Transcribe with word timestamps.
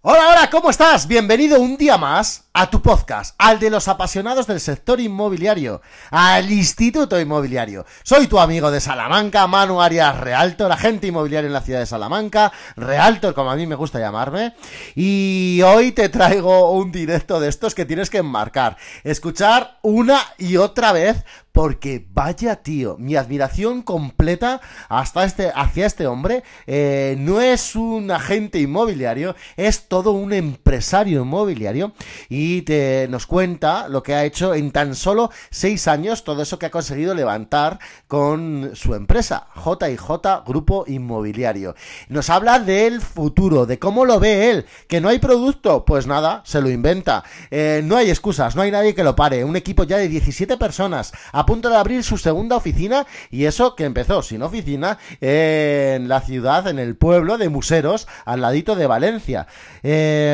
Hola, 0.00 0.28
hola, 0.30 0.37
¿cómo 0.50 0.70
estás? 0.70 1.06
Bienvenido 1.06 1.60
un 1.60 1.76
día 1.76 1.98
más 1.98 2.44
a 2.54 2.70
tu 2.70 2.80
podcast, 2.80 3.34
al 3.38 3.60
de 3.60 3.70
los 3.70 3.86
apasionados 3.86 4.46
del 4.46 4.60
sector 4.60 4.98
inmobiliario, 4.98 5.82
al 6.10 6.50
Instituto 6.50 7.20
Inmobiliario. 7.20 7.84
Soy 8.02 8.28
tu 8.28 8.38
amigo 8.38 8.70
de 8.70 8.80
Salamanca, 8.80 9.46
Manu 9.46 9.82
Arias 9.82 10.18
Realtor, 10.18 10.72
agente 10.72 11.06
inmobiliario 11.06 11.48
en 11.48 11.52
la 11.52 11.60
ciudad 11.60 11.80
de 11.80 11.86
Salamanca, 11.86 12.50
Realtor 12.76 13.34
como 13.34 13.50
a 13.50 13.56
mí 13.56 13.66
me 13.66 13.74
gusta 13.74 14.00
llamarme, 14.00 14.54
y 14.94 15.60
hoy 15.62 15.92
te 15.92 16.08
traigo 16.08 16.72
un 16.72 16.92
directo 16.92 17.40
de 17.40 17.48
estos 17.48 17.74
que 17.74 17.84
tienes 17.84 18.08
que 18.08 18.18
enmarcar, 18.18 18.76
escuchar 19.04 19.78
una 19.82 20.20
y 20.38 20.56
otra 20.56 20.92
vez 20.92 21.24
porque 21.58 22.06
vaya 22.12 22.62
tío, 22.62 22.96
mi 23.00 23.16
admiración 23.16 23.82
completa 23.82 24.60
hasta 24.88 25.24
este, 25.24 25.50
hacia 25.52 25.86
este 25.86 26.06
hombre 26.06 26.44
eh, 26.68 27.16
no 27.18 27.40
es 27.40 27.74
un 27.74 28.12
agente 28.12 28.60
inmobiliario, 28.60 29.34
es 29.56 29.88
todo 29.88 30.12
un 30.12 30.32
empresario 30.38 31.22
inmobiliario 31.22 31.92
y 32.28 32.62
te, 32.62 33.06
nos 33.10 33.26
cuenta 33.26 33.88
lo 33.88 34.02
que 34.02 34.14
ha 34.14 34.24
hecho 34.24 34.54
en 34.54 34.70
tan 34.70 34.94
solo 34.94 35.30
seis 35.50 35.88
años, 35.88 36.24
todo 36.24 36.42
eso 36.42 36.58
que 36.58 36.66
ha 36.66 36.70
conseguido 36.70 37.14
levantar 37.14 37.78
con 38.06 38.70
su 38.74 38.94
empresa, 38.94 39.46
JJ 39.54 40.44
Grupo 40.46 40.84
Inmobiliario. 40.86 41.74
Nos 42.08 42.30
habla 42.30 42.58
del 42.58 43.00
futuro, 43.00 43.66
de 43.66 43.78
cómo 43.78 44.04
lo 44.04 44.20
ve 44.20 44.50
él, 44.50 44.66
que 44.88 45.00
no 45.00 45.08
hay 45.08 45.18
producto, 45.18 45.84
pues 45.84 46.06
nada, 46.06 46.42
se 46.44 46.60
lo 46.60 46.70
inventa, 46.70 47.24
eh, 47.50 47.82
no 47.84 47.96
hay 47.96 48.10
excusas, 48.10 48.56
no 48.56 48.62
hay 48.62 48.70
nadie 48.70 48.94
que 48.94 49.04
lo 49.04 49.16
pare, 49.16 49.44
un 49.44 49.56
equipo 49.56 49.84
ya 49.84 49.98
de 49.98 50.08
17 50.08 50.56
personas, 50.56 51.12
a 51.32 51.44
punto 51.46 51.68
de 51.68 51.76
abrir 51.76 52.04
su 52.04 52.18
segunda 52.18 52.56
oficina 52.56 53.06
y 53.30 53.44
eso 53.44 53.74
que 53.74 53.84
empezó 53.84 54.22
sin 54.22 54.42
oficina 54.42 54.98
en 55.20 56.08
la 56.08 56.20
ciudad, 56.20 56.66
en 56.68 56.78
el 56.78 56.96
pueblo 56.96 57.38
de 57.38 57.48
Museros, 57.48 58.08
al 58.24 58.40
ladito 58.40 58.76
de 58.76 58.86
Valencia. 58.86 59.46
Eh, 59.82 60.27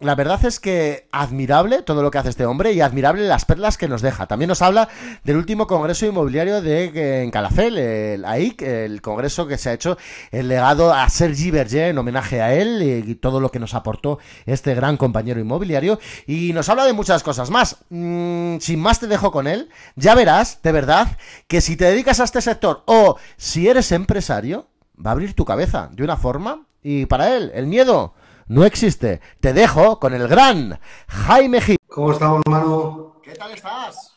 la 0.00 0.14
verdad 0.14 0.44
es 0.44 0.60
que 0.60 1.08
admirable 1.12 1.82
todo 1.82 2.02
lo 2.02 2.10
que 2.10 2.18
hace 2.18 2.28
este 2.30 2.46
hombre 2.46 2.72
y 2.72 2.80
admirable 2.80 3.26
las 3.26 3.44
perlas 3.44 3.76
que 3.76 3.88
nos 3.88 4.02
deja. 4.02 4.26
También 4.26 4.48
nos 4.48 4.62
habla 4.62 4.88
del 5.24 5.36
último 5.36 5.66
congreso 5.66 6.06
inmobiliario 6.06 6.62
de 6.62 7.22
en 7.22 7.30
Calafel, 7.30 7.78
el 7.78 8.24
AIC, 8.24 8.62
el 8.62 9.02
congreso 9.02 9.46
que 9.46 9.58
se 9.58 9.70
ha 9.70 9.72
hecho 9.72 9.98
el 10.30 10.48
legado 10.48 10.92
a 10.92 11.08
Sergi 11.08 11.50
Berger 11.50 11.90
en 11.90 11.98
homenaje 11.98 12.40
a 12.40 12.54
él 12.54 12.82
y, 12.82 13.10
y 13.10 13.14
todo 13.14 13.40
lo 13.40 13.50
que 13.50 13.58
nos 13.58 13.74
aportó 13.74 14.18
este 14.46 14.74
gran 14.74 14.96
compañero 14.96 15.40
inmobiliario 15.40 15.98
y 16.26 16.52
nos 16.52 16.68
habla 16.68 16.84
de 16.84 16.92
muchas 16.92 17.22
cosas 17.22 17.50
más. 17.50 17.76
Mm, 17.90 18.58
sin 18.58 18.80
más 18.80 19.00
te 19.00 19.06
dejo 19.06 19.32
con 19.32 19.46
él. 19.46 19.68
Ya 19.96 20.14
verás 20.14 20.60
de 20.62 20.72
verdad, 20.72 21.16
que 21.46 21.60
si 21.60 21.76
te 21.76 21.86
dedicas 21.86 22.20
a 22.20 22.24
este 22.24 22.40
sector 22.40 22.82
o 22.86 23.16
si 23.36 23.68
eres 23.68 23.92
empresario, 23.92 24.66
va 25.04 25.10
a 25.10 25.12
abrir 25.12 25.34
tu 25.34 25.44
cabeza 25.44 25.88
de 25.92 26.04
una 26.04 26.16
forma 26.16 26.66
y 26.82 27.06
para 27.06 27.36
él 27.36 27.50
el 27.54 27.66
miedo 27.66 28.14
no 28.48 28.64
existe. 28.64 29.20
Te 29.40 29.52
dejo 29.52 29.98
con 29.98 30.14
el 30.14 30.26
gran 30.28 30.78
Jaime 31.08 31.60
Gil. 31.60 31.76
¿Cómo 31.88 32.12
estamos, 32.12 32.42
Manu? 32.48 33.20
¿Qué 33.22 33.34
tal 33.34 33.52
estás? 33.52 34.14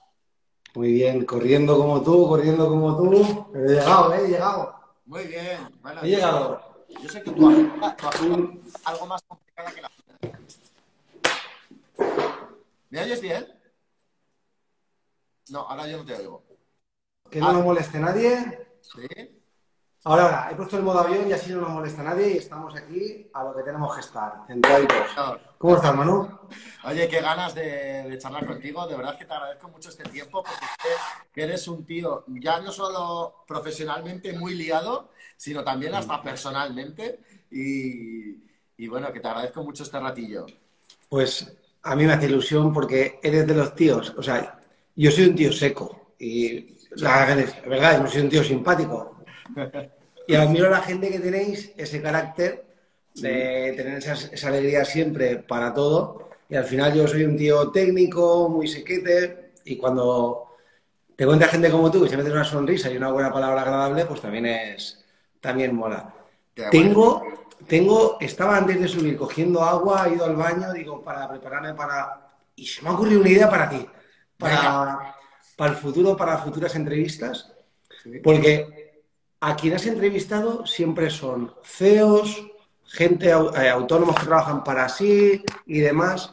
Muy 0.76 0.94
bien, 0.94 1.26
corriendo 1.26 1.78
como 1.78 2.02
tú, 2.02 2.28
corriendo 2.28 2.68
como 2.70 2.96
tú. 2.98 3.52
He 3.54 3.60
llegado, 3.74 4.14
¿eh? 4.14 4.22
He 4.26 4.28
llegado. 4.30 4.76
Muy 5.06 5.26
bien. 5.26 5.58
Bueno, 5.82 6.02
he 6.04 6.08
llegado. 6.08 6.62
Yo 7.02 7.10
sé 7.10 7.22
que 7.24 7.30
agenda 7.32 7.96
es 8.66 8.76
algo 8.86 9.06
más 9.06 9.22
complicada 9.24 9.72
que 9.72 9.82
la 9.82 9.92
¿Me 12.90 13.02
oyes 13.02 13.22
bien? 13.22 13.48
No, 15.50 15.60
ahora 15.62 15.88
yo 15.88 15.98
no 15.98 16.06
te 16.06 16.16
oigo. 16.16 16.44
Que 17.30 17.40
no 17.40 17.50
Ah. 17.50 17.54
nos 17.54 17.64
moleste 17.64 18.00
nadie. 18.00 18.68
¿Sí? 18.82 19.41
Ahora, 20.04 20.24
ahora, 20.24 20.50
he 20.52 20.56
puesto 20.56 20.78
el 20.78 20.84
modo 20.84 21.00
avión 21.00 21.30
y 21.30 21.34
así 21.34 21.52
no 21.52 21.62
nos 21.62 21.70
molesta 21.70 22.02
nadie 22.02 22.32
y 22.34 22.38
estamos 22.38 22.76
aquí 22.76 23.30
a 23.34 23.44
lo 23.44 23.56
que 23.56 23.62
tenemos 23.62 23.94
que 23.94 24.02
estar, 24.02 24.34
centraditos. 24.48 24.98
No. 25.16 25.38
¿Cómo 25.60 25.76
estás, 25.76 25.96
Manu? 25.96 26.40
Oye, 26.86 27.08
qué 27.08 27.22
ganas 27.22 27.54
de, 27.54 28.10
de 28.10 28.18
charlar 28.18 28.48
contigo. 28.48 28.88
De 28.88 28.98
verdad 28.98 29.16
que 29.16 29.26
te 29.26 29.34
agradezco 29.34 29.70
mucho 29.70 29.90
este 29.90 30.04
tiempo 30.10 30.42
porque 30.42 30.66
que 31.32 31.44
eres 31.44 31.68
un 31.68 31.86
tío 31.86 32.24
ya 32.28 32.60
no 32.62 32.72
solo 32.72 33.44
profesionalmente 33.46 34.34
muy 34.34 34.56
liado, 34.56 35.12
sino 35.38 35.64
también 35.64 35.94
hasta 35.94 36.20
personalmente. 36.24 37.20
Y, 37.52 38.44
y 38.78 38.88
bueno, 38.88 39.14
que 39.14 39.20
te 39.20 39.28
agradezco 39.28 39.64
mucho 39.64 39.84
este 39.84 40.00
ratillo. 40.00 40.48
Pues 41.10 41.56
a 41.84 41.96
mí 41.96 42.06
me 42.06 42.14
hace 42.14 42.26
ilusión 42.26 42.74
porque 42.74 43.20
eres 43.22 43.46
de 43.46 43.54
los 43.54 43.76
tíos. 43.76 44.16
O 44.18 44.24
sea, 44.24 44.60
yo 44.96 45.12
soy 45.12 45.26
un 45.26 45.36
tío 45.36 45.54
seco 45.54 46.16
y 46.18 46.76
la 46.96 47.26
verdad, 47.68 48.02
yo 48.02 48.08
soy 48.08 48.22
un 48.22 48.30
tío 48.30 48.44
simpático. 48.44 49.21
Y 50.28 50.36
admiro 50.36 50.68
a 50.68 50.72
la 50.72 50.82
gente 50.82 51.10
que 51.10 51.20
tenéis 51.20 51.72
ese 51.78 52.02
carácter 52.02 52.66
de 53.16 53.74
tener 53.76 53.98
esa, 53.98 54.14
esa 54.14 54.48
alegría 54.48 54.86
siempre 54.86 55.38
para 55.38 55.74
todo. 55.74 56.30
Y 56.50 56.56
al 56.56 56.66
final 56.66 56.94
yo 56.94 57.08
soy 57.08 57.24
un 57.24 57.38
tío 57.38 57.72
técnico, 57.72 58.50
muy 58.50 58.68
sequete, 58.68 59.52
y 59.66 59.78
cuando 59.78 60.56
te 61.16 61.26
cuenta 61.26 61.48
gente 61.48 61.70
como 61.70 61.92
tú 61.92 62.04
que 62.04 62.10
se 62.10 62.18
mete 62.18 62.32
una 62.32 62.44
sonrisa 62.44 62.90
y 62.90 62.98
una 62.98 63.12
buena 63.12 63.32
palabra 63.32 63.62
agradable, 63.62 64.06
pues 64.06 64.22
también 64.22 64.46
es, 64.46 65.04
también 65.40 65.76
mola. 65.76 66.14
Tengo, 66.72 67.24
tengo, 67.68 68.18
estaba 68.20 68.58
antes 68.58 68.80
de 68.80 68.88
subir 68.88 69.18
cogiendo 69.18 69.64
agua, 69.64 70.08
he 70.08 70.16
ido 70.16 70.26
al 70.26 70.36
baño, 70.36 70.74
digo, 70.74 71.04
para 71.04 71.30
prepararme 71.30 71.74
para... 71.74 72.28
Y 72.56 72.66
se 72.66 72.82
me 72.82 72.90
ha 72.90 72.94
ocurrido 72.94 73.22
una 73.22 73.30
idea 73.30 73.50
para 73.50 73.70
ti, 73.70 73.86
para, 74.38 75.16
para 75.56 75.72
el 75.72 75.78
futuro, 75.78 76.18
para 76.18 76.38
futuras 76.40 76.76
entrevistas, 76.76 77.52
porque 78.24 78.81
a 79.42 79.56
quien 79.56 79.74
has 79.74 79.86
entrevistado 79.88 80.66
siempre 80.66 81.10
son 81.10 81.54
CEOs, 81.64 82.48
gente 82.86 83.30
eh, 83.30 83.70
autónomos 83.70 84.16
que 84.16 84.26
trabajan 84.26 84.64
para 84.64 84.88
sí 84.88 85.44
y 85.66 85.80
demás. 85.80 86.32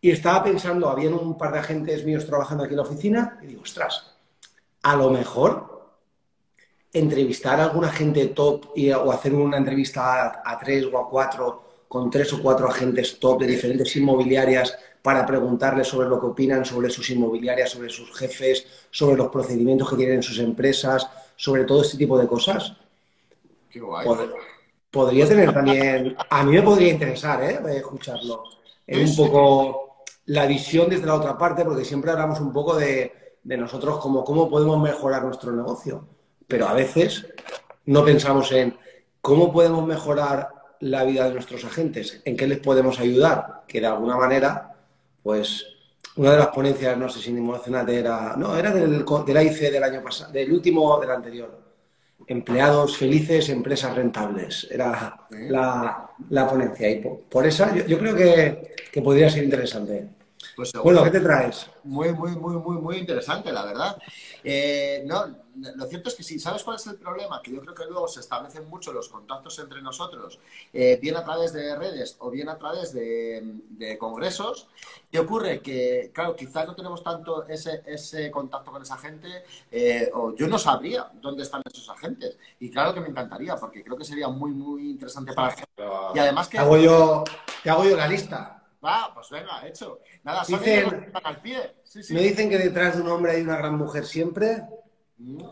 Y 0.00 0.10
estaba 0.10 0.44
pensando, 0.44 0.88
habían 0.88 1.14
un 1.14 1.36
par 1.38 1.52
de 1.52 1.58
agentes 1.58 2.04
míos 2.04 2.26
trabajando 2.26 2.64
aquí 2.64 2.74
en 2.74 2.76
la 2.76 2.82
oficina, 2.82 3.38
y 3.42 3.46
digo, 3.46 3.62
ostras, 3.62 4.14
a 4.82 4.94
lo 4.94 5.10
mejor 5.10 5.74
entrevistar 6.92 7.58
a 7.60 7.64
alguna 7.64 7.90
gente 7.90 8.26
top 8.26 8.66
y- 8.76 8.90
o 8.92 9.10
hacer 9.10 9.34
una 9.34 9.56
entrevista 9.56 10.22
a, 10.22 10.42
a 10.44 10.58
tres 10.58 10.84
o 10.92 10.98
a 10.98 11.08
cuatro 11.08 11.62
con 11.88 12.10
tres 12.10 12.32
o 12.32 12.42
cuatro 12.42 12.68
agentes 12.68 13.18
top 13.18 13.40
de 13.40 13.46
diferentes 13.46 13.94
inmobiliarias 13.96 14.76
para 15.02 15.24
preguntarles 15.24 15.88
sobre 15.88 16.08
lo 16.08 16.18
que 16.20 16.26
opinan 16.26 16.64
sobre 16.64 16.90
sus 16.90 17.08
inmobiliarias, 17.10 17.70
sobre 17.70 17.88
sus 17.90 18.12
jefes, 18.16 18.66
sobre 18.90 19.16
los 19.16 19.28
procedimientos 19.28 19.88
que 19.90 19.96
tienen 19.96 20.16
en 20.16 20.22
sus 20.22 20.38
empresas, 20.40 21.06
sobre 21.36 21.64
todo 21.64 21.82
este 21.82 21.96
tipo 21.98 22.18
de 22.18 22.26
cosas. 22.26 22.72
Qué 23.70 23.80
guay. 23.80 24.06
Pod- 24.06 24.34
podría 24.90 25.28
tener 25.28 25.52
también, 25.52 26.16
a 26.30 26.42
mí 26.42 26.52
me 26.52 26.62
podría 26.62 26.88
interesar, 26.92 27.42
¿eh? 27.44 27.60
escucharlo. 27.76 28.44
Es 28.86 29.10
un 29.18 29.26
poco 29.26 30.04
la 30.26 30.46
visión 30.46 30.88
desde 30.88 31.06
la 31.06 31.14
otra 31.14 31.36
parte, 31.36 31.64
porque 31.64 31.84
siempre 31.84 32.10
hablamos 32.10 32.40
un 32.40 32.52
poco 32.52 32.76
de, 32.76 33.12
de 33.42 33.56
nosotros 33.56 33.98
como 33.98 34.24
cómo 34.24 34.48
podemos 34.48 34.80
mejorar 34.80 35.22
nuestro 35.24 35.52
negocio, 35.52 36.06
pero 36.46 36.66
a 36.66 36.72
veces 36.72 37.26
no 37.84 38.04
pensamos 38.04 38.50
en 38.52 38.76
cómo 39.20 39.52
podemos 39.52 39.86
mejorar 39.86 40.48
la 40.80 41.04
vida 41.04 41.24
de 41.24 41.34
nuestros 41.34 41.64
agentes, 41.64 42.20
en 42.24 42.36
qué 42.36 42.46
les 42.46 42.58
podemos 42.60 42.98
ayudar, 43.00 43.64
que 43.66 43.80
de 43.80 43.86
alguna 43.86 44.16
manera, 44.16 44.74
pues 45.22 45.66
una 46.16 46.32
de 46.32 46.38
las 46.38 46.48
ponencias, 46.48 46.96
no 46.98 47.08
sé 47.08 47.20
si 47.20 47.32
ni 47.32 47.38
emocionante 47.40 47.98
era, 47.98 48.34
no, 48.36 48.56
era 48.56 48.72
del, 48.72 49.04
del 49.26 49.36
AIC 49.36 49.70
del 49.70 49.82
año 49.82 50.02
pasado, 50.02 50.32
del 50.32 50.52
último, 50.52 50.98
del 51.00 51.10
anterior. 51.10 51.62
Empleados 52.26 52.96
felices, 52.96 53.48
empresas 53.50 53.94
rentables. 53.96 54.66
Era 54.70 55.16
Sí. 55.30 55.36
la, 55.48 56.10
la 56.30 56.48
ponencia. 56.48 56.90
Y 56.90 57.00
por, 57.00 57.20
por 57.22 57.46
esa 57.46 57.74
yo, 57.74 57.84
yo 57.86 57.98
creo 57.98 58.14
que, 58.16 58.74
que 58.92 59.02
podría 59.02 59.30
ser 59.30 59.44
interesante. 59.44 60.15
Pues 60.54 60.70
seguro. 60.70 60.94
Bueno, 60.94 61.04
¿qué 61.04 61.18
te 61.18 61.24
traes? 61.24 61.66
Muy, 61.84 62.12
muy, 62.12 62.32
muy, 62.32 62.56
muy, 62.56 62.76
muy 62.76 62.96
interesante, 62.96 63.52
la 63.52 63.64
verdad. 63.64 63.98
Eh, 64.44 65.02
no, 65.06 65.26
lo 65.56 65.86
cierto 65.86 66.08
es 66.08 66.14
que 66.14 66.22
sí, 66.22 66.38
¿sabes 66.38 66.62
cuál 66.62 66.76
es 66.76 66.86
el 66.86 66.96
problema? 66.96 67.40
Que 67.42 67.52
yo 67.52 67.60
creo 67.60 67.74
que 67.74 67.84
luego 67.86 68.08
se 68.08 68.20
establecen 68.20 68.68
mucho 68.68 68.92
los 68.92 69.08
contactos 69.08 69.58
entre 69.58 69.80
nosotros, 69.82 70.38
eh, 70.72 70.98
bien 71.00 71.16
a 71.16 71.24
través 71.24 71.52
de 71.52 71.76
redes 71.76 72.16
o 72.18 72.30
bien 72.30 72.48
a 72.48 72.58
través 72.58 72.92
de, 72.92 73.42
de 73.70 73.98
congresos. 73.98 74.68
Y 75.10 75.18
ocurre 75.18 75.60
que, 75.60 76.10
claro, 76.12 76.36
quizás 76.36 76.66
no 76.66 76.74
tenemos 76.74 77.02
tanto 77.02 77.46
ese, 77.46 77.82
ese 77.86 78.30
contacto 78.30 78.70
con 78.70 78.82
esa 78.82 78.98
gente, 78.98 79.44
eh, 79.70 80.10
o 80.12 80.34
yo 80.34 80.46
no 80.48 80.58
sabría 80.58 81.10
dónde 81.20 81.42
están 81.42 81.62
esos 81.64 81.88
agentes. 81.88 82.36
Y 82.60 82.70
claro 82.70 82.92
que 82.92 83.00
me 83.00 83.08
encantaría, 83.08 83.56
porque 83.56 83.82
creo 83.82 83.96
que 83.96 84.04
sería 84.04 84.28
muy, 84.28 84.50
muy 84.50 84.90
interesante 84.90 85.32
para 85.32 85.48
la 85.48 85.54
gente. 85.54 85.72
Y 86.14 86.18
además 86.18 86.48
que... 86.48 86.58
Te 86.58 86.62
hago 86.62 86.76
yo, 86.76 87.24
te 87.62 87.70
hago 87.70 87.84
yo 87.84 87.96
la 87.96 88.08
lista. 88.08 88.62
Va, 88.84 89.12
pues 89.14 89.30
venga, 89.30 89.66
hecho. 89.66 90.00
Nada, 90.22 90.44
Dicen- 90.46 91.10
al 91.24 91.40
pie. 91.40 91.74
Sí, 91.84 92.02
sí. 92.02 92.14
Me 92.14 92.20
dicen 92.22 92.48
que 92.50 92.58
detrás 92.58 92.96
de 92.96 93.02
un 93.02 93.08
hombre 93.08 93.32
hay 93.32 93.42
una 93.42 93.56
gran 93.56 93.76
mujer 93.76 94.04
siempre. 94.06 94.62
Mm. 95.18 95.42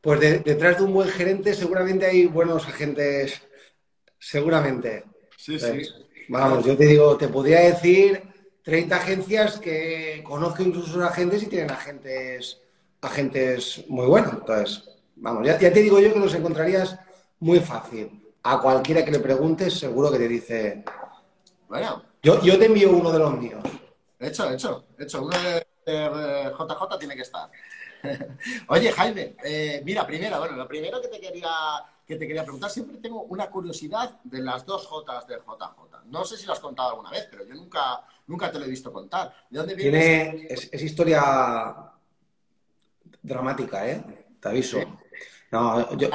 Pues 0.00 0.20
de- 0.20 0.38
detrás 0.40 0.78
de 0.78 0.84
un 0.84 0.92
buen 0.94 1.08
gerente 1.08 1.54
seguramente 1.54 2.06
hay 2.06 2.26
buenos 2.26 2.66
agentes. 2.66 3.40
Seguramente. 4.18 5.04
Sí, 5.36 5.58
sí. 5.58 5.82
Vamos, 6.28 6.64
yo 6.64 6.76
te 6.76 6.86
digo, 6.86 7.16
te 7.16 7.28
podría 7.28 7.60
decir 7.60 8.22
30 8.62 8.96
agencias 8.96 9.58
que 9.58 10.22
conozco 10.24 10.62
incluso 10.62 10.86
sus 10.92 11.02
agentes 11.04 11.42
y 11.42 11.46
tienen 11.46 11.70
agentes, 11.70 12.60
agentes 13.00 13.84
muy 13.88 14.06
buenos. 14.06 14.32
Entonces, 14.34 14.88
vamos, 15.16 15.46
ya, 15.46 15.58
ya 15.58 15.72
te 15.72 15.80
digo 15.82 15.98
yo 16.00 16.12
que 16.12 16.18
los 16.20 16.34
encontrarías 16.34 16.98
muy 17.40 17.60
fácil. 17.60 18.18
A 18.44 18.60
cualquiera 18.60 19.04
que 19.04 19.10
le 19.12 19.18
preguntes, 19.20 19.74
seguro 19.78 20.10
que 20.10 20.18
te 20.18 20.28
dice 20.28 20.84
Bueno. 21.68 22.02
Yo, 22.22 22.40
yo 22.42 22.58
te 22.58 22.66
envío 22.66 22.90
uno 22.92 23.10
de 23.10 23.18
los 23.18 23.36
míos. 23.36 23.62
Hecho, 24.18 24.50
hecho, 24.50 24.84
hecho. 24.98 25.22
Uno 25.24 25.36
de, 25.38 25.66
JJ 25.84 26.98
tiene 26.98 27.16
que 27.16 27.22
estar. 27.22 27.50
Oye, 28.68 28.92
Jaime, 28.92 29.34
eh, 29.44 29.82
mira, 29.84 30.06
primero, 30.06 30.38
bueno, 30.38 30.56
lo 30.56 30.68
primero 30.68 31.00
que 31.00 31.08
te 31.08 31.20
quería 31.20 31.50
que 32.06 32.16
te 32.16 32.26
quería 32.26 32.42
preguntar, 32.42 32.70
siempre 32.70 32.98
tengo 32.98 33.22
una 33.22 33.48
curiosidad 33.48 34.20
de 34.24 34.40
las 34.40 34.66
dos 34.66 34.86
J 34.86 35.24
del 35.26 35.40
JJ. 35.40 36.04
No 36.06 36.24
sé 36.24 36.36
si 36.36 36.46
lo 36.46 36.52
has 36.52 36.60
contado 36.60 36.90
alguna 36.90 37.10
vez, 37.10 37.26
pero 37.30 37.44
yo 37.46 37.54
nunca, 37.54 38.04
nunca 38.26 38.50
te 38.50 38.58
lo 38.58 38.64
he 38.64 38.68
visto 38.68 38.92
contar. 38.92 39.32
¿De 39.48 39.58
dónde 39.58 39.74
viene? 39.74 40.46
es, 40.48 40.82
historia 40.82 41.92
dramática, 43.22 43.88
¿eh? 43.88 44.26
Te 44.40 44.48
aviso. 44.48 44.78
No, 45.50 45.96
yo, 45.96 46.08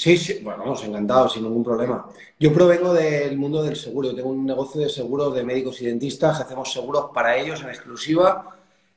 Sí, 0.00 0.16
sí, 0.16 0.40
bueno, 0.42 0.60
vamos, 0.60 0.82
encantado, 0.82 1.28
sin 1.28 1.42
ningún 1.42 1.62
problema. 1.62 2.08
Yo 2.38 2.54
provengo 2.54 2.94
del 2.94 3.36
mundo 3.36 3.62
del 3.62 3.76
seguro. 3.76 4.08
Yo 4.08 4.14
tengo 4.14 4.30
un 4.30 4.46
negocio 4.46 4.80
de 4.80 4.88
seguros 4.88 5.34
de 5.34 5.44
médicos 5.44 5.78
y 5.82 5.84
dentistas, 5.84 6.40
hacemos 6.40 6.72
seguros 6.72 7.10
para 7.12 7.36
ellos 7.36 7.60
en 7.60 7.68
exclusiva 7.68 8.56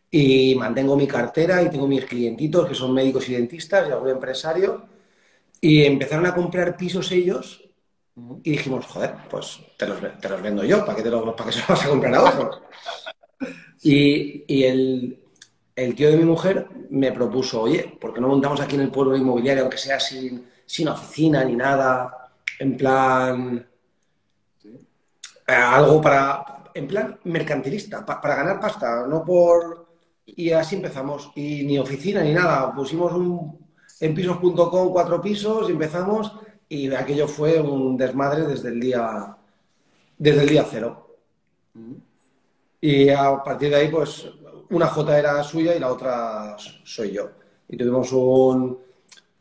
y 0.09 0.55
mantengo 0.55 0.95
mi 0.95 1.05
cartera 1.05 1.61
y 1.61 1.69
tengo 1.69 1.89
mis 1.89 2.05
clientitos 2.05 2.69
que 2.69 2.73
son 2.73 2.93
médicos 2.93 3.27
y 3.27 3.33
dentistas 3.33 3.89
y 3.89 3.91
algún 3.91 4.11
empresario. 4.11 4.85
Y 5.59 5.83
empezaron 5.83 6.25
a 6.25 6.33
comprar 6.33 6.77
pisos 6.77 7.11
ellos 7.11 7.61
y 8.41 8.51
dijimos, 8.51 8.85
joder, 8.85 9.13
pues 9.29 9.59
te 9.75 9.85
los, 9.85 9.99
vendo 10.41 10.63
yo, 10.63 10.85
¿para 10.85 10.95
qué, 10.95 11.03
te 11.03 11.09
los, 11.09 11.33
para 11.33 11.49
qué 11.49 11.51
se 11.51 11.59
los 11.59 11.67
vas 11.67 11.85
a 11.85 11.89
comprar 11.89 12.15
a 12.15 12.23
otros? 12.23 12.61
Y, 13.81 14.45
y 14.47 14.63
el, 14.63 15.19
el 15.75 15.95
tío 15.95 16.09
de 16.09 16.15
mi 16.15 16.23
mujer 16.23 16.65
me 16.91 17.11
propuso, 17.11 17.63
oye, 17.63 17.97
¿por 17.99 18.13
qué 18.13 18.21
no 18.21 18.29
montamos 18.29 18.61
aquí 18.61 18.75
en 18.75 18.81
el 18.83 18.89
pueblo 18.89 19.17
inmobiliario, 19.17 19.63
aunque 19.63 19.77
sea 19.77 19.99
sin 19.99 20.52
sin 20.73 20.87
oficina 20.87 21.45
ni 21.45 21.55
nada, 21.55 22.31
en 22.57 22.75
plan... 22.75 23.67
Eh, 25.47 25.53
algo 25.53 26.01
para... 26.01 26.63
En 26.73 26.87
plan 26.87 27.19
mercantilista, 27.25 28.03
para 28.03 28.35
ganar 28.35 28.59
pasta, 28.59 29.05
no 29.05 29.23
por... 29.23 29.85
Y 30.25 30.49
así 30.49 30.77
empezamos. 30.77 31.31
Y 31.35 31.63
ni 31.63 31.77
oficina 31.77 32.23
ni 32.23 32.33
nada. 32.33 32.73
Pusimos 32.73 33.13
un, 33.13 33.59
en 33.99 34.15
pisos.com 34.15 34.91
cuatro 34.91 35.21
pisos 35.21 35.69
y 35.69 35.73
empezamos 35.73 36.33
y 36.67 36.91
aquello 36.91 37.27
fue 37.27 37.61
un 37.61 37.95
desmadre 37.95 38.47
desde 38.47 38.69
el 38.69 38.79
día, 38.79 39.37
desde 40.17 40.41
el 40.41 40.49
día 40.49 40.65
cero. 40.67 41.17
Y 42.81 43.09
a 43.09 43.43
partir 43.43 43.69
de 43.69 43.75
ahí, 43.75 43.89
pues, 43.89 44.27
una 44.71 44.87
J 44.87 45.19
era 45.19 45.43
suya 45.43 45.75
y 45.75 45.79
la 45.79 45.91
otra 45.91 46.55
soy 46.57 47.11
yo. 47.11 47.29
Y 47.69 47.77
tuvimos 47.77 48.11
un, 48.13 48.79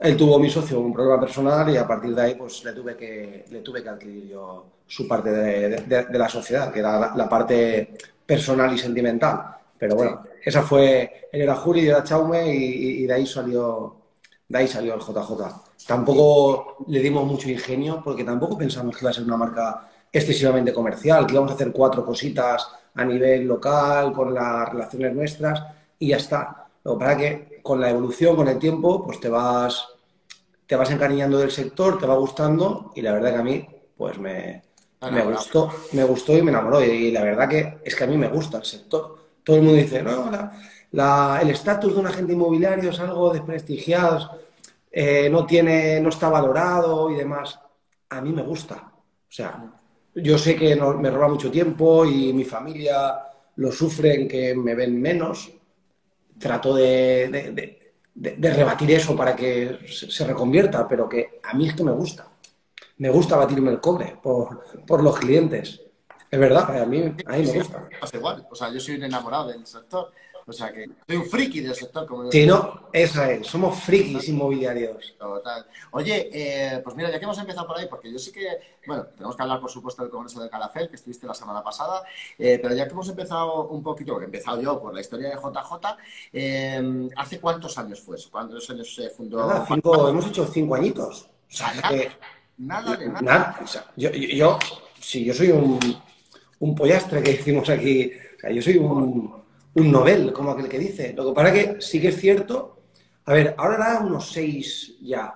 él 0.03 0.17
tuvo 0.17 0.39
mi 0.39 0.51
socio 0.51 0.81
un 0.81 0.93
problema 0.93 1.21
personal 1.21 1.69
y 1.71 1.77
a 1.77 1.87
partir 1.87 2.15
de 2.15 2.23
ahí 2.23 2.35
pues 2.35 2.65
le 2.65 2.73
tuve 2.73 2.97
que, 2.97 3.45
le 3.51 3.61
tuve 3.61 3.83
que 3.83 3.89
adquirir 3.89 4.29
yo 4.29 4.67
su 4.87 5.09
parte 5.09 5.31
de, 5.31 6.19
la 6.19 6.29
sociedad, 6.29 6.73
que 6.73 6.81
era 6.81 7.15
la, 7.15 7.29
parte 7.29 7.95
personal 8.27 8.75
y 8.75 8.79
sentimental. 8.79 9.57
Pero 9.79 9.97
bueno, 9.97 10.23
esa 10.45 10.63
fue, 10.63 11.29
él 11.33 11.41
era 11.41 11.57
Juli, 11.57 11.85
yo 11.85 11.93
era 11.93 12.05
Chaume 12.05 12.55
y, 12.55 13.07
de 13.07 13.15
ahí 13.15 13.27
salió 13.27 13.97
de 14.49 14.59
ahí 14.59 14.69
salió 14.69 14.95
el 14.95 15.01
JJ. 15.01 15.87
Tampoco 15.87 16.85
le 16.89 17.01
dimos 17.01 17.25
mucho 17.25 17.49
ingenio 17.49 18.03
porque 18.05 18.23
tampoco 18.23 18.59
pensamos 18.59 18.95
que 18.95 19.03
iba 19.03 19.11
a 19.11 19.15
ser 19.15 19.25
una 19.25 19.39
marca 19.39 19.89
excesivamente 20.13 20.75
comercial, 20.75 21.27
que 21.27 21.33
íbamos 21.33 21.53
a 21.53 21.55
hacer 21.55 21.73
cuatro 21.73 22.05
cositas 22.05 22.69
a 22.95 23.05
nivel 23.05 23.47
local, 23.47 24.13
con 24.13 24.35
las 24.35 24.69
relaciones 24.69 25.15
nuestras 25.15 25.63
y 25.99 26.09
ya 26.09 26.17
está. 26.19 26.67
Lo 26.85 26.99
para 26.99 27.17
que 27.17 27.61
con 27.63 27.81
la 27.81 27.89
evolución, 27.89 28.37
con 28.37 28.49
el 28.49 28.59
tiempo, 28.59 29.05
pues 29.05 29.21
te 29.21 29.31
vas 29.31 29.92
te 30.73 30.77
vas 30.77 30.91
encariñando 30.91 31.37
del 31.37 31.51
sector, 31.51 31.99
te 31.99 32.07
va 32.07 32.15
gustando 32.15 32.93
y 32.95 33.03
la 33.03 33.13
verdad 33.13 33.35
que 33.35 33.39
a 33.41 33.43
mí, 33.43 33.69
pues 33.95 34.19
me, 34.19 34.63
me 35.03 35.23
gustó, 35.23 35.71
me 35.93 36.03
gustó 36.03 36.35
y 36.35 36.41
me 36.41 36.51
enamoró. 36.51 36.83
Y, 36.83 37.11
la 37.11 37.23
verdad 37.23 37.47
que 37.47 37.79
es 37.85 37.95
que 37.95 38.05
a 38.05 38.07
mí 38.07 38.17
me 38.17 38.29
gusta 38.29 38.57
el 38.57 38.65
sector. 38.65 39.19
Todo 39.45 39.57
el 39.57 39.63
mundo 39.65 39.77
dice, 39.77 40.03
no, 40.03 40.31
el 41.43 41.51
estatus 41.51 41.93
de 41.93 42.01
un 42.01 42.07
agente 42.07 42.33
inmobiliario 42.33 42.89
es 42.89 42.99
algo 43.01 43.35
desprestigiado, 43.35 44.39
eh, 44.91 45.29
no, 45.29 45.45
tiene, 45.45 46.01
no 46.01 46.09
está 46.09 46.31
valorado 46.31 47.11
y 47.11 47.17
demás. 47.17 47.61
A 48.09 48.23
mí 48.23 48.33
me 48.33 48.43
gusta. 48.43 48.77
O 48.77 49.29
sea, 49.29 49.63
yo 50.15 50.39
sé 50.39 50.57
que 50.57 50.75
me 50.75 51.11
roba 51.11 51.29
mucho 51.29 51.51
tiempo 51.51 52.07
y 52.07 52.33
mi 52.33 52.45
familia 52.45 53.19
lo 53.57 53.71
sufre 53.71 54.15
en 54.15 54.27
que 54.27 54.55
me 54.55 54.75
ven 54.75 54.99
menos. 54.99 55.53
Trato 56.39 56.75
de 56.75 57.29
de, 57.29 57.82
rebatir 58.15 58.91
eso 58.93 59.17
para 59.17 59.35
que 59.35 59.79
se, 59.87 60.27
reconvierta, 60.27 60.87
pero 60.87 61.09
que 61.09 61.41
a 61.43 61.55
mí 61.55 61.69
esto 61.69 61.85
me 61.85 61.93
gusta. 61.93 62.29
Me 62.99 63.11
gusta 63.11 63.37
batirme 63.37 63.71
el 63.71 63.81
cobre 63.81 64.17
por, 64.23 65.03
los 65.03 65.19
clientes. 65.19 65.81
Es 66.31 66.39
verdad, 66.39 66.81
a 66.81 66.87
mí, 66.87 67.03
a 67.27 67.37
mí 67.37 67.47
me 67.47 67.53
gusta. 67.53 67.89
igual, 68.13 68.47
o 68.51 68.55
sea, 68.55 68.73
yo 68.73 68.81
soy 68.81 68.97
un 68.97 69.05
enamorado 69.05 69.49
del 69.49 69.67
sector. 69.67 70.13
O 70.47 70.53
sea 70.53 70.73
que 70.73 70.89
soy 71.07 71.17
un 71.17 71.27
friki 71.27 71.61
del 71.61 71.75
sector. 71.75 72.07
Como 72.07 72.31
sí, 72.31 72.47
no, 72.47 72.89
esa 72.93 73.31
es. 73.31 73.47
Somos 73.47 73.79
frikis 73.81 74.29
inmobiliarios. 74.29 75.15
Total. 75.19 75.67
Oye, 75.93 76.31
eh, 76.33 76.81
pues 76.83 76.97
mira, 76.97 77.11
ya 77.11 77.19
que 77.19 77.25
hemos 77.25 77.39
empezado 77.39 77.67
por 77.67 77.79
ahí, 77.79 77.87
porque 77.89 78.13
yo 78.13 78.19
sí 78.19 78.33
que, 78.33 78.47
bueno, 78.87 79.07
tenemos 79.17 79.37
que 79.37 79.43
hablar, 79.43 79.61
por 79.61 79.71
supuesto, 79.71 80.03
del 80.03 80.11
Congreso 80.11 80.43
de 80.43 80.51
Calafel, 80.51 80.89
que 80.89 80.97
estuviste 80.97 81.27
la 81.27 81.35
semana 81.35 81.63
pasada, 81.63 82.03
eh, 82.39 82.59
pero 82.61 82.75
ya 82.75 82.87
que 82.87 82.93
hemos 82.93 83.09
empezado 83.09 83.69
un 83.69 83.83
poquito, 83.83 84.17
que 84.17 84.23
he 84.23 84.27
empezado 84.27 84.61
yo 84.61 84.81
por 84.81 84.95
la 84.95 85.01
historia 85.01 85.29
de 85.31 85.37
JJ, 85.37 85.97
eh, 86.33 87.09
¿hace 87.17 87.41
cuántos 87.41 87.79
años 87.79 88.01
fue 88.01 88.17
eso? 88.17 88.29
¿Cuántos 88.31 88.69
años 88.71 88.93
se 88.95 89.11
fundó? 89.11 89.47
Nada, 89.47 89.65
cinco, 89.67 90.09
hemos 90.09 90.27
hecho 90.27 90.47
cinco 90.47 90.75
añitos. 90.75 91.23
O 91.23 91.55
sea, 91.55 91.73
nada, 92.59 92.97
de 92.97 93.09
nada. 93.09 93.61
yo, 93.97 94.11
yo, 94.11 94.59
sí, 94.99 95.25
yo 95.25 95.35
soy 95.35 95.51
un, 95.51 95.79
un 96.59 96.75
pollastre 96.75 97.23
que 97.23 97.33
decimos 97.33 97.69
aquí. 97.69 98.11
O 98.37 98.41
sea, 98.41 98.51
yo 98.51 98.63
soy 98.63 98.79
un 98.79 99.42
un 99.75 99.91
novel, 99.91 100.33
como 100.33 100.51
aquel 100.51 100.69
que 100.69 100.79
dice. 100.79 101.13
Lo 101.15 101.27
que 101.27 101.33
pasa 101.33 101.53
que 101.53 101.81
sí 101.81 102.01
que 102.01 102.09
es 102.09 102.21
cierto. 102.21 102.79
A 103.25 103.33
ver, 103.33 103.55
ahora 103.57 103.75
era 103.77 104.01
unos 104.01 104.31
seis 104.31 104.97
ya. 105.01 105.35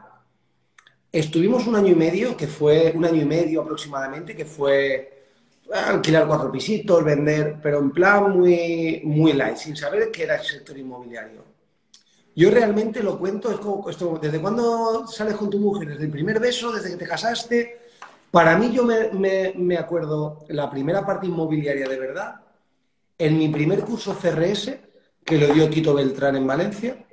Estuvimos 1.13 1.67
un 1.67 1.77
año 1.77 1.93
y 1.93 1.95
medio, 1.95 2.37
que 2.37 2.47
fue 2.47 2.93
un 2.95 3.05
año 3.05 3.23
y 3.23 3.25
medio 3.25 3.63
aproximadamente, 3.63 4.37
que 4.37 4.45
fue 4.45 5.13
alquilar 5.73 6.27
cuatro 6.27 6.53
pisitos, 6.53 7.03
vender, 7.03 7.57
pero 7.63 7.79
en 7.79 7.91
plan 7.91 8.31
muy, 8.37 9.01
muy 9.05 9.33
light, 9.33 9.57
sin 9.57 9.77
saber 9.77 10.11
qué 10.11 10.25
era 10.25 10.37
el 10.37 10.45
sector 10.45 10.77
inmobiliario. 10.77 11.45
Yo 12.35 12.51
realmente 12.51 13.03
lo 13.03 13.19
cuento, 13.19 13.51
es 13.51 13.57
como 13.57 13.89
esto, 13.89 14.19
desde 14.21 14.41
cuando 14.41 15.07
sales 15.07 15.37
con 15.37 15.49
tu 15.49 15.59
mujer, 15.59 15.89
desde 15.89 16.05
el 16.05 16.11
primer 16.11 16.39
beso, 16.39 16.71
desde 16.71 16.91
que 16.91 16.97
te 16.97 17.07
casaste. 17.07 17.81
Para 18.31 18.59
mí, 18.59 18.71
yo 18.73 18.85
me, 18.85 19.55
me 19.57 19.79
acuerdo, 19.79 20.45
la 20.49 20.71
primera 20.71 21.07
parte 21.07 21.27
inmobiliaria 21.27 21.89
de 21.89 21.99
verdad 21.99 22.46
en 23.19 23.39
mi 23.39 23.49
primer 23.49 23.81
curso 23.81 24.15
CRS, 24.15 24.79
que 25.25 25.39
lo 25.39 25.53
dio 25.53 25.71
Quito 25.71 25.95
Beltrán 25.95 26.37
en 26.37 26.47
Valencia, 26.47 27.05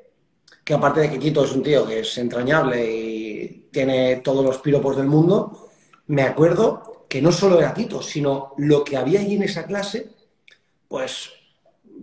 que 0.64 0.74
aparte 0.74 1.02
de 1.02 1.10
que 1.10 1.20
Quito 1.20 1.44
es 1.44 1.52
un 1.54 1.64
tío 1.64 1.86
que 1.86 2.00
es 2.00 2.18
entrañable 2.18 2.86
y 2.86 3.70
tiene 3.72 4.18
todos 4.18 4.46
los 4.46 4.60
piropos 4.60 4.96
del 4.98 5.08
mundo, 5.08 5.70
me 6.08 6.24
acuerdo 6.24 7.06
que 7.10 7.22
no 7.22 7.32
solo 7.32 7.60
era 7.60 7.74
Quito, 7.74 8.02
sino 8.02 8.54
lo 8.58 8.84
que 8.84 8.98
había 8.98 9.20
allí 9.20 9.36
en 9.36 9.44
esa 9.44 9.66
clase, 9.66 10.10
pues 10.88 11.32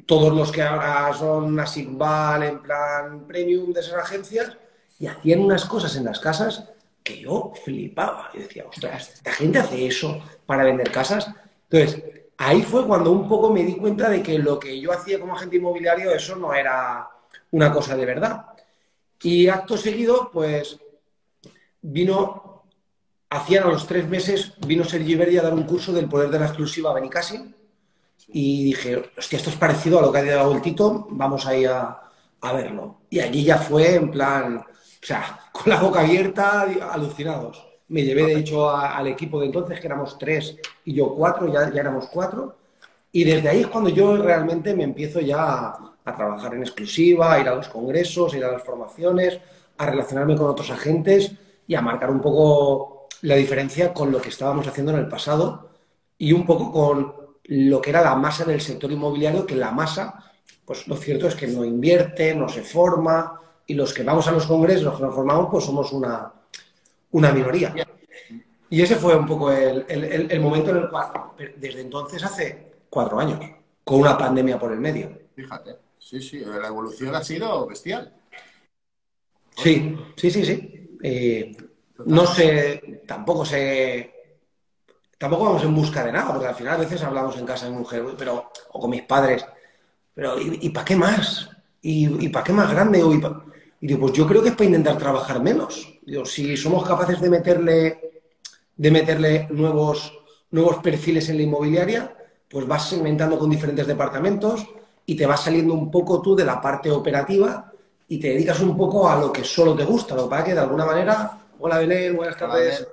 todos 0.07 0.35
los 0.35 0.53
que 0.53 0.63
ahora 0.63 1.13
son 1.15 1.59
Asigval, 1.59 2.43
en 2.43 2.63
plan 2.63 3.27
premium 3.27 3.73
de 3.73 3.81
esas 3.81 3.95
agencias, 3.95 4.57
y 4.99 5.07
hacían 5.07 5.41
unas 5.41 5.65
cosas 5.65 5.97
en 5.97 6.05
las 6.05 6.21
casas 6.21 6.69
que 7.03 7.21
yo 7.21 7.53
flipaba. 7.65 8.31
Y 8.35 8.39
decía, 8.39 8.67
ostras, 8.67 9.15
¿esta 9.15 9.33
gente 9.33 9.59
hace 9.59 9.87
eso 9.87 10.23
para 10.47 10.65
vender 10.65 10.91
casas? 10.91 11.29
Entonces, 11.71 12.20
ahí 12.41 12.63
fue 12.63 12.87
cuando 12.87 13.13
un 13.13 13.29
poco 13.29 13.53
me 13.53 13.63
di 13.63 13.75
cuenta 13.75 14.09
de 14.09 14.23
que 14.23 14.39
lo 14.39 14.59
que 14.59 14.81
yo 14.81 14.93
hacía 14.93 15.21
como 15.21 15.37
agente 15.37 15.57
inmobiliario, 15.57 16.11
eso 16.11 16.37
no 16.37 16.55
era 16.55 17.09
una 17.51 17.71
cosa 17.71 17.97
de 17.97 18.07
verdad. 18.07 18.47
Y 19.23 19.49
acto 19.49 19.77
seguido, 19.77 20.31
pues 20.33 20.79
vino, 21.83 22.65
hacían 23.29 23.65
a 23.65 23.69
los 23.69 23.87
tres 23.87 24.09
meses, 24.09 24.55
vino 24.67 24.85
Sergi 24.85 25.15
Verdi 25.17 25.37
a 25.37 25.43
dar 25.43 25.53
un 25.53 25.65
curso 25.65 25.93
del 25.93 26.09
poder 26.09 26.31
de 26.31 26.39
la 26.39 26.47
exclusiva 26.47 26.91
a 26.91 26.95
Benicassi. 26.95 27.55
Y 28.29 28.65
dije, 28.65 29.13
hostia, 29.19 29.37
esto 29.37 29.51
es 29.51 29.57
parecido 29.57 29.99
a 29.99 30.03
lo 30.03 30.11
que 30.11 30.19
ha 30.19 30.25
dado 30.25 30.55
el 30.55 30.63
Tito, 30.63 31.09
vamos 31.11 31.45
ahí 31.47 31.67
a, 31.67 32.01
a 32.41 32.53
verlo. 32.55 33.03
Y 33.11 33.21
allí 33.21 33.45
ya 33.45 33.59
fue 33.59 33.97
en 33.97 34.11
plan, 34.11 34.57
o 34.57 35.07
sea, 35.07 35.41
con 35.53 35.69
la 35.69 35.81
boca 35.81 36.01
abierta, 36.01 36.63
alucinados. 36.91 37.70
Me 37.91 38.05
llevé, 38.05 38.25
de 38.25 38.39
hecho, 38.39 38.71
al 38.71 39.09
equipo 39.09 39.41
de 39.41 39.47
entonces, 39.47 39.81
que 39.81 39.87
éramos 39.89 40.17
tres 40.17 40.57
y 40.85 40.95
yo 40.95 41.13
cuatro, 41.15 41.53
ya, 41.53 41.73
ya 41.73 41.81
éramos 41.81 42.07
cuatro. 42.07 42.57
Y 43.11 43.25
desde 43.25 43.49
ahí 43.49 43.61
es 43.63 43.67
cuando 43.67 43.91
yo 43.91 44.17
realmente 44.17 44.75
me 44.75 44.85
empiezo 44.85 45.21
ya 45.21 45.75
a, 46.05 46.17
trabajar 46.17 46.55
en 46.55 46.63
exclusiva, 46.63 47.35
a 47.35 47.41
ir 47.41 47.49
a 47.49 47.55
los 47.55 47.69
congresos, 47.69 48.33
a 48.33 48.37
ir 48.37 48.45
a 48.45 48.53
las 48.53 48.63
formaciones, 48.63 49.41
a 49.77 49.87
relacionarme 49.87 50.37
con 50.37 50.49
otros 50.49 50.71
agentes 50.71 51.33
y 51.67 51.75
a 51.75 51.83
marcar 51.83 52.11
un 52.11 52.21
poco 52.21 53.09
la 53.23 53.35
diferencia 53.35 53.93
con 53.93 54.11
lo 54.13 54.21
que 54.21 54.29
estábamos 54.29 54.67
haciendo 54.67 54.93
en 54.93 54.99
el 54.99 55.09
pasado 55.09 55.71
y 56.17 56.33
un 56.33 56.47
poco 56.47 56.73
con 56.73 57.15
lo 57.45 57.81
que 57.81 57.91
era 57.91 58.03
la 58.03 58.15
masa 58.15 58.45
del 58.45 58.61
sector 58.61 58.91
inmobiliario, 58.93 59.47
que 59.47 59.57
la 59.57 59.73
masa, 59.73 60.33
pues 60.65 60.87
lo 60.87 60.97
cierto 60.97 61.27
es 61.27 61.35
que 61.35 61.49
no 61.49 61.65
invierte, 61.65 62.35
no 62.35 62.49
se 62.49 62.63
forma 62.63 63.41
y 63.67 63.75
los 63.75 63.93
que 63.93 64.05
vamos 64.05 64.29
a 64.29 64.33
los 64.33 64.47
congresos, 64.47 64.85
los 64.85 64.97
que 64.97 65.03
nos 65.03 65.15
formamos, 65.15 65.49
pues 65.51 65.65
somos 65.65 65.93
una, 65.93 66.33
una 67.13 67.33
minoría. 67.33 67.75
Y 68.69 68.83
ese 68.83 68.97
fue 68.97 69.17
un 69.17 69.27
poco 69.27 69.51
el, 69.51 69.85
el, 69.89 70.31
el, 70.31 70.41
momento 70.41 70.71
en 70.71 70.77
el 70.77 70.89
cual, 70.89 71.11
desde 71.57 71.81
entonces 71.81 72.23
hace 72.23 72.73
cuatro 72.89 73.19
años, 73.19 73.41
con 73.83 74.01
una 74.01 74.17
pandemia 74.17 74.59
por 74.59 74.73
el 74.73 74.79
medio. 74.79 75.11
Fíjate, 75.35 75.77
sí, 75.99 76.21
sí, 76.23 76.41
la 76.41 76.69
evolución 76.69 77.15
ha 77.15 77.25
sido 77.25 77.67
bestial. 77.67 78.15
Sí, 79.57 79.99
sí, 80.17 80.31
sí, 80.31 80.45
sí. 80.45 80.97
Eh, 81.03 81.57
no 82.07 82.27
sé, 82.27 83.03
tampoco 83.07 83.45
sé, 83.45 84.37
tampoco 85.19 85.45
vamos 85.45 85.65
en 85.65 85.75
busca 85.75 86.05
de 86.05 86.13
nada, 86.13 86.33
porque 86.33 86.47
al 86.47 86.55
final 86.55 86.75
a 86.75 86.79
veces 86.79 87.03
hablamos 87.03 87.37
en 87.37 87.47
casa 87.47 87.67
de 87.67 87.73
mujer, 87.73 88.05
pero, 88.17 88.51
o 88.71 88.81
con 88.81 88.91
mis 88.91 89.03
padres, 89.03 89.45
pero 90.15 90.37
¿y, 90.41 90.69
para 90.71 90.85
qué 90.85 90.97
más? 90.97 91.51
¿Y, 91.83 92.29
para 92.29 92.45
qué 92.45 92.53
más 92.53 92.71
grande? 92.71 93.01
y, 93.01 93.21
digo, 93.81 94.01
pues 94.01 94.13
yo 94.13 94.27
creo 94.27 94.43
que 94.43 94.51
es 94.51 94.55
para 94.55 94.67
intentar 94.67 94.99
trabajar 94.99 95.43
menos. 95.43 95.99
Digo, 96.03 96.25
si 96.25 96.57
somos 96.57 96.87
capaces 96.87 97.21
de 97.21 97.31
meterle, 97.31 98.23
de 98.77 98.91
meterle 98.91 99.47
nuevos, 99.51 100.13
nuevos 100.51 100.77
perfiles 100.77 101.29
en 101.29 101.37
la 101.37 101.43
inmobiliaria, 101.43 102.17
pues 102.49 102.67
vas 102.67 102.89
segmentando 102.89 103.39
con 103.39 103.49
diferentes 103.49 103.87
departamentos 103.87 104.67
y 105.07 105.15
te 105.15 105.27
vas 105.27 105.45
saliendo 105.45 105.75
un 105.75 105.91
poco 105.91 106.21
tú 106.21 106.37
de 106.37 106.45
la 106.45 106.61
parte 106.61 106.91
operativa 106.91 107.73
y 108.09 108.19
te 108.19 108.29
dedicas 108.29 108.61
un 108.61 108.77
poco 108.77 109.09
a 109.09 109.19
lo 109.21 109.33
que 109.33 109.45
solo 109.45 109.75
te 109.75 109.85
gusta. 109.85 110.15
Lo 110.15 110.25
que 110.25 110.31
pasa 110.31 110.45
que 110.45 110.55
de 110.55 110.61
alguna 110.61 110.85
manera, 110.85 111.39
hola 111.59 111.79
Belén, 111.79 112.17
buenas 112.17 112.37
tardes. 112.37 112.87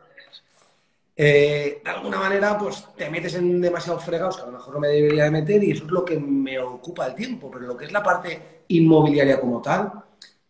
Eh, 1.20 1.82
de 1.84 1.90
alguna 1.90 2.20
manera, 2.20 2.56
pues 2.56 2.86
te 2.96 3.10
metes 3.10 3.34
en 3.34 3.60
demasiados 3.60 4.04
fregados 4.04 4.38
que 4.38 4.44
a 4.44 4.46
lo 4.46 4.52
mejor 4.52 4.76
no 4.76 4.80
me 4.80 4.90
debería 4.90 5.24
de 5.24 5.32
meter 5.32 5.64
y 5.64 5.72
eso 5.72 5.86
es 5.86 5.92
lo 5.92 6.06
que 6.06 6.20
me 6.20 6.60
ocupa 6.60 7.08
el 7.08 7.16
tiempo. 7.16 7.50
Pero 7.52 7.66
lo 7.66 7.76
que 7.76 7.86
es 7.86 7.92
la 7.92 8.04
parte 8.04 8.64
inmobiliaria 8.68 9.40
como 9.40 9.60
tal, 9.60 9.92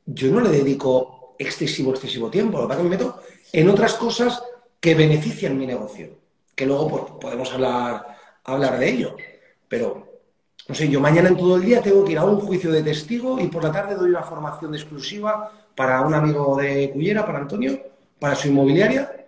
yo 0.07 0.31
no 0.31 0.41
le 0.41 0.49
dedico 0.49 1.35
excesivo, 1.37 1.91
excesivo 1.91 2.29
tiempo. 2.29 2.57
Lo 2.57 2.63
que 2.63 2.69
pasa 2.69 2.79
que 2.79 2.89
me 2.89 2.97
meto 2.97 3.21
en 3.53 3.69
otras 3.69 3.93
cosas 3.93 4.41
que 4.79 4.95
benefician 4.95 5.57
mi 5.57 5.67
negocio. 5.67 6.09
Que 6.55 6.65
luego 6.65 6.87
pues, 6.87 7.03
podemos 7.21 7.53
hablar, 7.53 8.17
hablar 8.43 8.79
de 8.79 8.89
ello. 8.89 9.15
Pero 9.67 10.07
no 10.67 10.75
sé, 10.75 10.89
yo 10.89 10.99
mañana 10.99 11.29
en 11.29 11.37
todo 11.37 11.57
el 11.57 11.63
día 11.63 11.81
tengo 11.81 12.03
que 12.03 12.13
ir 12.13 12.17
a 12.17 12.25
un 12.25 12.39
juicio 12.39 12.71
de 12.71 12.83
testigo 12.83 13.39
y 13.39 13.47
por 13.47 13.63
la 13.63 13.71
tarde 13.71 13.95
doy 13.95 14.09
una 14.09 14.23
formación 14.23 14.73
exclusiva 14.75 15.51
para 15.75 16.01
un 16.01 16.13
amigo 16.13 16.57
de 16.57 16.89
Cullera, 16.91 17.25
para 17.25 17.39
Antonio, 17.39 17.79
para 18.19 18.35
su 18.35 18.47
inmobiliaria, 18.47 19.27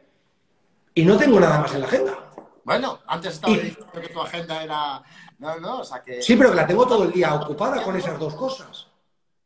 y 0.96 1.06
no 1.06 1.16
tengo 1.16 1.40
nada 1.40 1.60
más 1.60 1.74
en 1.74 1.82
la 1.82 1.86
agenda. 1.88 2.32
Bueno, 2.66 3.00
antes 3.08 3.34
estaba 3.36 3.54
diciendo 3.54 3.88
que 3.94 4.10
tu 4.10 4.20
agenda 4.20 4.64
era... 4.64 5.02
No, 5.38 5.60
no, 5.60 5.80
o 5.80 5.84
sea 5.84 6.02
que... 6.02 6.22
Sí, 6.22 6.36
pero 6.36 6.50
que 6.50 6.58
la 6.58 6.68
tengo 6.68 6.86
todo 6.86 7.04
el 7.04 7.12
día 7.12 7.34
ocupada 7.36 7.82
con 7.84 7.96
esas 7.96 8.20
dos 8.20 8.36
cosas. 8.36 8.89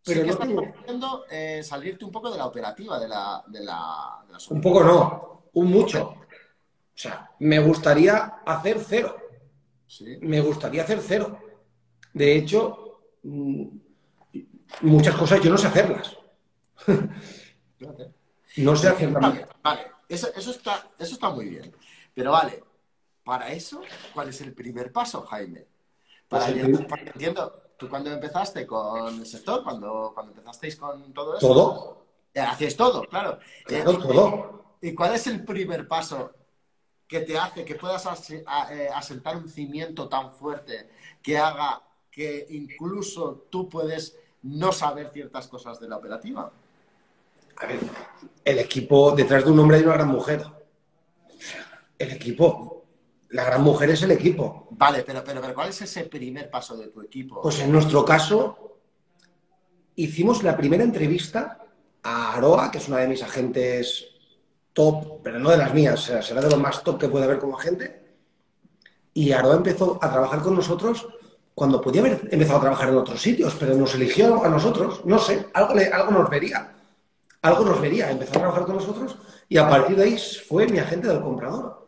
Pero 0.05 0.25
no 0.25 0.37
tengo... 0.85 1.25
Eh, 1.29 1.63
salirte 1.63 2.05
un 2.05 2.11
poco 2.11 2.31
de 2.31 2.37
la 2.37 2.45
operativa, 2.45 2.99
de 2.99 3.07
la... 3.07 3.43
De 3.47 3.63
la, 3.63 4.19
un 4.49 4.61
poco 4.61 4.83
no, 4.83 5.43
un 5.53 5.71
mucho. 5.71 6.09
O 6.09 6.95
sea, 6.95 7.31
me 7.39 7.59
gustaría 7.59 8.15
hacer 8.45 8.79
cero. 8.85 9.17
¿Sí? 9.87 10.17
Me 10.21 10.41
gustaría 10.41 10.83
hacer 10.83 10.99
cero. 11.01 11.39
De 12.13 12.35
hecho, 12.35 13.01
mm, 13.23 13.65
muchas 14.81 15.15
cosas 15.15 15.41
yo 15.41 15.51
no 15.51 15.57
sé 15.57 15.67
hacerlas. 15.67 16.17
no 18.57 18.75
sé 18.75 18.89
hacerlas. 18.89 19.21
Vale, 19.21 19.47
vale. 19.61 19.93
Eso, 20.07 20.27
está, 20.35 20.87
eso 20.99 21.13
está 21.13 21.29
muy 21.29 21.49
bien. 21.49 21.75
Pero 22.13 22.31
vale, 22.31 22.63
para 23.23 23.51
eso, 23.51 23.81
¿cuál 24.13 24.29
es 24.29 24.41
el 24.41 24.53
primer 24.53 24.91
paso, 24.91 25.23
Jaime? 25.23 25.65
Para, 26.27 26.45
pues 26.45 27.01
entiendo, 27.05 27.62
tú 27.77 27.89
cuando 27.89 28.11
empezaste 28.11 28.65
con 28.65 29.19
el 29.19 29.25
sector, 29.25 29.63
cuando, 29.63 30.11
cuando 30.13 30.31
empezasteis 30.31 30.75
con 30.75 31.13
todo 31.13 31.37
eso. 31.37 31.47
Todo. 31.47 32.03
Eh, 32.33 32.39
hacías 32.39 32.75
todo, 32.75 33.03
claro. 33.03 33.39
Claro, 33.65 33.91
eh, 33.91 33.97
todo. 34.01 34.63
¿Y 34.81 34.93
cuál 34.93 35.15
es 35.15 35.27
el 35.27 35.43
primer 35.45 35.87
paso 35.87 36.31
que 37.07 37.21
te 37.21 37.37
hace 37.37 37.63
que 37.63 37.75
puedas 37.75 38.05
eh, 38.31 38.43
asentar 38.93 39.37
un 39.37 39.47
cimiento 39.47 40.09
tan 40.09 40.31
fuerte 40.31 40.89
que 41.21 41.37
haga 41.37 41.81
que 42.09 42.45
incluso 42.49 43.45
tú 43.49 43.69
puedes 43.69 44.17
no 44.43 44.71
saber 44.71 45.09
ciertas 45.09 45.47
cosas 45.47 45.79
de 45.79 45.87
la 45.87 45.97
operativa? 45.97 46.51
A 47.57 47.65
ver, 47.65 47.79
el 48.43 48.59
equipo, 48.59 49.11
detrás 49.11 49.45
de 49.45 49.51
un 49.51 49.59
hombre 49.59 49.77
hay 49.77 49.83
una 49.83 49.93
gran 49.93 50.07
mujer. 50.07 50.43
El 51.97 52.11
equipo, 52.11 52.82
la 53.33 53.43
gran 53.43 53.63
mujer 53.63 53.89
es 53.89 54.03
el 54.03 54.11
equipo. 54.11 54.67
Vale, 54.71 55.03
pero, 55.03 55.23
pero, 55.23 55.41
pero 55.41 55.53
¿cuál 55.55 55.69
es 55.69 55.81
ese 55.81 56.03
primer 56.03 56.51
paso 56.51 56.77
de 56.77 56.87
tu 56.87 57.01
equipo? 57.01 57.41
Pues 57.41 57.59
en 57.59 57.71
nuestro 57.71 58.05
caso, 58.05 58.77
hicimos 59.95 60.43
la 60.43 60.55
primera 60.55 60.83
entrevista 60.83 61.65
a 62.03 62.33
Aroa, 62.33 62.69
que 62.69 62.77
es 62.77 62.87
una 62.87 62.97
de 62.97 63.07
mis 63.07 63.23
agentes 63.23 64.05
top, 64.71 65.21
pero 65.23 65.39
no 65.39 65.49
de 65.49 65.57
las 65.57 65.73
mías, 65.73 65.99
será 65.99 66.41
de 66.41 66.49
los 66.49 66.59
más 66.59 66.83
top 66.83 66.99
que 66.99 67.09
puede 67.09 67.25
haber 67.25 67.39
como 67.39 67.57
agente. 67.57 68.03
Y 69.15 69.31
Aroa 69.31 69.55
empezó 69.55 69.97
a 69.99 70.11
trabajar 70.11 70.41
con 70.41 70.55
nosotros 70.55 71.07
cuando 71.55 71.81
podía 71.81 72.01
haber 72.01 72.27
empezado 72.29 72.59
a 72.59 72.61
trabajar 72.61 72.89
en 72.89 72.97
otros 72.97 73.19
sitios, 73.19 73.55
pero 73.59 73.73
nos 73.73 73.95
eligió 73.95 74.43
a 74.43 74.49
nosotros, 74.49 75.01
no 75.05 75.17
sé, 75.17 75.47
algo, 75.53 75.73
algo 75.91 76.11
nos 76.11 76.29
vería. 76.29 76.71
Algo 77.41 77.65
nos 77.65 77.81
vería, 77.81 78.11
empezó 78.11 78.35
a 78.35 78.41
trabajar 78.41 78.65
con 78.65 78.75
nosotros 78.75 79.17
y 79.49 79.57
a 79.57 79.67
partir 79.67 79.95
de 79.97 80.03
ahí 80.03 80.17
fue 80.47 80.67
mi 80.67 80.77
agente 80.77 81.07
del 81.07 81.19
comprador. 81.19 81.82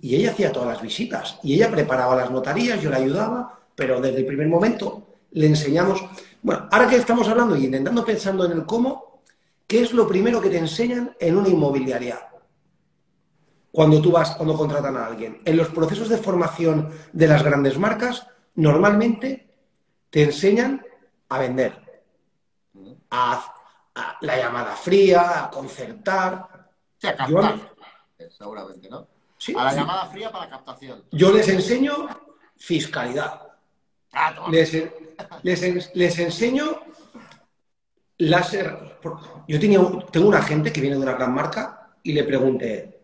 Y 0.00 0.16
ella 0.16 0.30
hacía 0.30 0.52
todas 0.52 0.68
las 0.68 0.82
visitas 0.82 1.38
y 1.42 1.54
ella 1.54 1.70
preparaba 1.70 2.16
las 2.16 2.30
notarías, 2.30 2.80
yo 2.80 2.90
le 2.90 2.96
ayudaba, 2.96 3.58
pero 3.74 4.00
desde 4.00 4.20
el 4.20 4.26
primer 4.26 4.48
momento 4.48 5.06
le 5.32 5.46
enseñamos. 5.46 6.04
Bueno, 6.42 6.68
ahora 6.70 6.88
que 6.88 6.96
estamos 6.96 7.28
hablando 7.28 7.56
y 7.56 7.66
intentando 7.66 8.04
pensando 8.04 8.44
en 8.46 8.52
el 8.52 8.64
cómo, 8.64 9.22
¿qué 9.66 9.82
es 9.82 9.92
lo 9.92 10.08
primero 10.08 10.40
que 10.40 10.48
te 10.48 10.58
enseñan 10.58 11.14
en 11.20 11.36
una 11.36 11.48
inmobiliaria? 11.48 12.18
Cuando 13.70 14.00
tú 14.00 14.10
vas, 14.10 14.34
cuando 14.36 14.56
contratan 14.56 14.96
a 14.96 15.06
alguien. 15.06 15.42
En 15.44 15.56
los 15.56 15.68
procesos 15.68 16.08
de 16.08 16.16
formación 16.16 16.90
de 17.12 17.28
las 17.28 17.42
grandes 17.42 17.78
marcas, 17.78 18.26
normalmente 18.54 19.48
te 20.08 20.24
enseñan 20.24 20.84
a 21.28 21.38
vender, 21.38 22.02
a, 23.10 23.54
la 24.22 24.36
llamada 24.36 24.74
fría, 24.74 25.44
a 25.44 25.50
concertar. 25.50 26.70
a 27.02 27.14
captar, 27.14 27.74
seguramente, 28.30 28.88
¿no? 28.88 29.06
A 29.56 29.64
la 29.64 29.74
llamada 29.74 30.06
fría 30.06 30.30
para 30.30 30.50
captación. 30.50 31.04
Yo 31.12 31.32
les 31.32 31.48
enseño 31.48 32.08
fiscalidad. 32.56 33.40
Ah, 34.12 34.48
les, 34.50 34.72
les, 35.94 36.18
enseño 36.18 36.80
láser. 38.18 38.98
Yo 39.48 39.58
tenía, 39.58 39.80
tengo 40.10 40.28
un 40.28 40.34
agente 40.34 40.72
que 40.72 40.80
viene 40.80 40.96
de 40.96 41.02
una 41.02 41.14
gran 41.14 41.32
marca 41.32 41.90
y 42.02 42.12
le 42.12 42.24
pregunté, 42.24 43.00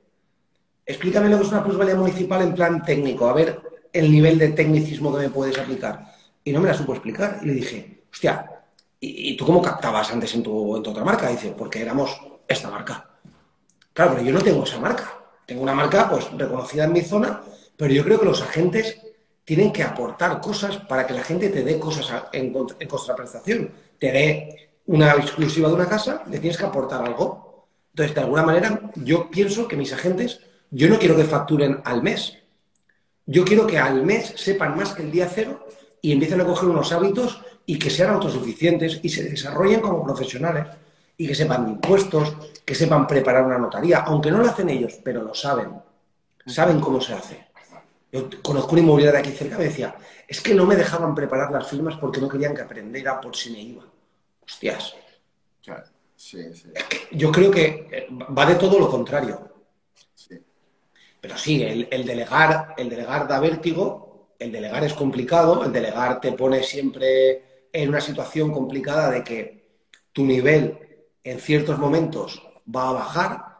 explícame 0.84 1.30
lo 1.30 1.38
que 1.38 1.44
es 1.44 1.52
una 1.52 1.64
plusvalía 1.64 1.94
municipal 1.94 2.42
en 2.42 2.54
plan 2.54 2.82
técnico. 2.82 3.28
A 3.28 3.32
ver, 3.32 3.60
el 3.92 4.10
nivel 4.10 4.38
de 4.38 4.50
tecnicismo 4.50 5.14
que 5.14 5.22
me 5.22 5.30
puedes 5.30 5.58
aplicar. 5.58 6.12
Y 6.44 6.52
no 6.52 6.60
me 6.60 6.68
la 6.68 6.74
supo 6.74 6.92
explicar. 6.92 7.38
Y 7.42 7.46
le 7.46 7.52
dije, 7.54 8.04
hostia, 8.12 8.50
¿y, 9.00 9.36
tú 9.36 9.46
cómo 9.46 9.62
captabas 9.62 10.12
antes 10.12 10.34
en 10.34 10.42
tu, 10.42 10.76
en 10.76 10.82
tu 10.82 10.90
otra 10.90 11.04
marca? 11.04 11.28
dice, 11.28 11.54
porque 11.56 11.80
éramos 11.80 12.20
esta 12.46 12.70
marca. 12.70 13.08
Claro, 13.94 14.12
pero 14.12 14.24
yo 14.24 14.32
no 14.34 14.42
tengo 14.42 14.64
esa 14.64 14.78
marca. 14.78 15.25
Tengo 15.46 15.62
una 15.62 15.74
marca 15.74 16.10
pues 16.10 16.30
reconocida 16.32 16.84
en 16.84 16.92
mi 16.92 17.02
zona, 17.02 17.40
pero 17.76 17.94
yo 17.94 18.04
creo 18.04 18.18
que 18.18 18.26
los 18.26 18.42
agentes 18.42 19.00
tienen 19.44 19.72
que 19.72 19.84
aportar 19.84 20.40
cosas 20.40 20.76
para 20.78 21.06
que 21.06 21.14
la 21.14 21.22
gente 21.22 21.48
te 21.50 21.62
dé 21.62 21.78
cosas 21.78 22.24
en, 22.32 22.52
en 22.80 22.88
contraprestación. 22.88 23.70
Te 23.98 24.10
dé 24.10 24.70
una 24.86 25.12
exclusiva 25.12 25.68
de 25.68 25.74
una 25.74 25.88
casa, 25.88 26.24
le 26.28 26.40
tienes 26.40 26.58
que 26.58 26.66
aportar 26.66 27.04
algo. 27.04 27.68
Entonces, 27.90 28.14
de 28.14 28.20
alguna 28.20 28.42
manera, 28.42 28.80
yo 28.96 29.30
pienso 29.30 29.68
que 29.68 29.76
mis 29.76 29.92
agentes, 29.92 30.40
yo 30.70 30.88
no 30.88 30.98
quiero 30.98 31.16
que 31.16 31.24
facturen 31.24 31.80
al 31.84 32.02
mes, 32.02 32.38
yo 33.24 33.44
quiero 33.44 33.66
que 33.66 33.78
al 33.78 34.04
mes 34.04 34.34
sepan 34.36 34.76
más 34.76 34.92
que 34.94 35.02
el 35.02 35.12
día 35.12 35.30
cero 35.32 35.66
y 36.02 36.12
empiecen 36.12 36.40
a 36.40 36.44
coger 36.44 36.68
unos 36.68 36.92
hábitos 36.92 37.40
y 37.66 37.78
que 37.78 37.90
sean 37.90 38.10
autosuficientes 38.10 39.00
y 39.02 39.08
se 39.08 39.24
desarrollen 39.24 39.80
como 39.80 40.04
profesionales 40.04 40.66
y 41.16 41.26
que 41.26 41.34
sepan 41.34 41.68
impuestos, 41.68 42.36
que 42.64 42.74
sepan 42.74 43.06
preparar 43.06 43.44
una 43.44 43.58
notaría, 43.58 44.00
aunque 44.00 44.30
no 44.30 44.38
lo 44.38 44.46
hacen 44.46 44.68
ellos, 44.68 44.98
pero 45.02 45.22
lo 45.22 45.34
saben. 45.34 45.70
Saben 46.44 46.80
cómo 46.80 47.00
se 47.00 47.14
hace. 47.14 47.46
Yo 48.12 48.28
conozco 48.42 48.72
una 48.72 48.82
inmobiliaria 48.82 49.20
de 49.20 49.28
aquí 49.28 49.36
cerca 49.36 49.58
me 49.58 49.64
decía, 49.64 49.96
es 50.28 50.40
que 50.40 50.54
no 50.54 50.64
me 50.64 50.76
dejaban 50.76 51.14
preparar 51.14 51.50
las 51.50 51.68
firmas 51.68 51.96
porque 51.96 52.20
no 52.20 52.28
querían 52.28 52.54
que 52.54 52.62
aprendiera 52.62 53.20
por 53.20 53.34
si 53.34 53.50
me 53.50 53.60
iba. 53.60 53.84
Hostias. 54.44 54.94
yo 57.12 57.32
creo 57.32 57.50
que 57.50 58.08
va 58.36 58.46
de 58.46 58.54
todo 58.54 58.78
lo 58.78 58.90
contrario. 58.90 59.52
Pero 61.20 61.36
sí, 61.36 61.62
el, 61.62 62.06
delegar, 62.06 62.74
el 62.76 62.88
delegar 62.88 63.26
da 63.26 63.40
vértigo, 63.40 64.28
el 64.38 64.52
delegar 64.52 64.84
es 64.84 64.94
complicado, 64.94 65.64
el 65.64 65.72
delegar 65.72 66.20
te 66.20 66.32
pone 66.32 66.62
siempre 66.62 67.66
en 67.72 67.88
una 67.88 68.00
situación 68.00 68.52
complicada 68.52 69.10
de 69.10 69.24
que 69.24 69.66
tu 70.12 70.24
nivel 70.24 70.78
en 71.26 71.40
ciertos 71.40 71.78
momentos 71.78 72.42
va 72.74 72.88
a 72.88 72.92
bajar 72.92 73.56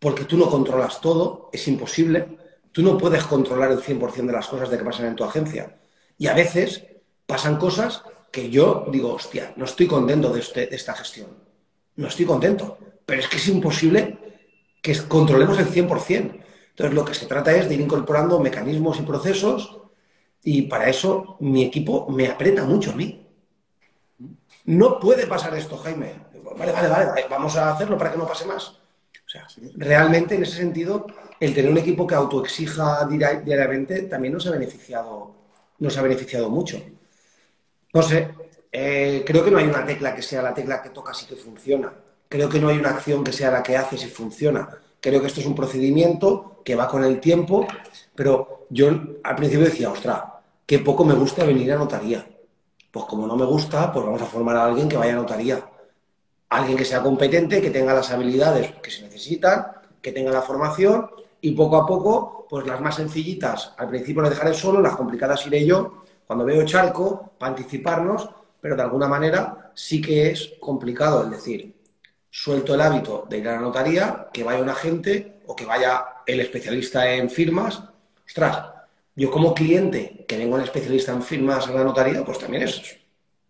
porque 0.00 0.24
tú 0.24 0.36
no 0.36 0.50
controlas 0.50 1.00
todo, 1.00 1.48
es 1.52 1.66
imposible. 1.68 2.38
Tú 2.72 2.82
no 2.82 2.98
puedes 2.98 3.24
controlar 3.24 3.70
el 3.70 3.80
100% 3.80 4.26
de 4.26 4.32
las 4.32 4.48
cosas 4.48 4.68
de 4.68 4.76
que 4.76 4.84
pasan 4.84 5.06
en 5.06 5.16
tu 5.16 5.22
agencia. 5.22 5.78
Y 6.18 6.26
a 6.26 6.34
veces 6.34 6.84
pasan 7.24 7.56
cosas 7.56 8.02
que 8.32 8.50
yo 8.50 8.86
digo, 8.90 9.14
hostia, 9.14 9.54
no 9.56 9.64
estoy 9.64 9.86
contento 9.86 10.30
de, 10.30 10.40
este, 10.40 10.66
de 10.66 10.74
esta 10.74 10.94
gestión. 10.94 11.28
No 11.94 12.08
estoy 12.08 12.26
contento. 12.26 12.76
Pero 13.06 13.20
es 13.20 13.28
que 13.28 13.36
es 13.36 13.46
imposible 13.46 14.18
que 14.82 14.98
controlemos 15.06 15.58
el 15.58 15.68
100%. 15.68 16.42
Entonces, 16.70 16.94
lo 16.94 17.04
que 17.04 17.14
se 17.14 17.26
trata 17.26 17.54
es 17.54 17.68
de 17.68 17.76
ir 17.76 17.80
incorporando 17.80 18.40
mecanismos 18.40 18.98
y 18.98 19.02
procesos 19.02 19.78
y 20.42 20.62
para 20.62 20.90
eso 20.90 21.36
mi 21.38 21.62
equipo 21.62 22.08
me 22.10 22.26
aprieta 22.26 22.64
mucho 22.64 22.90
a 22.90 22.96
mí. 22.96 23.24
No 24.64 24.98
puede 24.98 25.28
pasar 25.28 25.56
esto, 25.56 25.76
Jaime. 25.76 26.33
Vale, 26.56 26.72
vale, 26.72 26.88
vale, 26.88 27.26
vamos 27.28 27.56
a 27.56 27.72
hacerlo 27.72 27.98
para 27.98 28.12
que 28.12 28.18
no 28.18 28.26
pase 28.26 28.44
más. 28.46 28.68
O 28.68 29.28
sea, 29.28 29.46
realmente 29.76 30.34
en 30.36 30.42
ese 30.42 30.56
sentido, 30.58 31.06
el 31.40 31.54
tener 31.54 31.70
un 31.70 31.78
equipo 31.78 32.06
que 32.06 32.14
autoexija 32.14 33.06
diariamente 33.06 34.02
también 34.02 34.34
nos 34.34 34.46
ha 34.46 34.50
beneficiado, 34.50 35.34
nos 35.78 35.96
ha 35.96 36.02
beneficiado 36.02 36.48
mucho. 36.50 36.80
No 37.92 38.02
sé, 38.02 38.34
eh, 38.72 39.22
creo 39.26 39.44
que 39.44 39.50
no 39.50 39.58
hay 39.58 39.66
una 39.66 39.84
tecla 39.86 40.14
que 40.14 40.22
sea 40.22 40.42
la 40.42 40.54
tecla 40.54 40.82
que 40.82 40.90
toca 40.90 41.12
y 41.20 41.26
que 41.26 41.36
funciona. 41.36 41.92
Creo 42.28 42.48
que 42.48 42.58
no 42.60 42.68
hay 42.68 42.78
una 42.78 42.90
acción 42.90 43.24
que 43.24 43.32
sea 43.32 43.50
la 43.50 43.62
que 43.62 43.76
hace 43.76 43.96
si 43.96 44.08
funciona. 44.08 44.68
Creo 45.00 45.20
que 45.20 45.26
esto 45.28 45.40
es 45.40 45.46
un 45.46 45.54
procedimiento 45.54 46.60
que 46.64 46.74
va 46.74 46.88
con 46.88 47.04
el 47.04 47.20
tiempo, 47.20 47.66
pero 48.14 48.66
yo 48.70 48.88
al 49.22 49.36
principio 49.36 49.66
decía, 49.66 49.90
ostras, 49.90 50.22
qué 50.66 50.78
poco 50.80 51.04
me 51.04 51.14
gusta 51.14 51.44
venir 51.44 51.72
a 51.72 51.76
notaría. 51.76 52.26
Pues 52.90 53.04
como 53.06 53.26
no 53.26 53.36
me 53.36 53.44
gusta, 53.44 53.92
pues 53.92 54.04
vamos 54.04 54.22
a 54.22 54.26
formar 54.26 54.56
a 54.56 54.64
alguien 54.64 54.88
que 54.88 54.96
vaya 54.96 55.12
a 55.12 55.16
notaría. 55.16 55.64
Alguien 56.54 56.76
que 56.76 56.84
sea 56.84 57.02
competente, 57.02 57.60
que 57.60 57.70
tenga 57.70 57.92
las 57.92 58.12
habilidades 58.12 58.70
que 58.80 58.88
se 58.88 59.02
necesitan, 59.02 59.72
que 60.00 60.12
tenga 60.12 60.30
la 60.30 60.40
formación 60.40 61.10
y 61.40 61.50
poco 61.50 61.76
a 61.78 61.84
poco, 61.84 62.46
pues 62.48 62.64
las 62.64 62.80
más 62.80 62.94
sencillitas, 62.94 63.72
al 63.76 63.88
principio 63.88 64.22
las 64.22 64.30
dejaré 64.30 64.54
solo, 64.54 64.80
las 64.80 64.94
complicadas 64.94 65.44
iré 65.48 65.66
yo, 65.66 66.04
cuando 66.24 66.44
veo 66.44 66.64
charco, 66.64 67.32
para 67.38 67.50
anticiparnos, 67.50 68.28
pero 68.60 68.76
de 68.76 68.82
alguna 68.82 69.08
manera 69.08 69.72
sí 69.74 70.00
que 70.00 70.30
es 70.30 70.52
complicado, 70.60 71.24
es 71.24 71.30
decir, 71.32 71.74
suelto 72.30 72.74
el 72.74 72.82
hábito 72.82 73.26
de 73.28 73.38
ir 73.38 73.48
a 73.48 73.56
la 73.56 73.60
notaría, 73.60 74.28
que 74.32 74.44
vaya 74.44 74.62
un 74.62 74.68
agente 74.68 75.40
o 75.46 75.56
que 75.56 75.66
vaya 75.66 76.04
el 76.24 76.38
especialista 76.38 77.12
en 77.12 77.30
firmas. 77.30 77.82
Ostras, 78.24 78.64
yo 79.16 79.28
como 79.28 79.54
cliente 79.54 80.24
que 80.28 80.38
vengo 80.38 80.54
un 80.54 80.62
especialista 80.62 81.10
en 81.10 81.22
firmas 81.22 81.66
a 81.66 81.72
la 81.72 81.82
notaría, 81.82 82.24
pues 82.24 82.38
también 82.38 82.62
es 82.62 82.78
eso. 82.78 82.94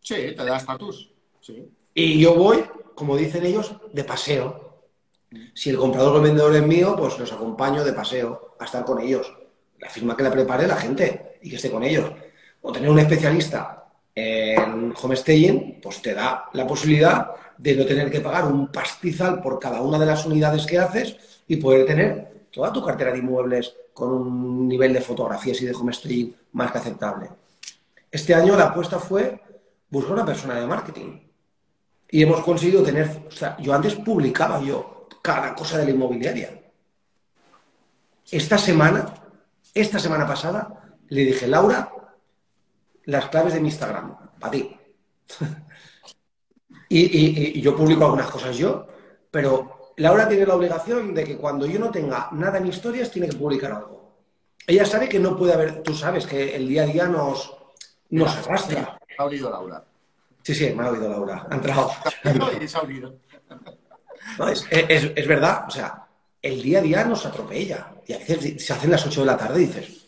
Sí, 0.00 0.14
te 0.34 0.42
da 0.42 0.56
estatus. 0.56 1.12
Sí. 1.42 1.70
Y 1.92 2.18
yo 2.18 2.34
voy, 2.34 2.64
como 2.94 3.16
dicen 3.16 3.44
ellos, 3.44 3.74
de 3.92 4.04
paseo. 4.04 4.82
Si 5.52 5.70
el 5.70 5.76
comprador 5.76 6.14
o 6.14 6.16
el 6.18 6.22
vendedor 6.22 6.54
es 6.54 6.66
mío, 6.66 6.94
pues 6.96 7.18
los 7.18 7.32
acompaño 7.32 7.84
de 7.84 7.92
paseo 7.92 8.56
a 8.58 8.64
estar 8.64 8.84
con 8.84 9.00
ellos. 9.00 9.32
La 9.78 9.88
firma 9.88 10.16
que 10.16 10.22
la 10.22 10.30
prepare 10.30 10.66
la 10.66 10.76
gente 10.76 11.38
y 11.42 11.50
que 11.50 11.56
esté 11.56 11.70
con 11.70 11.82
ellos. 11.82 12.10
O 12.62 12.72
tener 12.72 12.88
un 12.88 12.98
especialista 12.98 13.84
en 14.14 14.94
homestaying, 15.00 15.80
pues 15.82 16.00
te 16.00 16.14
da 16.14 16.48
la 16.52 16.66
posibilidad 16.66 17.32
de 17.58 17.76
no 17.76 17.84
tener 17.84 18.10
que 18.10 18.20
pagar 18.20 18.44
un 18.44 18.70
pastizal 18.70 19.40
por 19.42 19.58
cada 19.58 19.80
una 19.80 19.98
de 19.98 20.06
las 20.06 20.24
unidades 20.24 20.66
que 20.66 20.78
haces 20.78 21.16
y 21.46 21.56
poder 21.56 21.86
tener 21.86 22.46
toda 22.50 22.72
tu 22.72 22.84
cartera 22.84 23.12
de 23.12 23.18
inmuebles 23.18 23.74
con 23.92 24.12
un 24.12 24.68
nivel 24.68 24.92
de 24.92 25.00
fotografías 25.00 25.60
y 25.62 25.66
de 25.66 25.74
homestaying 25.74 26.34
más 26.52 26.72
que 26.72 26.78
aceptable. 26.78 27.28
Este 28.10 28.34
año 28.34 28.56
la 28.56 28.66
apuesta 28.66 28.98
fue 28.98 29.40
buscar 29.90 30.14
una 30.14 30.24
persona 30.26 30.58
de 30.60 30.66
marketing. 30.66 31.20
Y 32.14 32.22
hemos 32.22 32.42
conseguido 32.42 32.80
tener, 32.80 33.24
o 33.26 33.30
sea, 33.32 33.56
yo 33.58 33.74
antes 33.74 33.96
publicaba 33.96 34.62
yo 34.62 35.08
cada 35.20 35.52
cosa 35.52 35.78
de 35.78 35.86
la 35.86 35.90
inmobiliaria. 35.90 36.62
Esta 38.30 38.56
semana, 38.56 39.12
esta 39.74 39.98
semana 39.98 40.24
pasada, 40.24 40.94
le 41.08 41.24
dije, 41.24 41.48
Laura, 41.48 41.92
las 43.06 43.28
claves 43.30 43.54
de 43.54 43.60
mi 43.60 43.66
Instagram, 43.66 44.16
para 44.38 44.52
ti. 44.52 44.76
y, 46.88 47.60
yo 47.60 47.74
publico 47.74 48.04
algunas 48.04 48.30
cosas 48.30 48.56
yo, 48.56 48.86
pero 49.28 49.92
Laura 49.96 50.28
tiene 50.28 50.46
la 50.46 50.54
obligación 50.54 51.12
de 51.14 51.24
que 51.24 51.36
cuando 51.36 51.66
yo 51.66 51.80
no 51.80 51.90
tenga 51.90 52.28
nada 52.30 52.58
en 52.58 52.68
historias, 52.68 53.10
tiene 53.10 53.28
que 53.28 53.36
publicar 53.36 53.72
algo. 53.72 54.20
Ella 54.68 54.86
sabe 54.86 55.08
que 55.08 55.18
no 55.18 55.36
puede 55.36 55.54
haber, 55.54 55.82
tú 55.82 55.92
sabes 55.92 56.28
que 56.28 56.54
el 56.54 56.68
día 56.68 56.84
a 56.84 56.86
día 56.86 57.08
nos, 57.08 57.56
nos 58.10 58.36
arrastra. 58.36 59.00
ha 59.18 59.24
oído 59.24 59.50
Laura. 59.50 59.84
Sí, 60.44 60.54
sí, 60.54 60.74
me 60.74 60.84
ha 60.84 60.90
oído 60.90 61.08
Laura. 61.08 61.46
Ha 61.50 61.54
entrado. 61.54 61.90
es, 64.60 65.26
verdad, 65.26 65.64
o 65.66 65.70
sea, 65.70 66.06
el 66.42 66.62
día 66.62 66.80
a 66.80 66.82
día 66.82 67.04
nos 67.04 67.24
atropella. 67.24 67.94
Y 68.06 68.12
a 68.12 68.18
veces 68.18 68.62
se 68.62 68.72
hacen 68.74 68.90
las 68.90 69.06
8 69.06 69.20
de 69.20 69.26
la 69.26 69.38
tarde 69.38 69.62
y 69.62 69.66
dices, 69.66 70.06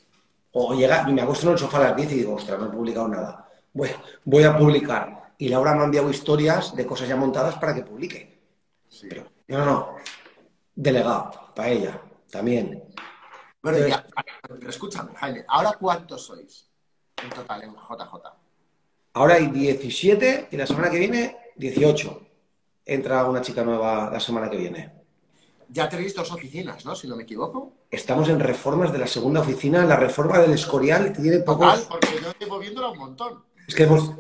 o 0.53 0.75
llega, 0.75 1.07
y 1.09 1.13
me 1.15 1.23
acuesto 1.23 1.47
en 1.47 1.55
el 1.55 1.59
sofá 1.59 1.79
a 1.79 1.85
las 1.85 1.97
10 1.97 2.13
y 2.13 2.15
digo, 2.17 2.35
ostras, 2.35 2.61
no 2.61 2.67
he 2.67 2.71
publicado 2.71 3.09
nada. 3.09 3.49
Voy, 3.73 3.89
voy 4.25 4.45
a 4.45 4.57
publicar. 4.59 5.33
Y 5.39 5.49
Laura 5.49 5.75
me 5.75 5.81
ha 5.81 5.85
enviado 5.85 6.11
historias 6.11 6.77
de 6.77 6.85
cosas 6.85 7.09
ya 7.09 7.17
montadas 7.17 7.57
para 7.57 7.75
que 7.75 7.83
publique. 7.83 8.39
Pero, 9.09 9.25
no, 9.49 9.65
no, 9.65 9.97
delegado, 10.75 11.31
para 11.55 11.71
ella, 11.71 12.01
también. 12.31 12.85
Pero, 13.63 13.89
ya, 13.89 14.07
escúchame, 14.69 15.15
Jaime, 15.15 15.45
¿ahora 15.49 15.73
cuántos 15.81 16.27
sois 16.27 16.71
en 17.23 17.31
total 17.31 17.63
en 17.63 17.75
JJ? 17.75 18.46
Ahora 19.17 19.37
hay 19.37 19.47
17 19.47 20.49
y 20.51 20.57
la 20.59 20.67
semana 20.67 20.91
que 20.91 20.99
viene 20.99 21.39
18. 21.57 22.21
Entra 22.85 23.25
una 23.25 23.41
chica 23.41 23.65
nueva 23.65 24.11
la 24.13 24.21
semana 24.21 24.51
que 24.51 24.59
viene. 24.59 24.93
Ya 25.71 25.89
tenéis 25.89 26.15
dos 26.15 26.31
oficinas, 26.33 26.85
¿no? 26.85 26.95
Si 26.95 27.09
no 27.09 27.17
me 27.17 27.23
equivoco. 27.23 27.73
Estamos 27.91 28.29
en 28.29 28.39
reformas 28.39 28.93
de 28.93 28.99
la 28.99 29.07
segunda 29.07 29.41
oficina. 29.41 29.87
La 29.87 29.97
reforma 29.97 30.39
del 30.39 30.53
Escorial 30.53 31.15
tiene 31.15 31.39
pocos... 31.39 31.87
porque 31.89 32.09
yo 32.23 32.31
llevo 32.39 32.59
viéndola 32.59 32.91
un 32.91 32.99
montón. 32.99 33.43
Es 33.67 33.75
que 33.75 33.85
hemos... 33.85 34.13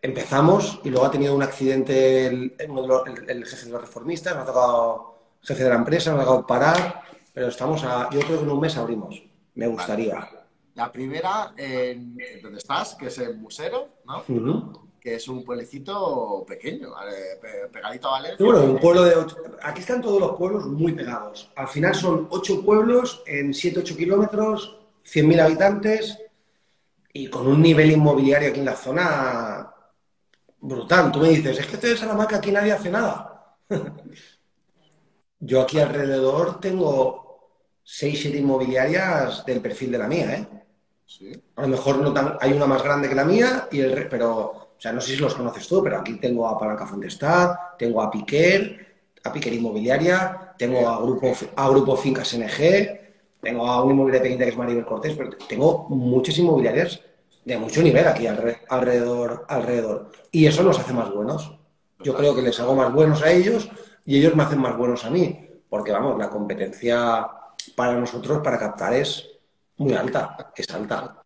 Empezamos 0.00 0.78
y 0.84 0.90
luego 0.90 1.06
ha 1.06 1.10
tenido 1.10 1.34
un 1.34 1.42
accidente 1.42 2.26
el, 2.28 2.54
jefe 2.56 3.66
de 3.66 3.72
los 3.72 3.80
reformistas, 3.80 4.32
nos 4.32 4.44
ha 4.44 4.46
tocado 4.46 5.18
jefe 5.42 5.64
de 5.64 5.70
la 5.70 5.74
empresa, 5.74 6.12
nos 6.12 6.20
ha 6.20 6.24
tocado 6.24 6.46
parar, 6.46 7.02
pero 7.34 7.48
estamos 7.48 7.82
a... 7.82 8.10
Yo 8.12 8.20
creo 8.20 8.38
que 8.38 8.44
en 8.44 8.50
un 8.52 8.60
mes 8.60 8.76
abrimos. 8.76 9.20
Me 9.56 9.66
gustaría. 9.66 10.35
La 10.76 10.92
primera, 10.92 11.54
en, 11.56 12.16
donde 12.42 12.58
estás, 12.58 12.94
que 12.94 13.06
es 13.06 13.18
el 13.18 13.36
Musero, 13.38 13.88
¿no? 14.04 14.86
que 15.00 15.14
es 15.14 15.28
un 15.28 15.44
pueblecito 15.44 16.44
pequeño, 16.46 16.90
pegadito 17.72 18.08
a 18.08 18.10
Valencia. 18.10 18.44
Bueno, 18.44 18.64
un 18.64 18.78
pueblo 18.78 19.04
de... 19.04 19.14
Aquí 19.62 19.80
están 19.80 20.02
todos 20.02 20.20
los 20.20 20.36
pueblos 20.36 20.66
muy 20.66 20.92
pegados. 20.92 21.50
Al 21.54 21.68
final 21.68 21.94
son 21.94 22.26
ocho 22.30 22.64
pueblos 22.64 23.22
en 23.24 23.52
7-8 23.52 23.96
kilómetros, 23.96 24.80
100.000 25.04 25.40
habitantes 25.40 26.18
y 27.12 27.28
con 27.28 27.46
un 27.46 27.62
nivel 27.62 27.92
inmobiliario 27.92 28.50
aquí 28.50 28.58
en 28.58 28.66
la 28.66 28.74
zona 28.74 29.72
brutal. 30.60 31.12
Tú 31.12 31.20
me 31.20 31.28
dices, 31.28 31.58
es 31.58 31.66
que 31.66 31.74
estoy 31.74 31.92
en 31.92 31.98
Salamanca, 31.98 32.36
aquí 32.36 32.50
nadie 32.50 32.72
hace 32.72 32.90
nada. 32.90 33.56
Yo 35.38 35.62
aquí 35.62 35.78
alrededor 35.78 36.60
tengo 36.60 37.62
6-7 37.86 38.40
inmobiliarias 38.40 39.46
del 39.46 39.60
perfil 39.60 39.92
de 39.92 39.98
la 39.98 40.08
mía, 40.08 40.34
¿eh? 40.34 40.65
A 41.56 41.62
lo 41.62 41.68
mejor 41.68 41.98
no 41.98 42.38
hay 42.40 42.52
una 42.52 42.66
más 42.66 42.82
grande 42.82 43.08
que 43.08 43.14
la 43.14 43.24
mía, 43.24 43.68
y 43.70 43.80
el, 43.80 44.08
pero 44.08 44.66
o 44.76 44.80
sea, 44.80 44.92
no 44.92 45.00
sé 45.00 45.12
si 45.12 45.16
los 45.16 45.34
conoces 45.34 45.66
tú, 45.66 45.82
pero 45.82 45.98
aquí 45.98 46.14
tengo 46.14 46.46
a 46.46 46.58
Palanca 46.58 46.86
Fontestad, 46.86 47.54
tengo 47.78 48.02
a 48.02 48.10
Piquer, 48.10 48.86
a 49.24 49.32
Piquer 49.32 49.54
Inmobiliaria, 49.54 50.54
tengo 50.58 50.86
a 50.88 51.00
Grupo, 51.00 51.32
a 51.56 51.68
Grupo 51.70 51.96
Fincas 51.96 52.34
NG, 52.34 53.06
tengo 53.40 53.66
a 53.66 53.82
un 53.82 53.92
inmobiliario 53.92 54.24
pequeña 54.24 54.44
que 54.44 54.50
es 54.50 54.56
Maribel 54.56 54.84
Cortés, 54.84 55.14
pero 55.16 55.30
tengo 55.48 55.86
muchas 55.88 56.36
inmobiliarias 56.38 57.00
de 57.44 57.56
mucho 57.56 57.80
nivel 57.80 58.06
aquí 58.06 58.26
alrededor, 58.26 59.46
alrededor. 59.48 60.10
Y 60.32 60.46
eso 60.46 60.62
nos 60.62 60.78
hace 60.78 60.92
más 60.92 61.10
buenos. 61.12 61.56
Yo 62.00 62.14
creo 62.14 62.34
que 62.34 62.42
les 62.42 62.58
hago 62.60 62.74
más 62.74 62.92
buenos 62.92 63.22
a 63.22 63.30
ellos 63.30 63.70
y 64.04 64.18
ellos 64.18 64.34
me 64.34 64.42
hacen 64.42 64.58
más 64.58 64.76
buenos 64.76 65.04
a 65.04 65.10
mí. 65.10 65.48
Porque, 65.68 65.92
vamos, 65.92 66.18
la 66.18 66.28
competencia 66.28 67.26
para 67.76 67.94
nosotros, 67.94 68.40
para 68.42 68.58
captar, 68.58 68.94
es 68.94 69.35
muy 69.78 69.94
alta, 69.94 70.52
es 70.56 70.68
alta. 70.70 71.22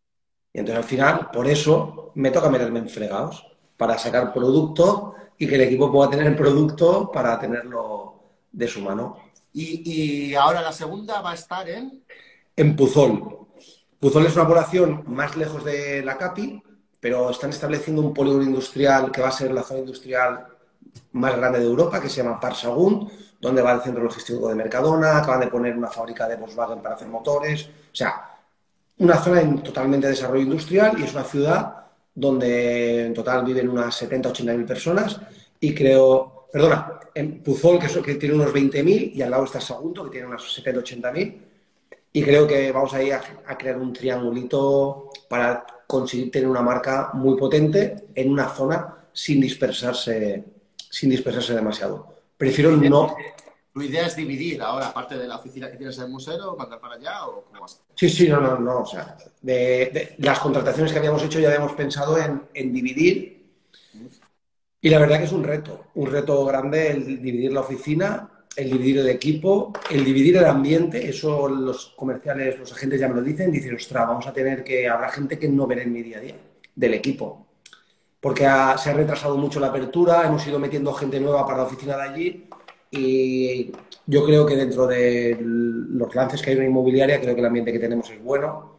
Y 0.52 0.58
entonces 0.58 0.84
al 0.84 0.88
final, 0.88 1.30
por 1.32 1.46
eso, 1.46 2.12
me 2.14 2.30
toca 2.30 2.50
meterme 2.50 2.80
en 2.80 2.88
fregados 2.88 3.46
para 3.76 3.96
sacar 3.98 4.32
producto 4.32 5.14
y 5.38 5.46
que 5.46 5.54
el 5.54 5.62
equipo 5.62 5.90
pueda 5.90 6.10
tener 6.10 6.26
el 6.26 6.36
producto 6.36 7.10
para 7.10 7.38
tenerlo 7.38 8.14
de 8.52 8.68
su 8.68 8.80
mano. 8.80 9.18
Y, 9.52 10.34
ahora 10.34 10.60
la 10.60 10.72
segunda 10.72 11.20
va 11.20 11.32
a 11.32 11.34
estar 11.34 11.68
en... 11.68 12.04
En 12.56 12.76
Puzol. 12.76 13.48
Puzol 13.98 14.26
es 14.26 14.36
una 14.36 14.46
población 14.46 15.04
más 15.06 15.36
lejos 15.36 15.64
de 15.64 16.02
la 16.02 16.16
CAPI, 16.16 16.62
pero 17.00 17.30
están 17.30 17.50
estableciendo 17.50 18.02
un 18.02 18.14
polígono 18.14 18.42
industrial 18.42 19.10
que 19.10 19.22
va 19.22 19.28
a 19.28 19.32
ser 19.32 19.50
la 19.52 19.62
zona 19.62 19.80
industrial 19.80 20.46
más 21.12 21.36
grande 21.36 21.58
de 21.58 21.66
Europa, 21.66 22.00
que 22.00 22.08
se 22.08 22.22
llama 22.22 22.38
Parsagún, 22.38 23.10
donde 23.40 23.62
va 23.62 23.72
el 23.72 23.80
centro 23.80 24.02
logístico 24.02 24.48
de 24.48 24.54
Mercadona, 24.54 25.18
acaban 25.18 25.40
de 25.40 25.46
poner 25.48 25.76
una 25.76 25.88
fábrica 25.88 26.28
de 26.28 26.36
Volkswagen 26.36 26.82
para 26.82 26.94
hacer 26.94 27.08
motores. 27.08 27.66
O 27.66 27.94
sea, 27.94 28.39
una 29.00 29.16
zona 29.16 29.40
en 29.40 29.62
totalmente 29.62 30.08
desarrollo 30.08 30.42
industrial 30.42 30.98
y 30.98 31.04
es 31.04 31.14
una 31.14 31.24
ciudad 31.24 31.74
donde 32.14 33.06
en 33.06 33.14
total 33.14 33.44
viven 33.44 33.68
unas 33.68 33.94
70, 33.96 34.28
80 34.28 34.52
mil 34.54 34.66
personas 34.66 35.20
y 35.58 35.74
creo, 35.74 36.46
perdona, 36.52 37.00
en 37.14 37.42
Puzol 37.42 37.78
que, 37.78 37.88
que 38.02 38.14
tiene 38.16 38.34
unos 38.34 38.52
20 38.52 38.82
mil 38.82 39.12
y 39.14 39.22
al 39.22 39.30
lado 39.30 39.44
está 39.44 39.60
Sagunto 39.60 40.04
que 40.04 40.10
tiene 40.10 40.26
unas 40.26 40.42
70, 40.42 40.80
80 40.80 41.12
mil 41.12 41.42
y 42.12 42.22
creo 42.22 42.46
que 42.46 42.72
vamos 42.72 42.92
a 42.92 43.02
ir 43.02 43.14
a, 43.14 43.56
crear 43.56 43.78
un 43.78 43.92
triangulito 43.92 45.10
para 45.28 45.64
conseguir 45.86 46.30
tener 46.30 46.48
una 46.48 46.62
marca 46.62 47.10
muy 47.14 47.38
potente 47.38 48.08
en 48.14 48.30
una 48.30 48.48
zona 48.48 48.96
sin 49.12 49.40
dispersarse, 49.40 50.44
sin 50.76 51.08
dispersarse 51.08 51.54
demasiado. 51.54 52.06
Prefiero 52.36 52.76
no, 52.76 53.16
¿Tu 53.72 53.82
idea 53.82 54.06
es 54.06 54.16
dividir 54.16 54.60
ahora, 54.62 54.88
aparte 54.88 55.16
de 55.16 55.28
la 55.28 55.36
oficina 55.36 55.70
que 55.70 55.76
tienes 55.76 55.96
en 55.98 56.04
el 56.04 56.10
museo, 56.10 56.56
mandar 56.56 56.80
para 56.80 56.96
allá 56.96 57.26
o 57.26 57.44
cómo 57.44 57.60
vas? 57.60 57.80
Sí, 57.94 58.08
sí, 58.08 58.28
no, 58.28 58.40
no, 58.40 58.58
no. 58.58 58.80
O 58.80 58.86
sea, 58.86 59.16
de, 59.40 60.16
las 60.18 60.40
contrataciones 60.40 60.92
que 60.92 60.98
habíamos 60.98 61.22
hecho 61.22 61.38
ya 61.38 61.48
habíamos 61.48 61.72
pensado 61.74 62.18
en, 62.18 62.42
en, 62.52 62.72
dividir. 62.72 63.48
Y 64.80 64.88
la 64.88 64.98
verdad 64.98 65.18
que 65.18 65.24
es 65.24 65.32
un 65.32 65.44
reto, 65.44 65.86
un 65.94 66.10
reto 66.10 66.44
grande 66.44 66.90
el 66.90 67.22
dividir 67.22 67.52
la 67.52 67.60
oficina, 67.60 68.28
el 68.56 68.70
dividir 68.70 68.98
el 68.98 69.08
equipo, 69.08 69.72
el 69.88 70.04
dividir 70.04 70.38
el 70.38 70.46
ambiente. 70.46 71.08
Eso 71.08 71.48
los 71.48 71.92
comerciales, 71.96 72.58
los 72.58 72.72
agentes 72.72 72.98
ya 72.98 73.08
me 73.08 73.14
lo 73.14 73.22
dicen. 73.22 73.52
Dicen, 73.52 73.76
ostras, 73.76 74.08
vamos 74.08 74.26
a 74.26 74.32
tener 74.32 74.64
que, 74.64 74.88
habrá 74.88 75.10
gente 75.10 75.38
que 75.38 75.48
no 75.48 75.68
veré 75.68 75.82
en 75.82 75.92
mi 75.92 76.02
día 76.02 76.18
a 76.18 76.22
día 76.22 76.36
del 76.74 76.94
equipo. 76.94 77.46
Porque 78.18 78.42
se 78.42 78.90
ha 78.90 78.94
retrasado 78.94 79.36
mucho 79.36 79.60
la 79.60 79.68
apertura, 79.68 80.26
hemos 80.26 80.44
ido 80.46 80.58
metiendo 80.58 80.92
gente 80.92 81.20
nueva 81.20 81.46
para 81.46 81.58
la 81.58 81.64
oficina 81.64 81.96
de 81.96 82.02
allí 82.02 82.49
y 82.90 83.70
yo 84.06 84.24
creo 84.24 84.44
que 84.44 84.56
dentro 84.56 84.86
de 84.86 85.38
los 85.40 86.14
lances 86.14 86.42
que 86.42 86.50
hay 86.50 86.56
en 86.56 86.62
la 86.62 86.68
inmobiliaria, 86.68 87.20
creo 87.20 87.34
que 87.34 87.40
el 87.40 87.46
ambiente 87.46 87.72
que 87.72 87.78
tenemos 87.78 88.10
es 88.10 88.22
bueno. 88.22 88.78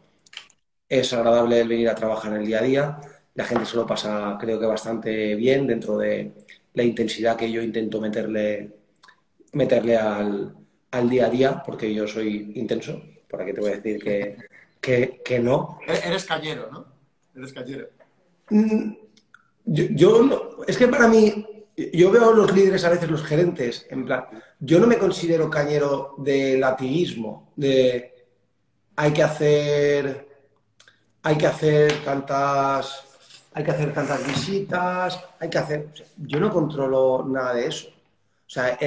Es 0.89 1.13
agradable 1.13 1.61
el 1.61 1.69
venir 1.69 1.87
a 1.89 1.95
trabajar 1.95 2.33
en 2.33 2.41
el 2.41 2.47
día 2.47 2.59
a 2.59 2.63
día. 2.63 3.01
La 3.35 3.45
gente 3.45 3.65
se 3.65 3.77
lo 3.77 3.87
pasa, 3.87 4.37
creo 4.39 4.59
que 4.59 4.65
bastante 4.65 5.35
bien 5.35 5.65
dentro 5.65 5.97
de 5.97 6.33
la 6.73 6.83
intensidad 6.83 7.37
que 7.37 7.49
yo 7.49 7.61
intento 7.61 8.01
meterle, 8.01 8.71
meterle 9.53 9.95
al, 9.95 10.53
día 11.09 11.27
a 11.27 11.29
día, 11.29 11.63
porque 11.65 11.93
yo 11.93 12.05
soy 12.07 12.51
intenso. 12.55 13.01
¿Para 13.29 13.45
qué 13.45 13.53
te 13.53 13.61
voy 13.61 13.71
a 13.71 13.77
decir 13.77 14.03
que, 14.81 15.21
que, 15.23 15.39
no? 15.39 15.79
Eres 15.87 16.25
cañero, 16.25 16.69
¿no? 16.69 16.85
Eres 17.33 17.53
cañero. 17.53 17.87
Mm, 18.49 18.93
yo, 19.63 19.85
yo 19.91 20.63
es 20.67 20.77
que 20.77 20.89
para 20.89 21.07
mí 21.07 21.45
yo 21.75 22.11
veo 22.11 22.29
a 22.29 22.33
los 22.33 22.53
líderes, 22.53 22.83
a 22.83 22.89
veces 22.89 23.09
los 23.09 23.23
gerentes, 23.23 23.85
en 23.89 24.05
plan, 24.05 24.25
yo 24.59 24.79
no 24.79 24.87
me 24.87 24.97
considero 24.97 25.49
cañero 25.49 26.15
de 26.17 26.57
latiguismo, 26.57 27.51
de 27.55 28.25
hay 28.95 29.11
que 29.13 29.23
hacer, 29.23 30.27
hay 31.23 31.37
que 31.37 31.47
hacer 31.47 32.03
tantas, 32.03 33.03
hay 33.53 33.63
que 33.63 33.71
hacer 33.71 33.93
tantas 33.93 34.25
visitas, 34.27 35.19
hay 35.39 35.49
que 35.49 35.57
hacer, 35.57 35.87
yo 36.17 36.39
no 36.39 36.51
controlo 36.51 37.25
nada 37.27 37.53
de 37.53 37.67
eso. 37.67 37.87
O 37.89 38.53
sea, 38.53 38.77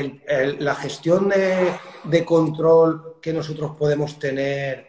la 0.58 0.74
gestión 0.74 1.30
de, 1.30 1.72
de 2.04 2.24
control 2.24 3.16
que 3.22 3.32
nosotros 3.32 3.74
podemos 3.78 4.18
tener, 4.18 4.86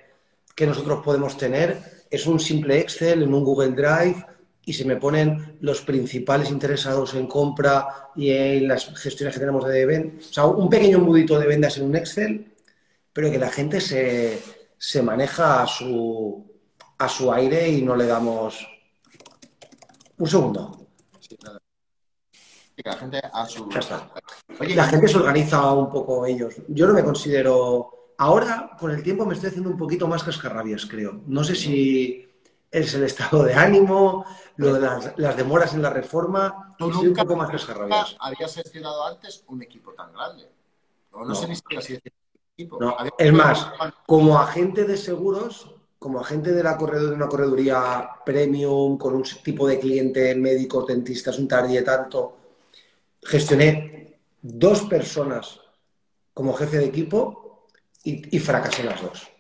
que 0.53 0.67
nosotros 0.67 1.01
podemos 1.03 1.37
tener, 1.37 2.05
es 2.09 2.27
un 2.27 2.39
simple 2.39 2.79
Excel 2.79 3.23
en 3.23 3.33
un 3.33 3.43
Google 3.43 3.71
Drive 3.71 4.25
y 4.65 4.73
se 4.73 4.85
me 4.85 4.97
ponen 4.97 5.57
los 5.61 5.81
principales 5.81 6.49
interesados 6.49 7.13
en 7.13 7.27
compra 7.27 8.09
y 8.15 8.31
en 8.31 8.67
las 8.67 8.87
gestiones 8.99 9.35
que 9.35 9.39
tenemos 9.39 9.65
de 9.65 9.85
ventas. 9.85 10.29
O 10.29 10.33
sea, 10.33 10.45
un 10.45 10.69
pequeño 10.69 10.97
embudito 10.97 11.39
de 11.39 11.45
vendas 11.45 11.77
en 11.77 11.85
un 11.85 11.95
Excel, 11.95 12.53
pero 13.13 13.31
que 13.31 13.37
la 13.37 13.49
gente 13.49 13.79
se, 13.79 15.01
maneja 15.03 15.61
a 15.61 15.67
su, 15.67 16.45
a 16.97 17.07
su 17.07 17.31
aire 17.31 17.69
y 17.69 17.81
no 17.83 17.95
le 17.95 18.07
damos... 18.07 18.67
Un 20.17 20.27
segundo. 20.27 20.87
la 22.77 22.93
gente 22.93 23.21
a 23.31 23.45
su... 23.45 23.69
la 24.59 24.85
gente 24.85 25.07
se 25.07 25.17
organiza 25.17 25.73
un 25.73 25.91
poco 25.91 26.25
ellos. 26.25 26.55
Yo 26.69 26.87
no 26.87 26.93
me 26.93 27.03
considero... 27.03 27.91
Ahora, 28.17 28.71
con 28.79 28.91
el 28.91 29.03
tiempo, 29.03 29.25
me 29.25 29.33
estoy 29.33 29.49
haciendo 29.49 29.69
un 29.69 29.77
poquito 29.77 30.07
más 30.07 30.23
cascarrabias, 30.23 30.85
creo. 30.85 31.21
No 31.27 31.43
sé 31.43 31.53
si 31.53 32.24
es 32.79 32.93
el 32.93 33.03
estado 33.03 33.43
de 33.43 33.53
ánimo, 33.53 34.25
lo 34.57 34.73
de 34.73 34.81
las, 35.17 35.37
demoras 35.37 35.73
en 35.73 35.81
la 35.81 35.89
reforma. 35.89 36.75
Tú 36.77 36.91
nunca 36.91 37.21
un 37.21 37.27
poco 37.27 37.35
más 37.37 37.67
habías 38.19 38.55
gestionado 38.55 39.05
antes 39.05 39.43
un 39.47 39.63
equipo 39.63 39.93
tan 39.93 40.11
grande. 40.11 40.49
no, 41.11 41.33
sé 41.33 41.47
ni 41.47 41.55
si 41.55 41.61
así 41.77 41.99
equipo. 42.57 42.79
Es 43.17 43.33
más, 43.33 43.71
como 44.05 44.37
agente 44.37 44.83
de 44.83 44.97
seguros, 44.97 45.73
como 45.97 46.19
agente 46.19 46.51
de, 46.51 46.63
la 46.63 46.75
de 46.75 47.07
una 47.07 47.27
correduría 47.27 48.09
premium, 48.25 48.97
con 48.97 49.15
un 49.15 49.23
tipo 49.23 49.67
de 49.67 49.79
cliente, 49.79 50.35
médicos, 50.35 50.85
dentistas, 50.87 51.39
un 51.39 51.47
target 51.47 51.83
tanto, 51.85 52.37
gestioné 53.23 54.19
dos 54.41 54.81
personas 54.81 55.59
como 56.33 56.53
jefe 56.53 56.77
de 56.77 56.85
equipo 56.85 57.67
y 58.03 58.37
fracasé 58.39 58.83
las 58.83 59.01
dos. 59.01 59.34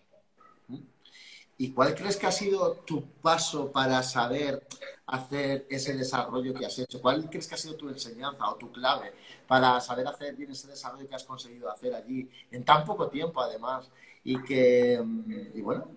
¿Y 1.57 1.71
cuál 1.71 1.95
crees 1.95 2.17
que 2.17 2.27
ha 2.27 2.31
sido 2.31 2.73
tu 2.85 3.03
paso 3.21 3.71
para 3.71 4.03
saber 4.03 4.67
hacer 5.07 5.65
ese 5.69 5.93
desarrollo 5.93 6.53
que 6.53 6.65
has 6.65 6.77
hecho? 6.79 7.01
¿Cuál 7.01 7.29
crees 7.29 7.47
que 7.47 7.55
ha 7.55 7.57
sido 7.57 7.75
tu 7.75 7.87
enseñanza 7.87 8.49
o 8.49 8.55
tu 8.55 8.71
clave 8.71 9.13
para 9.47 9.79
saber 9.79 10.05
hacer 10.07 10.35
bien 10.35 10.51
ese 10.51 10.67
desarrollo 10.67 11.07
que 11.07 11.15
has 11.15 11.23
conseguido 11.23 11.71
hacer 11.71 11.95
allí 11.95 12.29
en 12.51 12.65
tan 12.65 12.83
poco 12.83 13.07
tiempo, 13.07 13.41
además? 13.41 13.89
Y 14.25 14.41
que, 14.43 15.01
y 15.53 15.61
bueno, 15.61 15.87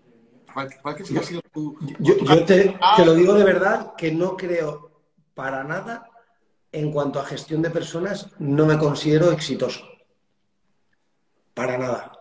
¿cuál, 0.53 0.69
crees 0.95 1.11
que 1.11 1.19
ha 1.19 1.23
sido 1.23 1.41
tu... 1.53 1.77
Yo, 1.99 2.45
te, 2.45 2.79
lo 3.05 3.15
digo 3.15 3.35
de 3.35 3.45
verdad 3.45 3.95
que 3.97 4.13
no 4.13 4.37
creo 4.37 4.91
para 5.35 5.65
nada 5.65 6.09
en 6.71 6.93
cuanto 6.93 7.19
a 7.19 7.25
gestión 7.25 7.63
de 7.63 7.71
personas, 7.71 8.29
no 8.39 8.65
me 8.65 8.79
considero 8.79 9.33
exitoso. 9.33 9.81
Para 11.55 11.79
nada 11.79 12.18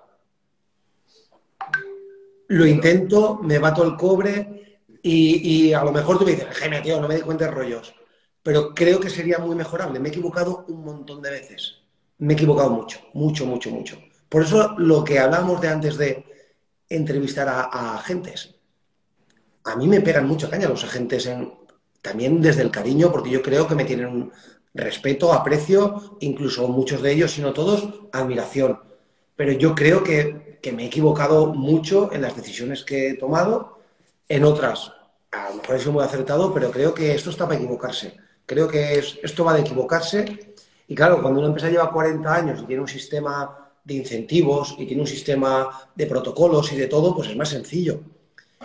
lo 2.47 2.65
intento, 2.65 3.39
me 3.41 3.59
bato 3.59 3.83
el 3.83 3.95
cobre 3.95 4.79
y, 5.01 5.73
a 5.73 5.83
lo 5.83 5.91
mejor 5.91 6.17
tú 6.17 6.25
me 6.25 6.31
dices, 6.31 6.47
Jaime, 6.51 6.81
tío, 6.81 6.99
no 6.99 7.07
me 7.07 7.15
di 7.15 7.21
cuenta 7.21 7.45
de 7.45 7.51
rollos. 7.51 7.93
Pero 8.43 8.73
creo 8.73 8.99
que 8.99 9.09
sería 9.09 9.39
muy 9.39 9.55
mejorable. 9.55 9.99
Me 9.99 10.09
he 10.09 10.11
equivocado 10.11 10.65
un 10.67 10.83
montón 10.83 11.21
de 11.21 11.31
veces. 11.31 11.75
Me 12.19 12.33
he 12.33 12.35
equivocado 12.35 12.69
mucho, 12.69 12.99
mucho, 13.13 13.45
mucho, 13.45 13.69
mucho. 13.69 13.97
Por 14.29 14.43
eso 14.43 14.75
lo 14.77 15.03
que 15.03 15.19
hablamos 15.19 15.61
de 15.61 15.67
antes 15.69 15.97
de 15.97 16.25
entrevistar 16.89 17.47
a, 17.47 17.95
agentes. 17.95 18.55
A 19.63 19.75
mí 19.75 19.87
me 19.87 20.01
pegan 20.01 20.27
mucho 20.27 20.49
caña 20.49 20.69
los 20.69 20.83
agentes 20.83 21.25
en, 21.25 21.53
también 22.01 22.41
desde 22.41 22.61
el 22.61 22.71
cariño, 22.71 23.11
porque 23.11 23.29
yo 23.29 23.41
creo 23.41 23.67
que 23.67 23.75
me 23.75 23.85
tienen 23.85 24.07
un 24.07 24.31
respeto, 24.73 25.33
aprecio, 25.33 26.17
incluso 26.21 26.67
muchos 26.69 27.01
de 27.01 27.11
ellos, 27.11 27.31
si 27.31 27.41
no 27.41 27.53
todos, 27.53 27.93
admiración. 28.13 28.79
Pero 29.35 29.51
yo 29.53 29.75
creo 29.75 30.03
que 30.03 30.46
que 30.61 30.71
me 30.71 30.83
he 30.83 30.87
equivocado 30.87 31.47
mucho 31.47 32.11
en 32.11 32.21
las 32.21 32.35
decisiones 32.35 32.83
que 32.83 33.09
he 33.09 33.13
tomado, 33.15 33.79
en 34.29 34.43
otras, 34.43 34.91
a 35.31 35.49
lo 35.49 35.57
mejor 35.57 35.75
he 35.75 35.79
sido 35.79 35.91
muy 35.93 36.03
acertado, 36.03 36.53
pero 36.53 36.71
creo 36.71 36.93
que 36.93 37.13
esto 37.13 37.29
está 37.29 37.45
para 37.45 37.57
equivocarse. 37.57 38.17
Creo 38.45 38.67
que 38.67 38.97
esto 38.97 39.43
va 39.43 39.53
de 39.53 39.61
equivocarse. 39.61 40.55
Y 40.87 40.95
claro, 40.95 41.21
cuando 41.21 41.39
una 41.39 41.49
empresa 41.49 41.69
lleva 41.69 41.91
40 41.91 42.33
años 42.33 42.61
y 42.61 42.65
tiene 42.65 42.81
un 42.81 42.87
sistema 42.87 43.71
de 43.83 43.93
incentivos 43.93 44.75
y 44.77 44.85
tiene 44.85 45.01
un 45.01 45.07
sistema 45.07 45.69
de 45.95 46.05
protocolos 46.05 46.71
y 46.71 46.77
de 46.77 46.87
todo, 46.87 47.15
pues 47.15 47.29
es 47.29 47.35
más 47.35 47.49
sencillo. 47.49 48.01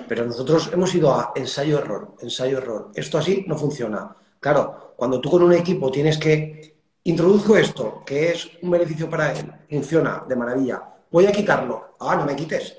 Pero 0.09 0.25
nosotros 0.25 0.71
hemos 0.73 0.95
ido 0.95 1.13
a 1.13 1.33
ensayo-error, 1.35 2.17
ensayo-error. 2.21 2.91
Esto 2.95 3.19
así 3.19 3.45
no 3.47 3.57
funciona. 3.57 4.17
Claro, 4.41 4.95
cuando 4.97 5.21
tú 5.21 5.31
con 5.31 5.43
un 5.43 5.53
equipo 5.53 5.91
tienes 5.91 6.19
que 6.19 6.77
introduzco 7.05 7.57
esto, 7.57 8.03
que 8.07 8.31
es 8.31 8.51
un 8.63 8.71
beneficio 8.71 9.09
para 9.11 9.33
él, 9.33 9.53
funciona 9.69 10.25
de 10.29 10.37
maravilla 10.37 10.83
voy 11.13 11.27
a 11.27 11.33
quitarlo. 11.33 11.97
Ah, 12.01 12.17
no 12.17 12.25
me 12.25 12.35
quites. 12.35 12.77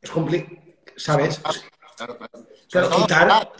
Es 0.00 0.10
complicado, 0.10 0.56
¿sabes? 0.96 1.40
Claro, 2.70 2.90
quitar, 2.96 3.52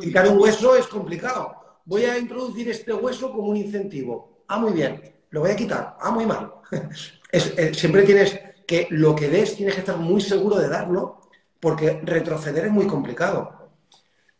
quitar 0.00 0.28
un 0.28 0.38
hueso 0.38 0.74
es 0.76 0.86
complicado. 0.86 1.80
Voy 1.84 2.04
a 2.04 2.18
introducir 2.18 2.68
este 2.68 2.92
hueso 2.92 3.30
como 3.30 3.48
un 3.48 3.56
incentivo. 3.56 4.44
Ah, 4.48 4.58
muy 4.58 4.72
bien. 4.72 5.14
Lo 5.30 5.40
voy 5.40 5.50
a 5.50 5.56
quitar. 5.56 5.96
Ah, 6.00 6.10
muy 6.10 6.26
mal. 6.26 6.52
Eh, 7.32 7.72
siempre 7.74 8.02
tienes 8.02 8.40
que 8.66 8.88
lo 8.90 9.14
que 9.14 9.28
des 9.28 9.54
tienes 9.54 9.74
que 9.74 9.82
estar 9.82 9.96
muy 9.96 10.20
seguro 10.20 10.58
de 10.58 10.68
darlo, 10.68 11.20
porque 11.60 12.00
retroceder 12.02 12.64
es 12.64 12.72
muy 12.72 12.88
complicado. 12.88 13.70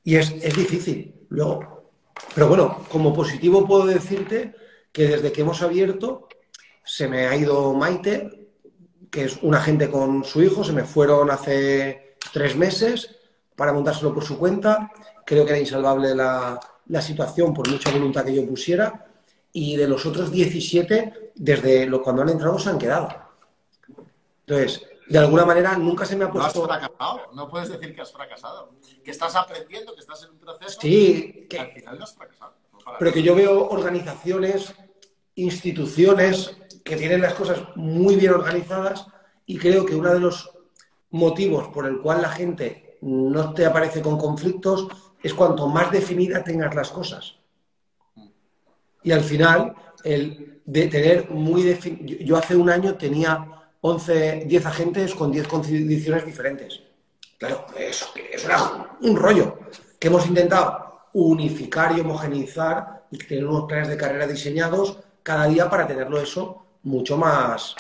Y 0.03 0.17
es, 0.17 0.33
es 0.43 0.57
difícil. 0.57 1.15
Luego, 1.29 1.81
pero 2.35 2.49
bueno, 2.49 2.85
como 2.89 3.15
positivo 3.15 3.65
puedo 3.65 3.87
decirte 3.87 4.57
que 4.91 5.07
desde 5.07 5.31
que 5.31 5.43
hemos 5.43 5.63
abierto 5.63 6.29
se 6.85 7.07
me 7.07 7.29
ha 7.29 7.37
ido 7.37 7.73
Maite, 7.75 8.40
que 9.11 9.25
es 9.25 9.39
un 9.43 9.55
agente 9.55 9.91
con 9.91 10.25
su 10.25 10.43
hijo, 10.43 10.63
se 10.63 10.73
me 10.73 10.85
fueron 10.85 11.31
hace 11.31 12.17
tres 12.33 12.57
meses 12.57 13.17
para 13.57 13.73
montárselo 13.73 14.15
por 14.15 14.25
su 14.25 14.39
cuenta. 14.39 14.91
Creo 15.27 15.45
que 15.45 15.51
era 15.51 15.61
insalvable 15.61 16.15
la, 16.15 16.61
situación 17.01 17.53
por 17.53 17.69
mucha 17.69 17.91
voluntad 17.91 18.25
que 18.25 18.35
yo 18.35 18.47
pusiera. 18.47 19.07
Y 19.53 19.77
de 19.77 19.89
los 19.89 20.07
otros 20.07 20.31
17, 20.31 21.33
desde 21.35 21.87
lo, 21.87 22.03
cuando 22.03 22.23
han 22.23 22.29
entrado, 22.29 22.59
se 22.59 22.71
han 22.71 22.79
quedado. 22.79 23.09
Entonces, 24.47 24.87
de 25.09 25.19
alguna 25.19 25.45
manera 25.45 25.77
nunca 25.77 26.07
se 26.07 26.15
me 26.15 26.25
ha 26.25 26.31
puesto. 26.31 26.67
No 26.67 26.73
has 26.73 26.81
fracasado, 26.81 27.33
no 27.35 27.49
puedes 27.49 27.69
decir 27.69 27.95
que 27.95 28.01
has 28.01 28.13
fracasado. 28.13 28.71
Que 29.05 29.11
estás 29.11 29.35
aprendiendo, 29.35 29.93
que 29.95 30.01
estás 30.01 30.23
en 30.23 30.31
un 30.31 30.39
proceso. 30.39 30.81
Sí, 30.81 31.47
que, 31.51 31.59
al 31.59 31.73
final 31.73 31.99
no 31.99 32.05
has 32.05 32.15
fracasado. 32.15 32.55
pero 32.99 33.13
que 33.13 33.23
yo 33.23 33.35
veo 33.35 33.69
organizaciones, 33.69 34.73
instituciones 35.35 36.57
que 36.91 36.97
tienen 36.97 37.23
las 37.23 37.35
cosas 37.35 37.61
muy 37.77 38.17
bien 38.17 38.33
organizadas 38.33 39.07
y 39.47 39.59
creo 39.59 39.87
que 39.87 39.95
uno 39.95 40.13
de 40.13 40.19
los 40.19 40.51
motivos 41.11 41.69
por 41.69 41.87
el 41.87 42.01
cual 42.01 42.21
la 42.21 42.31
gente 42.31 42.99
no 43.01 43.55
te 43.55 43.65
aparece 43.65 44.03
con 44.03 44.19
conflictos 44.19 44.89
es 45.23 45.33
cuanto 45.33 45.69
más 45.69 45.93
definida 45.93 46.43
tengas 46.43 46.75
las 46.75 46.91
cosas. 46.91 47.37
Y 49.05 49.13
al 49.13 49.23
final, 49.23 49.75
el 50.03 50.61
de 50.65 50.89
tener 50.89 51.31
muy 51.31 51.63
definido. 51.63 52.19
Yo 52.21 52.37
hace 52.37 52.57
un 52.57 52.69
año 52.69 52.97
tenía 52.97 53.47
11, 53.81 54.45
10 54.47 54.67
agentes 54.67 55.15
con 55.15 55.31
10 55.31 55.47
condiciones 55.47 56.27
diferentes. 56.27 56.83
Claro, 57.39 57.67
eso, 57.79 58.07
era 58.17 58.97
un 59.01 59.17
rollo 59.17 59.59
que 59.99 60.09
hemos 60.09 60.27
intentado 60.27 61.07
unificar 61.13 61.97
y 61.97 62.01
homogeneizar 62.01 63.05
y 63.13 63.19
tener 63.19 63.47
unos 63.47 63.65
planes 63.67 63.89
de 63.89 63.97
carrera 63.97 64.27
diseñados 64.27 64.99
cada 65.23 65.47
día 65.47 65.71
para 65.71 65.87
tenerlo 65.87 66.21
eso 66.21 66.67
mucho 66.83 67.17
más, 67.17 67.75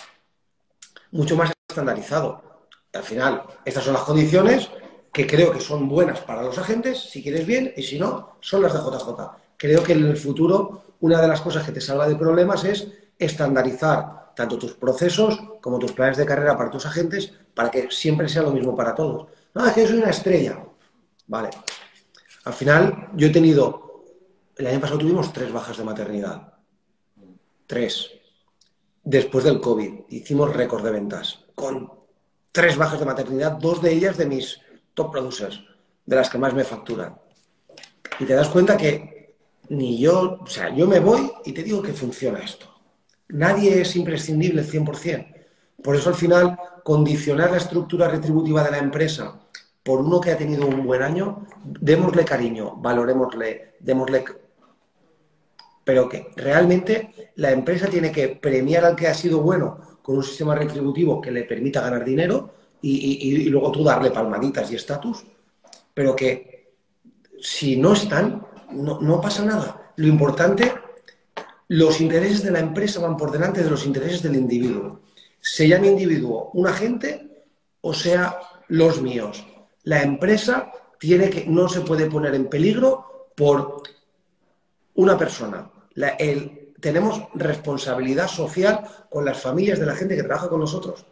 mucho 1.11 1.37
más 1.37 1.53
estandarizado. 1.69 2.43
Al 2.93 3.03
final, 3.03 3.45
estas 3.65 3.85
son 3.85 3.95
las 3.95 4.03
condiciones 4.03 4.71
que 5.13 5.27
creo 5.27 5.53
que 5.53 5.61
son 5.61 5.89
buenas 5.89 6.21
para 6.21 6.43
los 6.43 6.59
agentes, 6.59 7.11
si 7.11 7.23
quieres 7.23 7.47
bien, 7.47 7.73
y 7.77 7.83
si 7.83 7.99
no, 7.99 8.37
son 8.41 8.63
las 8.63 8.73
de 8.73 8.81
JJ. 8.81 9.31
Creo 9.57 9.83
que 9.83 9.93
en 9.93 10.07
el 10.07 10.17
futuro 10.17 10.95
una 11.01 11.21
de 11.21 11.29
las 11.29 11.41
cosas 11.41 11.65
que 11.65 11.73
te 11.73 11.81
salva 11.81 12.09
de 12.09 12.17
problemas 12.17 12.65
es 12.65 12.89
estandarizar 13.19 14.33
tanto 14.35 14.59
tus 14.59 14.75
procesos 14.75 15.39
como 15.61 15.79
tus 15.79 15.93
planes 15.93 16.17
de 16.17 16.27
carrera 16.27 16.57
para 16.57 16.71
tus 16.71 16.87
agentes 16.87 17.33
para 17.55 17.71
que 17.71 17.91
siempre 17.91 18.29
sea 18.29 18.43
lo 18.43 18.53
mismo 18.53 18.77
para 18.77 18.95
todos. 18.95 19.29
No, 19.55 19.67
es 19.67 19.73
que 19.73 19.83
yo 19.83 19.89
soy 19.89 19.99
una 19.99 20.11
estrella. 20.11 20.65
Vale. 21.27 21.51
Al 22.45 22.53
final, 22.53 23.09
yo 23.15 23.27
he 23.27 23.31
tenido, 23.31 24.05
el 24.57 24.67
año 24.67 24.81
pasado 24.81 24.99
tuvimos 24.99 25.33
tres 25.33 25.53
bajas 25.53 25.77
de 25.77 25.85
maternidad. 25.85 26.55
Tres. 27.67 28.11
Después 29.03 29.45
del 29.45 29.61
COVID, 29.61 30.01
hicimos 30.11 30.55
récord 30.55 30.85
de 30.85 30.91
ventas 30.91 31.45
con 31.55 31.91
tres 32.53 32.77
bajas 32.77 33.01
de 33.01 33.07
maternidad, 33.07 33.53
dos 33.53 33.81
de 33.81 33.93
ellas 33.93 34.17
de 34.17 34.27
mis 34.27 34.61
top 34.95 35.13
producers, 35.13 35.63
de 36.05 36.17
las 36.17 36.29
que 36.29 36.39
más 36.39 36.55
me 36.55 36.65
facturan. 36.65 37.17
Y 38.19 38.25
te 38.25 38.35
das 38.35 38.49
cuenta 38.49 38.77
que 38.77 39.37
ni 39.71 39.99
yo, 39.99 40.39
o 40.43 40.47
sea, 40.47 40.75
yo 40.75 40.87
me 40.87 41.01
voy 41.01 41.31
y 41.45 41.53
te 41.53 41.63
digo 41.63 41.81
que 41.81 41.93
funciona 41.93 42.41
esto. 42.41 42.67
Nadie 43.29 43.81
es 43.81 43.97
imprescindible 43.97 44.65
100%. 44.65 45.35
Por 45.83 45.97
eso 45.97 46.11
al 46.11 46.17
final, 46.17 46.59
condicionar 46.83 47.53
la 47.53 47.57
estructura 47.57 48.09
retributiva 48.09 48.63
de 48.65 48.73
la 48.73 48.79
empresa 48.79 49.41
por 49.83 50.01
uno 50.01 50.21
que 50.21 50.33
ha 50.33 50.37
tenido 50.37 50.67
un 50.67 50.85
buen 50.85 51.03
año, 51.03 51.47
démosle 51.65 52.25
cariño, 52.25 52.77
valorémosle, 52.77 53.77
démosle... 53.81 54.25
Pero 55.85 56.09
que 56.09 56.31
realmente 56.37 57.33
la 57.37 57.51
empresa 57.51 57.87
tiene 57.87 58.13
que 58.13 58.29
premiar 58.29 58.85
al 58.85 58.97
que 58.97 59.09
ha 59.09 59.15
sido 59.15 59.41
bueno 59.41 59.99
con 60.03 60.17
un 60.17 60.23
sistema 60.23 60.55
retributivo 60.55 61.21
que 61.21 61.31
le 61.31 61.45
permita 61.45 61.81
ganar 61.81 62.05
dinero 62.05 62.55
y, 62.83 63.49
luego 63.51 63.71
tú 63.71 63.85
darle 63.85 64.11
palmaditas 64.11 64.71
y 64.73 64.77
estatus, 64.77 65.25
pero 65.93 66.17
que 66.17 66.73
si 67.41 67.77
no 67.77 67.93
están, 67.93 68.47
no, 68.73 69.01
no 69.01 69.21
pasa 69.21 69.45
nada. 69.45 69.93
Lo 69.97 70.07
importante, 70.07 70.73
los 71.69 72.01
intereses 72.01 72.43
de 72.43 72.51
la 72.51 72.61
empresa 72.61 73.01
van 73.01 73.17
por 73.17 73.31
delante 73.31 73.63
de 73.63 73.71
los 73.71 73.85
intereses 73.85 74.23
del 74.23 74.37
individuo. 74.37 75.01
Sea 75.41 75.79
mi 75.79 75.89
individuo 75.89 76.51
un 76.55 76.67
agente 76.67 77.45
o 77.81 77.95
sea 77.95 78.39
los 78.69 79.01
míos. 79.01 79.45
La 79.85 80.03
empresa 80.03 80.73
tiene 80.99 81.31
que, 81.31 81.47
no 81.47 81.69
se 81.69 81.81
puede 81.81 82.07
poner 82.07 82.35
en 82.35 82.49
peligro 82.49 83.31
por 83.35 83.83
una 85.01 85.17
persona. 85.17 85.71
el, 86.19 86.75
tenemos 86.81 87.29
responsabilidad 87.35 88.29
social 88.29 88.85
con 89.11 89.25
las 89.25 89.41
familias 89.41 89.79
de 89.79 89.87
la 89.87 89.95
gente 89.95 90.17
que 90.17 90.23
trabaja 90.23 90.49
con 90.49 90.61
nosotros 90.61 91.05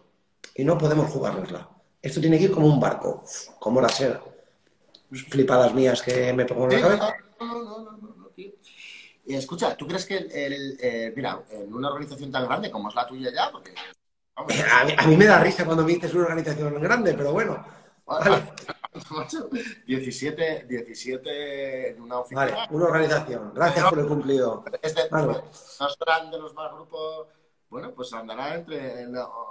y 0.55 0.65
no 0.65 0.77
podemos 0.77 1.11
jugárnosla. 1.11 1.69
Esto 2.01 2.21
tiene 2.21 2.39
que 2.39 2.45
ir 2.45 2.53
como 2.53 2.67
un 2.67 2.81
barco, 2.81 3.25
como 3.59 3.81
la 3.81 3.89
seda. 3.89 4.23
Flipadas 5.11 5.75
mías 5.75 6.03
que 6.03 6.33
me 6.33 6.45
pongo 6.45 6.65
en 6.65 6.73
la 6.73 6.81
cabeza. 6.81 7.15
No, 7.41 7.47
no, 7.47 7.79
no, 7.93 8.15
no, 8.17 8.27
tío. 8.29 8.53
Y 9.27 9.35
escucha, 9.35 9.77
¿tú 9.77 9.87
crees 9.87 10.07
que, 10.07 10.17
el, 10.17 10.79
eh, 10.81 11.13
mira, 11.15 11.43
en 11.51 11.73
una 11.73 11.89
organización 11.89 12.31
tan 12.31 12.47
grande 12.47 12.71
como 12.71 12.89
es 12.89 12.95
la 12.95 13.07
tuya 13.07 13.31
ya, 13.33 13.51
porque... 13.51 13.75
a, 14.99 15.07
mí, 15.07 15.17
me 15.17 15.27
da 15.27 15.41
risa 15.41 15.65
cuando 15.65 15.85
me 15.85 15.95
dices 15.95 16.15
una 16.15 16.25
organización 16.25 16.81
grande, 16.81 17.15
pero 17.15 17.33
bueno. 17.33 17.65
Vale. 18.09 18.53
17, 19.87 20.67
17 20.69 21.91
en 21.91 22.03
una 22.03 22.21
oficina. 22.21 22.45
Vale, 22.47 22.57
una 22.71 22.85
organización. 22.87 23.53
Gracias 23.55 23.89
por 23.89 23.99
el 23.99 24.07
cumplido. 24.07 24.65
Este 24.83 25.03
no 25.11 25.89
serán 25.91 26.31
de 26.31 26.39
los 26.39 26.55
más 26.55 26.73
grupos. 26.73 27.29
Bueno, 27.71 27.93
pues 27.95 28.11
andará 28.15 28.55
entre 28.55 29.07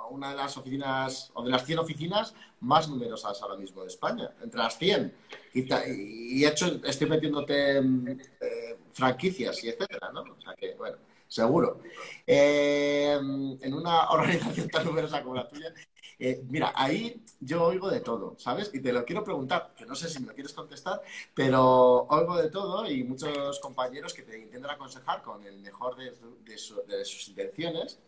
una 0.09 0.31
de 0.31 0.35
las 0.35 0.57
oficinas, 0.57 1.29
o 1.35 1.43
de 1.43 1.51
las 1.51 1.63
100 1.63 1.77
oficinas 1.77 2.33
más 2.61 2.89
numerosas 2.89 3.39
ahora 3.43 3.57
mismo 3.57 3.83
de 3.83 3.89
España, 3.89 4.31
entre 4.41 4.57
las 4.57 4.75
100. 4.79 5.13
Y, 5.53 6.43
hecho, 6.43 6.81
estoy 6.83 7.07
metiéndote 7.07 7.77
eh, 7.77 8.79
franquicias 8.91 9.63
y 9.63 9.69
etcétera, 9.69 10.11
¿no? 10.11 10.21
O 10.21 10.41
sea 10.41 10.55
que, 10.55 10.73
bueno, 10.73 10.97
seguro. 11.27 11.81
Eh, 12.25 13.13
en 13.13 13.73
una 13.73 14.09
organización 14.09 14.67
tan 14.69 14.85
numerosa 14.85 15.21
como 15.21 15.35
la 15.35 15.47
tuya, 15.47 15.71
eh, 16.19 16.43
mira, 16.49 16.73
ahí 16.75 17.21
yo 17.39 17.63
oigo 17.63 17.91
de 17.91 17.99
todo, 17.99 18.35
¿sabes? 18.39 18.71
Y 18.73 18.79
te 18.79 18.91
lo 18.91 19.05
quiero 19.05 19.23
preguntar, 19.23 19.73
que 19.77 19.85
no 19.85 19.93
sé 19.93 20.09
si 20.09 20.19
me 20.19 20.27
lo 20.27 20.33
quieres 20.33 20.53
contestar, 20.53 21.01
pero 21.35 22.07
oigo 22.09 22.37
de 22.37 22.49
todo 22.49 22.89
y 22.89 23.03
muchos 23.03 23.59
compañeros 23.59 24.13
que 24.15 24.23
te 24.23 24.39
intentan 24.39 24.71
aconsejar 24.71 25.21
con 25.21 25.45
el 25.45 25.59
mejor 25.59 25.95
de, 25.95 26.57
sus 26.57 27.27
intenciones, 27.29 27.99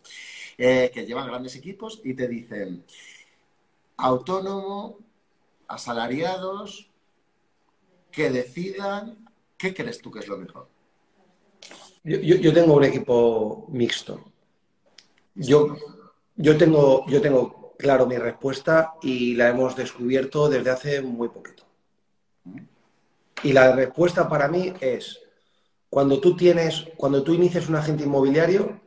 eh, 0.58 0.90
que 0.92 1.06
llevan 1.06 1.28
grandes 1.28 1.54
equipos 1.54 2.00
y 2.02 2.14
te 2.14 2.26
dicen, 2.26 2.84
autónomo, 3.96 4.98
asalariados, 5.68 6.90
que 8.10 8.30
decidan, 8.30 9.28
¿qué 9.56 9.72
crees 9.72 10.00
tú 10.00 10.10
que 10.10 10.18
es 10.18 10.26
lo 10.26 10.36
mejor? 10.36 10.68
Yo, 12.02 12.52
tengo 12.52 12.74
un 12.74 12.84
equipo 12.84 13.66
mixto. 13.68 14.32
Yo, 15.34 15.76
yo, 16.34 16.56
tengo, 16.56 17.06
yo 17.06 17.20
tengo 17.20 17.59
claro 17.80 18.06
mi 18.06 18.18
respuesta 18.18 18.94
y 19.02 19.34
la 19.34 19.48
hemos 19.48 19.74
descubierto 19.74 20.48
desde 20.48 20.70
hace 20.70 21.02
muy 21.02 21.28
poquito. 21.28 21.64
Y 23.42 23.52
la 23.52 23.72
respuesta 23.72 24.28
para 24.28 24.48
mí 24.48 24.72
es, 24.80 25.18
cuando 25.88 26.20
tú 26.20 26.36
tienes, 26.36 26.86
cuando 26.96 27.22
tú 27.22 27.32
inicias 27.32 27.68
un 27.68 27.76
agente 27.76 28.04
inmobiliario, 28.04 28.80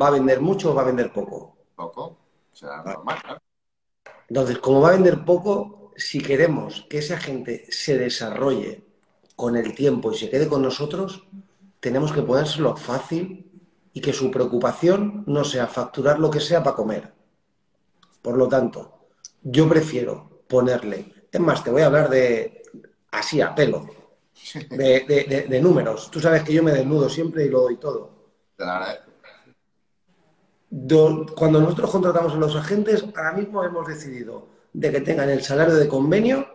¿va 0.00 0.06
a 0.06 0.12
vender 0.12 0.40
mucho 0.40 0.70
o 0.70 0.74
va 0.74 0.82
a 0.82 0.86
vender 0.86 1.12
poco? 1.12 1.56
Poco, 1.74 2.18
o 2.52 2.56
sea, 2.56 2.82
normal, 2.84 3.18
Entonces, 4.28 4.58
como 4.58 4.80
va 4.80 4.90
a 4.90 4.92
vender 4.92 5.24
poco, 5.24 5.92
si 5.96 6.20
queremos 6.20 6.86
que 6.88 6.98
ese 6.98 7.14
agente 7.14 7.66
se 7.70 7.98
desarrolle 7.98 8.84
con 9.34 9.56
el 9.56 9.74
tiempo 9.74 10.12
y 10.12 10.16
se 10.16 10.30
quede 10.30 10.48
con 10.48 10.62
nosotros, 10.62 11.26
tenemos 11.80 12.12
que 12.12 12.22
ponérselo 12.22 12.76
fácil 12.76 13.50
y 13.92 14.00
que 14.00 14.12
su 14.12 14.30
preocupación 14.30 15.24
no 15.26 15.44
sea 15.44 15.66
facturar 15.66 16.18
lo 16.20 16.30
que 16.30 16.40
sea 16.40 16.62
para 16.62 16.76
comer 16.76 17.17
por 18.22 18.36
lo 18.36 18.48
tanto, 18.48 19.08
yo 19.42 19.68
prefiero 19.68 20.42
ponerle, 20.48 21.12
es 21.30 21.40
más, 21.40 21.62
te 21.62 21.70
voy 21.70 21.82
a 21.82 21.86
hablar 21.86 22.08
de 22.08 22.62
así 23.10 23.40
a 23.40 23.54
pelo, 23.54 23.88
de, 24.70 25.60
números. 25.62 26.10
Tú 26.10 26.20
sabes 26.20 26.42
que 26.42 26.52
yo 26.52 26.62
me 26.62 26.72
desnudo 26.72 27.08
siempre 27.08 27.44
y 27.44 27.48
lo 27.48 27.62
doy 27.62 27.76
todo. 27.76 28.10
Cuando 31.36 31.60
nosotros 31.60 31.90
contratamos 31.90 32.34
a 32.34 32.36
los 32.36 32.56
agentes, 32.56 33.04
ahora 33.16 33.32
mismo 33.32 33.64
hemos 33.64 33.86
decidido 33.86 34.48
de 34.72 34.92
que 34.92 35.00
tengan 35.00 35.30
el 35.30 35.42
salario 35.42 35.74
de 35.74 35.88
convenio, 35.88 36.46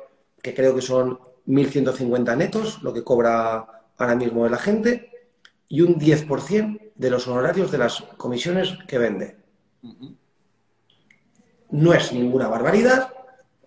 que 0.41 0.53
creo 0.53 0.75
que 0.75 0.81
son 0.81 1.19
1.150 1.47 2.37
netos, 2.37 2.81
lo 2.83 2.93
que 2.93 3.03
cobra 3.03 3.85
ahora 3.97 4.15
mismo 4.15 4.45
el 4.45 4.53
agente, 4.53 5.29
y 5.67 5.81
un 5.81 5.99
10% 5.99 6.91
de 6.95 7.09
los 7.09 7.27
honorarios 7.27 7.71
de 7.71 7.77
las 7.79 8.01
comisiones 8.17 8.77
que 8.87 8.97
vende. 8.97 9.37
No 11.73 11.91
es 11.91 12.13
ninguna 12.13 12.47
barbaridad, 12.47 13.11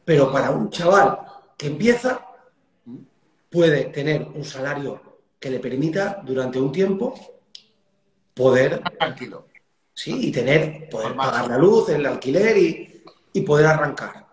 pero 0.04 0.30
para 0.30 0.50
un 0.50 0.70
chaval 0.70 1.18
que 1.56 1.66
empieza 1.66 2.24
puede 3.50 3.86
tener 3.86 4.22
un 4.22 4.44
salario 4.44 5.00
que 5.40 5.50
le 5.50 5.58
permita 5.58 6.22
durante 6.24 6.60
un 6.60 6.70
tiempo 6.70 7.14
poder 8.32 8.80
tranquilo. 8.96 9.48
Sí 9.92 10.28
y 10.28 10.30
tener 10.30 10.88
poder 10.88 11.16
pagar 11.16 11.48
la 11.48 11.58
luz 11.58 11.88
el 11.88 12.06
alquiler 12.06 12.56
y, 12.56 13.02
y, 13.32 13.40
poder 13.40 13.66
arrancar. 13.66 14.24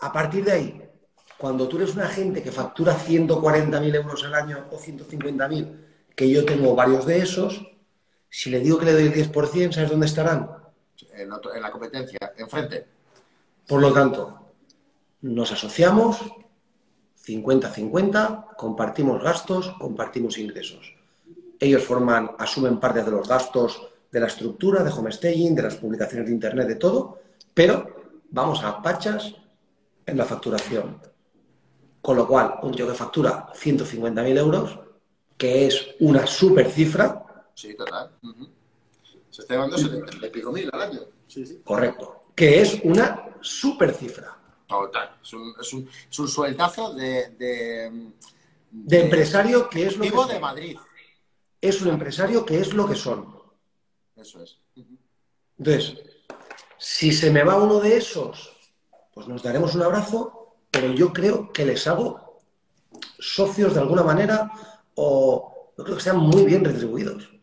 A 0.00 0.12
partir 0.12 0.44
de 0.44 0.52
ahí 0.52 0.82
cuando 1.38 1.68
tú 1.68 1.76
eres 1.76 1.94
un 1.94 2.00
agente 2.00 2.42
que 2.42 2.50
factura 2.50 2.96
140.000 2.98 3.94
euros 3.94 4.24
al 4.24 4.34
año 4.34 4.66
o 4.72 4.78
150.000 4.78 5.86
que 6.16 6.28
yo 6.28 6.44
tengo 6.44 6.74
varios 6.74 7.06
de 7.06 7.18
esos 7.18 7.64
si 8.28 8.50
le 8.50 8.58
digo 8.58 8.78
que 8.78 8.86
le 8.86 8.94
doy 8.94 9.04
el 9.04 9.14
10% 9.14 9.72
¿sabes 9.72 9.90
dónde 9.90 10.06
estarán? 10.06 10.63
En, 11.12 11.62
la 11.62 11.70
competencia, 11.70 12.18
enfrente. 12.36 12.86
Por 13.66 13.80
lo 13.80 13.92
tanto, 13.92 14.40
nos 15.22 15.52
asociamos 15.52 16.20
50-50, 17.26 18.56
compartimos 18.56 19.22
gastos, 19.22 19.74
compartimos 19.78 20.38
ingresos. 20.38 20.94
Ellos 21.58 21.82
forman, 21.82 22.32
asumen 22.38 22.78
parte 22.78 23.02
de 23.02 23.10
los 23.10 23.26
gastos 23.28 23.88
de 24.10 24.20
la 24.20 24.26
estructura, 24.26 24.84
de 24.84 24.90
homestaging, 24.90 25.54
de 25.54 25.62
las 25.62 25.76
publicaciones 25.76 26.26
de 26.26 26.34
internet, 26.34 26.68
de 26.68 26.76
todo, 26.76 27.20
pero 27.52 28.20
vamos 28.30 28.62
a 28.62 28.82
pachas 28.82 29.34
en 30.06 30.18
la 30.18 30.24
facturación. 30.24 31.00
Con 32.02 32.16
lo 32.16 32.28
cual, 32.28 32.56
un 32.62 32.72
tío 32.72 32.86
que 32.86 32.94
factura 32.94 33.48
150.000 33.54 34.38
euros, 34.38 34.78
que 35.38 35.66
es 35.66 35.94
una 36.00 36.26
super 36.26 36.70
cifra, 36.70 37.24
sí, 37.54 37.74
total. 37.74 38.10
Se 39.34 39.42
está 39.42 39.54
llevando 39.54 39.76
70 39.76 40.26
y 40.28 40.30
pico 40.30 40.52
mil 40.52 40.70
al 40.72 40.80
año. 40.80 41.00
Sí, 41.26 41.44
sí. 41.44 41.60
Correcto. 41.64 42.22
Que 42.36 42.60
es 42.60 42.78
una 42.84 43.34
super 43.40 43.92
cifra. 43.92 44.38
Total. 44.68 45.16
Es 45.20 45.32
un, 45.32 45.52
es 45.60 45.72
un, 45.72 45.90
es 46.08 46.18
un 46.20 46.28
sueltazo 46.28 46.94
de, 46.94 47.30
de, 47.30 48.12
de, 48.70 49.00
empresario 49.00 49.68
que 49.68 49.86
es 49.86 49.96
lo 49.96 50.04
vivo 50.04 50.24
de 50.26 50.38
Madrid. 50.38 50.78
Es 51.60 51.82
un 51.82 51.88
empresario 51.88 52.46
que 52.46 52.60
es 52.60 52.74
lo 52.74 52.86
que 52.86 52.94
son. 52.94 53.26
Eso 54.14 54.40
es. 54.40 54.56
Entonces, 55.58 55.98
si 56.78 57.10
se 57.10 57.32
me 57.32 57.42
va 57.42 57.56
uno 57.56 57.80
de 57.80 57.96
esos, 57.96 58.52
pues 59.12 59.26
nos 59.26 59.42
daremos 59.42 59.74
un 59.74 59.82
abrazo, 59.82 60.58
pero 60.70 60.92
yo 60.92 61.12
creo 61.12 61.52
que 61.52 61.66
les 61.66 61.84
hago 61.88 62.38
socios 63.18 63.74
de 63.74 63.80
alguna 63.80 64.04
manera 64.04 64.52
o 64.94 65.72
yo 65.76 65.82
creo 65.82 65.96
que 65.96 66.04
sean 66.04 66.18
muy 66.18 66.44
bien 66.44 66.64
retribuidos. 66.64 67.33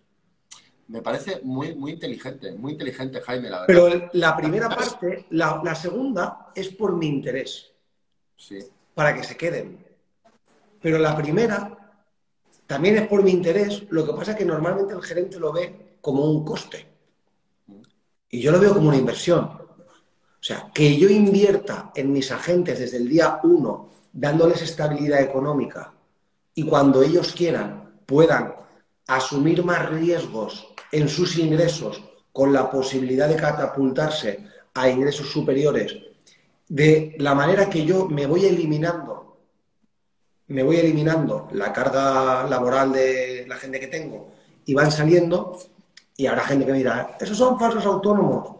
Me 0.91 1.01
parece 1.01 1.39
muy, 1.43 1.73
muy 1.73 1.93
inteligente, 1.93 2.51
muy 2.51 2.73
inteligente, 2.73 3.21
Jaime, 3.21 3.49
la 3.49 3.62
verdad. 3.62 3.67
Pero 3.67 4.10
la 4.12 4.36
primera 4.36 4.67
parte, 4.67 5.25
la, 5.30 5.62
la 5.63 5.73
segunda, 5.73 6.51
es 6.54 6.67
por 6.67 6.97
mi 6.97 7.08
interés. 7.08 7.71
Sí. 8.36 8.60
Para 8.93 9.15
que 9.15 9.23
se 9.23 9.38
queden. 9.38 9.86
Pero 10.82 10.97
la 10.99 11.15
primera 11.15 11.93
también 12.67 12.97
es 12.97 13.08
por 13.08 13.23
mi 13.23 13.32
interés. 13.32 13.84
Lo 13.89 14.06
que 14.06 14.12
pasa 14.12 14.32
es 14.32 14.38
que 14.38 14.43
normalmente 14.43 14.93
el 14.93 15.01
gerente 15.01 15.39
lo 15.39 15.54
ve 15.54 15.95
como 16.01 16.25
un 16.25 16.43
coste. 16.43 16.86
Y 18.30 18.41
yo 18.41 18.51
lo 18.51 18.60
veo 18.60 18.73
como 18.73 18.89
una 18.89 18.97
inversión. 18.97 19.43
O 19.43 20.43
sea, 20.43 20.71
que 20.73 20.97
yo 20.97 21.08
invierta 21.08 21.93
en 21.95 22.12
mis 22.12 22.32
agentes 22.34 22.80
desde 22.80 22.97
el 22.97 23.08
día 23.08 23.39
uno, 23.43 23.91
dándoles 24.12 24.62
estabilidad 24.62 25.21
económica, 25.21 25.93
y 26.54 26.65
cuando 26.65 27.01
ellos 27.01 27.32
quieran 27.32 28.01
puedan 28.06 28.56
asumir 29.08 29.63
más 29.63 29.89
riesgos 29.89 30.70
en 30.91 31.08
sus 31.10 31.38
ingresos 31.38 32.04
con 32.32 32.54
la 32.54 32.69
posibilidad 32.69 33.27
de 33.27 33.36
catapultarse 33.36 34.45
a 34.73 34.89
ingresos 34.89 35.30
superiores, 35.30 35.95
de 36.67 37.15
la 37.17 37.36
manera 37.36 37.69
que 37.69 37.86
yo 37.86 38.08
me 38.08 38.25
voy 38.25 38.45
eliminando, 38.45 39.38
me 40.47 40.63
voy 40.63 40.77
eliminando 40.77 41.49
la 41.51 41.73
carga 41.73 42.47
laboral 42.47 42.93
de 42.93 43.45
la 43.47 43.58
gente 43.58 43.80
que 43.80 43.88
tengo 43.88 44.32
y 44.65 44.73
van 44.73 44.91
saliendo, 44.91 45.58
y 46.15 46.27
habrá 46.27 46.43
gente 46.43 46.65
que 46.65 46.73
dirá, 46.73 47.17
esos 47.19 47.38
son 47.38 47.60
falsos 47.60 47.86
autónomos. 47.86 48.56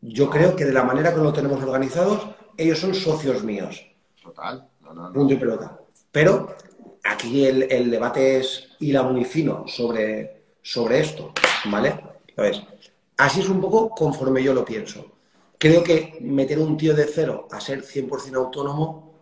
Yo 0.00 0.30
creo 0.30 0.56
que 0.56 0.64
de 0.64 0.72
la 0.72 0.82
manera 0.82 1.12
que 1.12 1.20
lo 1.20 1.32
tenemos 1.32 1.62
organizados, 1.62 2.26
ellos 2.56 2.78
son 2.78 2.94
socios 2.94 3.42
míos. 3.42 3.84
Total. 4.22 4.66
Punto 5.12 5.34
y 5.34 5.36
pelota. 5.36 5.78
Pero 6.10 6.56
aquí 7.04 7.46
el, 7.46 7.90
debate 7.90 8.38
es 8.38 8.68
hila 8.80 9.02
muy 9.02 9.24
fino 9.24 9.64
sobre, 9.66 10.44
sobre 10.62 11.00
esto, 11.00 11.32
¿vale? 11.70 12.00
Entonces, 12.28 12.62
así 13.16 13.40
es 13.40 13.48
un 13.48 13.60
poco 13.60 13.90
conforme 13.90 14.42
yo 14.42 14.54
lo 14.54 14.64
pienso. 14.64 15.04
Creo 15.58 15.82
que 15.82 16.18
meter 16.20 16.58
un 16.58 16.76
tío 16.76 16.94
de 16.94 17.04
cero 17.04 17.48
a 17.50 17.60
ser 17.60 17.82
100% 17.82 18.36
autónomo, 18.36 19.14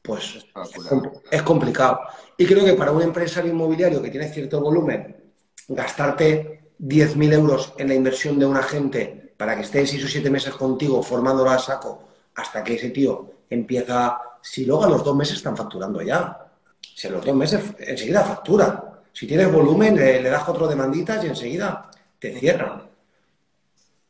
pues 0.00 0.44
es 1.30 1.42
complicado. 1.42 2.00
Y 2.36 2.46
creo 2.46 2.64
que 2.64 2.74
para 2.74 2.92
un 2.92 3.02
empresario 3.02 3.52
inmobiliario 3.52 4.02
que 4.02 4.10
tiene 4.10 4.28
cierto 4.28 4.60
volumen, 4.60 5.16
gastarte 5.68 6.72
10.000 6.78 7.32
euros 7.32 7.72
en 7.78 7.88
la 7.88 7.94
inversión 7.94 8.38
de 8.38 8.46
un 8.46 8.56
agente 8.56 9.32
para 9.36 9.56
que 9.56 9.62
esté 9.62 9.86
6 9.86 10.04
o 10.04 10.08
7 10.08 10.30
meses 10.30 10.54
contigo 10.54 11.02
formándolo 11.02 11.50
a 11.50 11.58
saco 11.58 12.04
hasta 12.34 12.62
que 12.62 12.74
ese 12.74 12.90
tío 12.90 13.30
empieza, 13.48 14.18
si 14.42 14.64
luego 14.64 14.84
a 14.84 14.88
los 14.88 15.04
dos 15.04 15.16
meses 15.16 15.36
están 15.36 15.56
facturando 15.56 16.02
ya, 16.02 16.50
si 16.80 17.08
a 17.08 17.10
los 17.10 17.24
dos 17.24 17.34
meses 17.34 17.62
enseguida 17.78 18.24
factura, 18.24 18.93
si 19.14 19.28
tienes 19.28 19.50
volumen 19.50 19.94
le, 19.94 20.22
das 20.22 20.42
cuatro 20.42 20.66
demanditas 20.66 21.24
y 21.24 21.28
enseguida 21.28 21.88
te 22.18 22.36
cierran. 22.38 22.82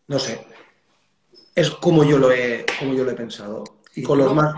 No 0.08 0.18
sé, 0.18 0.46
es 1.54 1.70
como 1.70 2.04
yo 2.04 2.18
lo 2.18 2.32
he, 2.32 2.64
como 2.78 2.94
yo 2.94 3.04
lo 3.04 3.10
he 3.10 3.14
pensado. 3.14 3.64
Y 3.94 4.02
con 4.02 4.18
los 4.18 4.34
más... 4.34 4.54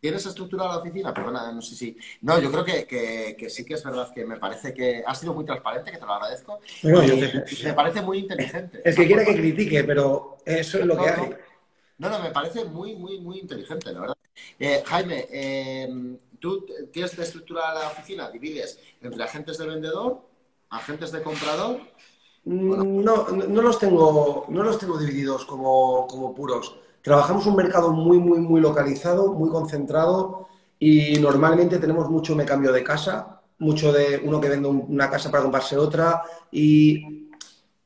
¿Tienes 0.00 0.26
estructurada 0.26 0.72
la 0.72 0.78
oficina? 0.80 1.14
Perdona, 1.14 1.50
no 1.50 1.62
sé 1.62 1.74
si. 1.74 1.96
No, 2.20 2.38
yo 2.38 2.52
creo 2.52 2.62
que, 2.62 3.46
sí 3.48 3.64
que 3.64 3.74
es 3.74 3.84
verdad 3.84 4.12
que 4.12 4.26
me 4.26 4.36
parece 4.36 4.74
que 4.74 5.02
has 5.06 5.18
sido 5.18 5.32
muy 5.32 5.46
transparente, 5.46 5.90
que 5.90 5.96
te 5.96 6.04
lo 6.04 6.12
agradezco. 6.12 6.60
Me 6.82 7.72
parece 7.72 8.02
muy 8.02 8.18
inteligente. 8.18 8.82
Es 8.84 8.96
que 8.96 9.06
quiere 9.06 9.24
que 9.24 9.34
critique, 9.34 9.82
pero 9.84 10.36
eso 10.44 10.78
es 10.78 10.84
lo 10.84 10.98
que 10.98 11.08
hay. 11.08 11.30
No, 11.96 12.10
no, 12.10 12.18
me 12.18 12.32
parece 12.32 12.64
muy, 12.64 12.96
muy, 12.96 13.20
muy 13.20 13.38
inteligente, 13.38 13.92
la 13.94 14.00
verdad. 14.00 14.16
Eh, 14.58 14.82
Jaime, 14.84 15.26
eh, 15.30 16.18
¿tú 16.44 16.66
tienes 16.92 17.18
estructurada 17.18 17.72
la 17.72 17.88
oficina? 17.88 18.30
¿Divides 18.30 18.78
entre 19.00 19.24
agentes 19.24 19.56
de 19.56 19.66
vendedor, 19.66 20.20
agentes 20.68 21.10
de 21.10 21.22
comprador? 21.22 21.80
Mm, 22.44 23.02
no, 23.02 23.28
no 23.30 23.62
los 23.62 23.78
tengo, 23.78 24.44
no 24.50 24.62
los 24.62 24.78
tengo 24.78 24.98
divididos 24.98 25.46
como, 25.46 26.06
como 26.06 26.34
puros. 26.34 26.76
Trabajamos 27.00 27.46
un 27.46 27.56
mercado 27.56 27.92
muy, 27.92 28.18
muy, 28.18 28.40
muy 28.40 28.60
localizado, 28.60 29.32
muy 29.32 29.48
concentrado 29.48 30.46
y 30.78 31.18
normalmente 31.18 31.78
tenemos 31.78 32.10
mucho 32.10 32.36
me 32.36 32.44
cambio 32.44 32.72
de 32.72 32.84
casa, 32.84 33.40
mucho 33.58 33.90
de 33.90 34.20
uno 34.22 34.38
que 34.38 34.50
vende 34.50 34.68
una 34.68 35.08
casa 35.08 35.30
para 35.30 35.44
comprarse 35.44 35.78
otra 35.78 36.24
y 36.52 37.30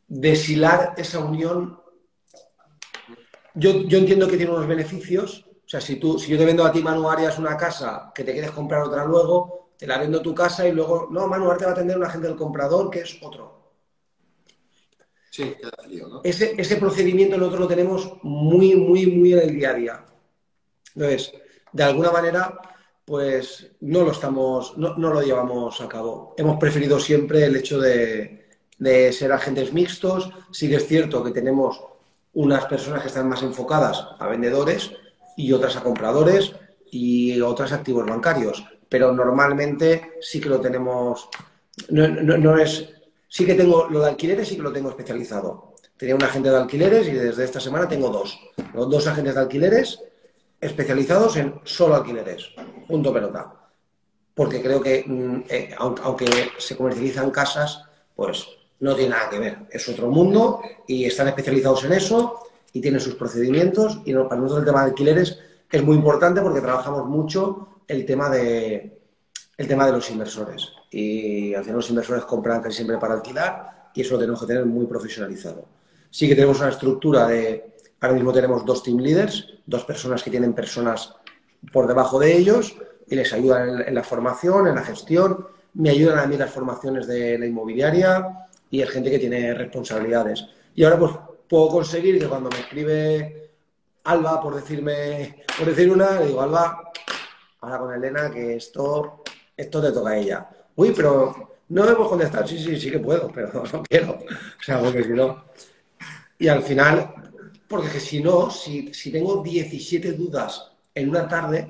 deshilar 0.09 0.94
esa 0.97 1.21
unión. 1.21 1.79
Yo, 3.55 3.83
yo 3.83 3.99
entiendo 3.99 4.27
que 4.27 4.37
tiene 4.37 4.51
unos 4.51 4.66
beneficios. 4.66 5.48
O 5.69 5.71
sea, 5.71 5.83
si, 5.83 5.97
tú, 5.97 6.19
si 6.19 6.31
yo 6.31 6.39
te 6.39 6.47
vendo 6.47 6.65
a 6.65 6.73
ti, 6.73 6.83
Manu 6.83 7.11
Arias, 7.11 7.39
una 7.39 7.55
casa 7.55 8.11
que 8.15 8.25
te 8.25 8.33
quieres 8.33 8.53
comprar 8.53 8.81
otra 8.85 9.05
luego, 9.05 9.73
te 9.77 9.87
la 9.87 9.99
vendo 9.99 10.23
tu 10.23 10.35
casa 10.35 10.67
y 10.67 10.73
luego, 10.73 11.09
no, 11.11 11.27
Manu, 11.29 11.55
te 11.59 11.67
va 11.67 11.73
a 11.73 11.75
atender 11.75 11.99
un 11.99 12.05
agente 12.05 12.27
del 12.27 12.39
comprador 12.39 12.89
que 12.89 13.01
es 13.01 13.19
otro. 13.21 13.75
Sí, 15.29 15.55
queda 15.61 15.71
frío, 15.85 16.09
¿no? 16.09 16.21
Ese, 16.25 16.55
ese 16.57 16.77
procedimiento 16.77 17.37
nosotros 17.37 17.61
lo 17.61 17.69
tenemos 17.69 18.15
muy, 18.23 18.77
muy, 18.77 19.09
muy 19.09 19.35
en 19.35 19.41
el 19.41 19.55
día 19.55 19.71
a 19.73 19.75
día. 19.75 20.05
Entonces, 20.95 21.35
de 21.71 21.83
alguna 21.83 22.13
manera, 22.13 22.59
pues 23.05 23.71
no 23.81 24.05
lo 24.05 24.13
estamos, 24.13 24.75
no, 24.79 24.97
lo 24.97 25.21
llevamos 25.21 25.83
a 25.83 25.89
cabo. 25.89 26.35
Hemos 26.39 26.57
preferido 26.57 26.99
siempre 26.99 27.45
el 27.45 27.55
hecho 27.57 27.79
de, 27.79 28.49
de 28.79 29.13
ser 29.13 29.33
agentes 29.33 29.75
mixtos. 29.75 30.31
Sí 30.51 30.67
que 30.67 30.77
es 30.77 30.87
cierto 30.87 31.23
que 31.23 31.31
tenemos 31.31 31.79
unas 32.33 32.65
personas 32.65 33.03
que 33.03 33.09
están 33.09 33.29
más 33.29 33.43
enfocadas 33.43 34.07
a 34.19 34.27
vendedores 34.29 34.93
y 35.38 35.53
otras 35.53 35.77
a 35.77 35.83
compradores 35.83 36.53
y 36.90 37.40
otras 37.40 37.72
activos 37.72 38.05
bancarios. 38.05 38.62
Pero 38.90 39.12
normalmente 39.12 40.18
sí 40.20 40.38
que 40.38 40.51
lo 40.51 40.61
tenemos, 40.61 41.31
no, 41.88 42.09
no 42.09 42.59
es 42.59 42.94
Sí 43.29 43.44
que 43.44 43.55
tengo, 43.55 43.88
lo 43.90 44.01
de 44.01 44.09
alquileres 44.09 44.48
sí 44.48 44.57
que 44.57 44.62
lo 44.62 44.72
tengo 44.72 44.88
especializado. 44.88 45.74
Tenía 45.96 46.14
un 46.14 46.22
agente 46.22 46.48
de 46.48 46.57
alquileres 46.57 47.07
y 47.09 47.12
desde 47.12 47.44
esta 47.44 47.61
semana 47.61 47.87
tengo 47.87 48.09
dos. 48.09 48.40
dos 48.72 49.07
agentes 49.07 49.35
de 49.35 49.40
alquileres 49.40 50.01
especializados 50.61 51.37
en 51.37 51.61
solo 51.64 51.96
alquileres. 51.96 52.51
Punto 52.88 53.12
pelota. 53.12 53.53
Porque 54.35 54.62
creo 54.62 54.81
que, 54.81 55.05
mm, 55.07 55.42
eh, 55.48 55.74
aunque 55.77 56.27
se 56.57 56.77
comercializan 56.77 57.31
casas, 57.31 57.83
pues 58.16 58.48
no 58.81 58.94
tiene 58.94 59.11
nada 59.11 59.29
que 59.29 59.38
ver. 59.38 59.59
Es 59.70 59.88
otro 59.88 60.09
mundo 60.09 60.62
y 60.87 61.05
están 61.05 61.29
especializados 61.29 61.85
en 61.85 61.92
eso 61.92 62.40
y 62.73 62.81
tienen 62.81 63.01
sus 63.01 63.15
procedimientos. 63.15 64.01
Y 64.05 64.15
para 64.15 64.37
nosotros 64.37 64.61
el 64.61 64.67
tema 64.67 64.83
de 64.83 64.91
alquileres 64.91 65.39
es 65.71 65.83
muy 65.83 65.97
importante 65.97 66.41
porque 66.41 66.61
trabajamos 66.61 67.07
mucho 67.07 67.81
el 67.87 68.05
tema 68.05 68.29
de, 68.31 68.99
el 69.57 69.69
tema 69.69 69.87
de 69.87 69.93
los 69.93 70.11
inversores 70.11 70.69
y 70.91 71.55
al 71.55 71.63
final 71.63 71.77
los 71.77 71.91
inversores 71.91 72.25
compran 72.25 72.63
casi 72.63 72.77
siempre 72.77 72.99
para 72.99 73.15
alquilar 73.15 73.91
y 73.95 74.01
eso 74.01 74.15
lo 74.15 74.21
tenemos 74.21 74.41
que 74.41 74.47
tener 74.47 74.65
muy 74.65 74.87
profesionalizado. 74.87 75.67
Sí 76.11 76.29
que 76.29 76.35
tenemos 76.35 76.61
una 76.61 76.71
estructura 76.71 77.27
de, 77.27 77.75
ahora 78.01 78.15
mismo 78.15 78.33
tenemos 78.33 78.65
dos 78.65 78.83
team 78.83 78.99
leaders, 78.99 79.55
dos 79.67 79.85
personas 79.85 80.23
que 80.23 80.31
tienen 80.31 80.53
personas 80.53 81.15
por 81.73 81.87
debajo 81.87 82.19
de 82.19 82.37
ellos 82.37 82.77
y 83.09 83.17
les 83.17 83.33
ayudan 83.33 83.83
en, 83.87 83.95
la 83.95 84.05
formación, 84.05 84.69
en 84.69 84.77
la 84.77 84.83
gestión, 84.83 85.47
me 85.75 85.91
ayudan 85.91 86.19
a 86.19 86.27
mí 86.27 86.37
las 86.37 86.51
formaciones 86.51 87.07
de 87.07 87.39
la 87.39 87.47
inmobiliaria 87.47 88.47
y 88.71 88.81
hay 88.81 88.89
gente 88.89 89.11
que 89.11 89.19
tiene 89.19 89.55
responsabilidades. 89.55 90.47
Y 90.75 90.85
ahora 90.85 90.99
pues 90.99 91.12
puedo 91.49 91.68
conseguir 91.68 92.18
que 92.18 92.28
cuando 92.28 92.51
me 92.51 92.61
escribe 92.61 93.51
Alba, 94.05 94.40
por 94.40 94.55
decirme, 94.55 95.44
por 95.57 95.66
decir 95.66 95.90
una, 95.90 96.20
le 96.20 96.26
digo, 96.26 96.42
Alba, 96.42 96.92
ahora 97.61 97.78
con 97.78 97.94
Elena 97.94 98.30
que 98.30 98.57
esto, 98.57 99.22
esto 99.57 99.82
te 99.82 99.92
toca 99.92 100.11
a 100.11 100.16
ella 100.16 100.49
uy, 100.78 100.92
pero 100.94 101.59
no 101.68 101.86
debo 101.86 102.09
contestar. 102.09 102.49
Sí, 102.49 102.59
sí, 102.59 102.80
sí 102.80 102.90
que 102.90 103.01
puedo, 103.01 103.28
pero 103.34 103.62
no 103.72 103.82
quiero. 103.82 104.12
O 104.12 104.62
sea, 104.62 104.80
porque 104.80 105.05
si 105.05 105.11
no. 105.11 105.44
Y 106.38 106.49
al 106.49 106.62
final, 106.62 107.14
porque 107.68 108.01
si 108.01 108.22
no, 108.22 108.51
si, 108.51 108.94
si 108.94 109.11
tengo 109.11 109.42
17 109.42 110.12
dudas 110.12 110.70
en 110.94 111.11
una 111.11 111.28
tarde, 111.28 111.66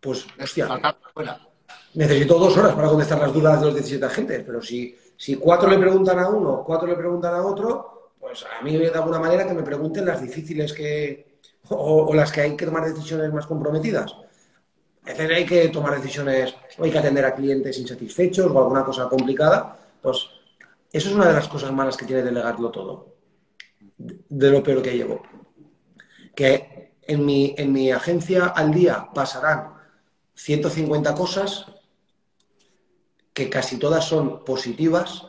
pues, 0.00 0.26
hostia, 0.40 0.68
necesito 1.94 2.38
dos 2.38 2.56
horas 2.56 2.74
para 2.74 2.88
contestar 2.88 3.20
las 3.20 3.32
dudas 3.32 3.60
de 3.60 3.66
los 3.66 3.74
17 3.76 4.04
agentes, 4.04 4.42
pero 4.44 4.60
si, 4.60 4.96
si 5.16 5.36
cuatro 5.36 5.70
le 5.70 5.78
preguntan 5.78 6.18
a 6.18 6.28
uno, 6.28 6.64
cuatro 6.66 6.88
le 6.88 6.96
preguntan 6.96 7.34
a 7.34 7.44
otro, 7.44 8.01
pues 8.22 8.46
a 8.58 8.62
mí 8.62 8.78
de 8.78 8.88
alguna 8.88 9.18
manera 9.18 9.46
que 9.46 9.52
me 9.52 9.62
pregunten 9.62 10.06
las 10.06 10.22
difíciles 10.22 10.72
que, 10.72 11.36
o 11.68 12.14
las 12.14 12.32
que 12.32 12.40
hay 12.40 12.56
que 12.56 12.64
tomar 12.64 12.86
decisiones 12.86 13.30
más 13.34 13.46
comprometidas 13.46 14.14
hay 15.04 15.46
que 15.46 15.68
tomar 15.68 16.00
decisiones, 16.00 16.54
o 16.78 16.84
hay 16.84 16.90
que 16.90 16.98
atender 16.98 17.24
a 17.24 17.34
clientes 17.34 17.78
insatisfechos 17.78 18.50
o 18.50 18.58
alguna 18.58 18.84
cosa 18.84 19.08
complicada, 19.08 19.78
pues 20.00 20.28
Eso 20.92 21.08
es 21.08 21.14
una 21.14 21.28
de 21.28 21.34
las 21.34 21.48
cosas 21.48 21.72
malas 21.72 21.96
que 21.96 22.04
tiene 22.04 22.22
delegarlo 22.22 22.70
todo. 22.70 23.14
De 23.96 24.50
lo 24.50 24.62
peor 24.62 24.82
que 24.82 24.96
llevo. 24.96 25.22
Que 26.34 26.92
en 27.02 27.24
mi, 27.24 27.54
en 27.56 27.72
mi 27.72 27.90
agencia 27.90 28.46
al 28.46 28.72
día 28.72 29.08
pasarán 29.14 29.74
150 30.34 31.14
cosas 31.14 31.66
que 33.32 33.48
casi 33.48 33.78
todas 33.78 34.04
son 34.04 34.44
positivas, 34.44 35.26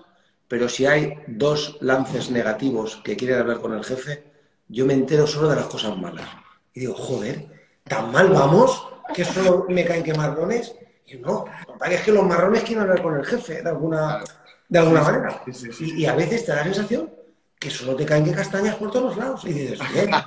pero 0.54 0.70
si 0.70 0.86
hay 0.86 1.18
dos 1.26 1.80
lances 1.82 2.30
negativos 2.30 3.02
que 3.04 3.18
quieren 3.18 3.40
hablar 3.40 3.60
con 3.60 3.74
el 3.74 3.84
jefe, 3.84 4.24
yo 4.68 4.86
me 4.86 4.94
entero 4.94 5.26
solo 5.26 5.50
de 5.50 5.56
las 5.56 5.66
cosas 5.66 5.98
malas. 5.98 6.30
Y 6.76 6.82
digo, 6.82 6.94
joder, 6.94 7.48
¿tan 7.84 8.12
mal 8.12 8.30
vamos? 8.30 8.88
¿Que 9.16 9.26
solo 9.26 9.66
me 9.68 9.84
caen 9.84 10.04
que 10.04 10.14
marrones? 10.14 10.76
Y 11.08 11.18
no, 11.18 11.46
es 11.90 12.02
que 12.02 12.12
los 12.12 12.24
marrones 12.24 12.62
quieren 12.62 12.84
hablar 12.84 13.02
con 13.02 13.16
el 13.16 13.26
jefe 13.26 13.64
de 13.64 13.68
alguna, 13.68 14.24
de 14.70 14.78
alguna 14.78 15.02
manera. 15.02 15.42
y, 15.80 16.06
a 16.06 16.14
veces 16.14 16.46
te 16.46 16.52
da 16.52 16.58
la 16.58 16.66
sensación 16.66 17.12
que 17.58 17.72
solo 17.72 17.96
te 17.96 18.06
caen 18.06 18.24
que 18.24 18.34
castañas 18.34 18.76
por 18.76 18.92
todos 18.92 19.06
los 19.06 19.18
lados. 19.18 19.46
Y 19.46 19.54
dices, 19.54 19.80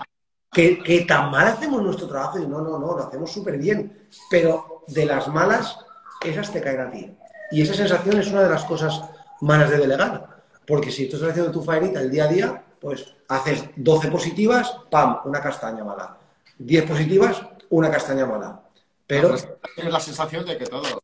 que, 0.52 0.82
que 0.82 1.02
tan 1.02 1.30
mal 1.30 1.46
hacemos 1.46 1.80
nuestro 1.84 2.08
trabajo. 2.08 2.40
Y 2.40 2.48
no, 2.48 2.62
no, 2.62 2.80
no, 2.80 2.96
lo 2.96 3.06
hacemos 3.06 3.30
súper 3.30 3.58
bien. 3.58 4.08
Pero 4.28 4.82
de 4.88 5.06
las 5.06 5.28
malas, 5.28 5.78
esas 6.24 6.52
te 6.52 6.60
caen 6.60 6.80
a 6.80 6.90
ti. 6.90 7.16
Y 7.52 7.62
esa 7.62 7.74
sensación 7.74 8.18
es 8.18 8.26
una 8.26 8.42
de 8.42 8.50
las 8.50 8.64
cosas 8.64 9.02
malas 9.40 9.70
de 9.70 9.78
delegar. 9.78 10.44
Porque 10.66 10.90
si 10.90 11.08
tú 11.08 11.16
estás 11.16 11.30
haciendo 11.30 11.52
tu 11.52 11.62
faenita 11.62 12.00
el 12.00 12.10
día 12.10 12.24
a 12.24 12.28
día, 12.28 12.64
pues 12.80 13.14
haces 13.28 13.64
12 13.76 14.08
positivas, 14.08 14.76
¡pam! 14.90 15.20
Una 15.24 15.40
castaña 15.40 15.84
mala. 15.84 16.18
10 16.58 16.84
positivas, 16.86 17.42
una 17.70 17.90
castaña 17.90 18.26
mala. 18.26 18.62
Pero... 19.06 19.30
Pues, 19.30 19.48
tienes 19.74 19.92
la 19.92 20.00
sensación 20.00 20.44
de 20.44 20.58
que 20.58 20.66
todo... 20.66 21.02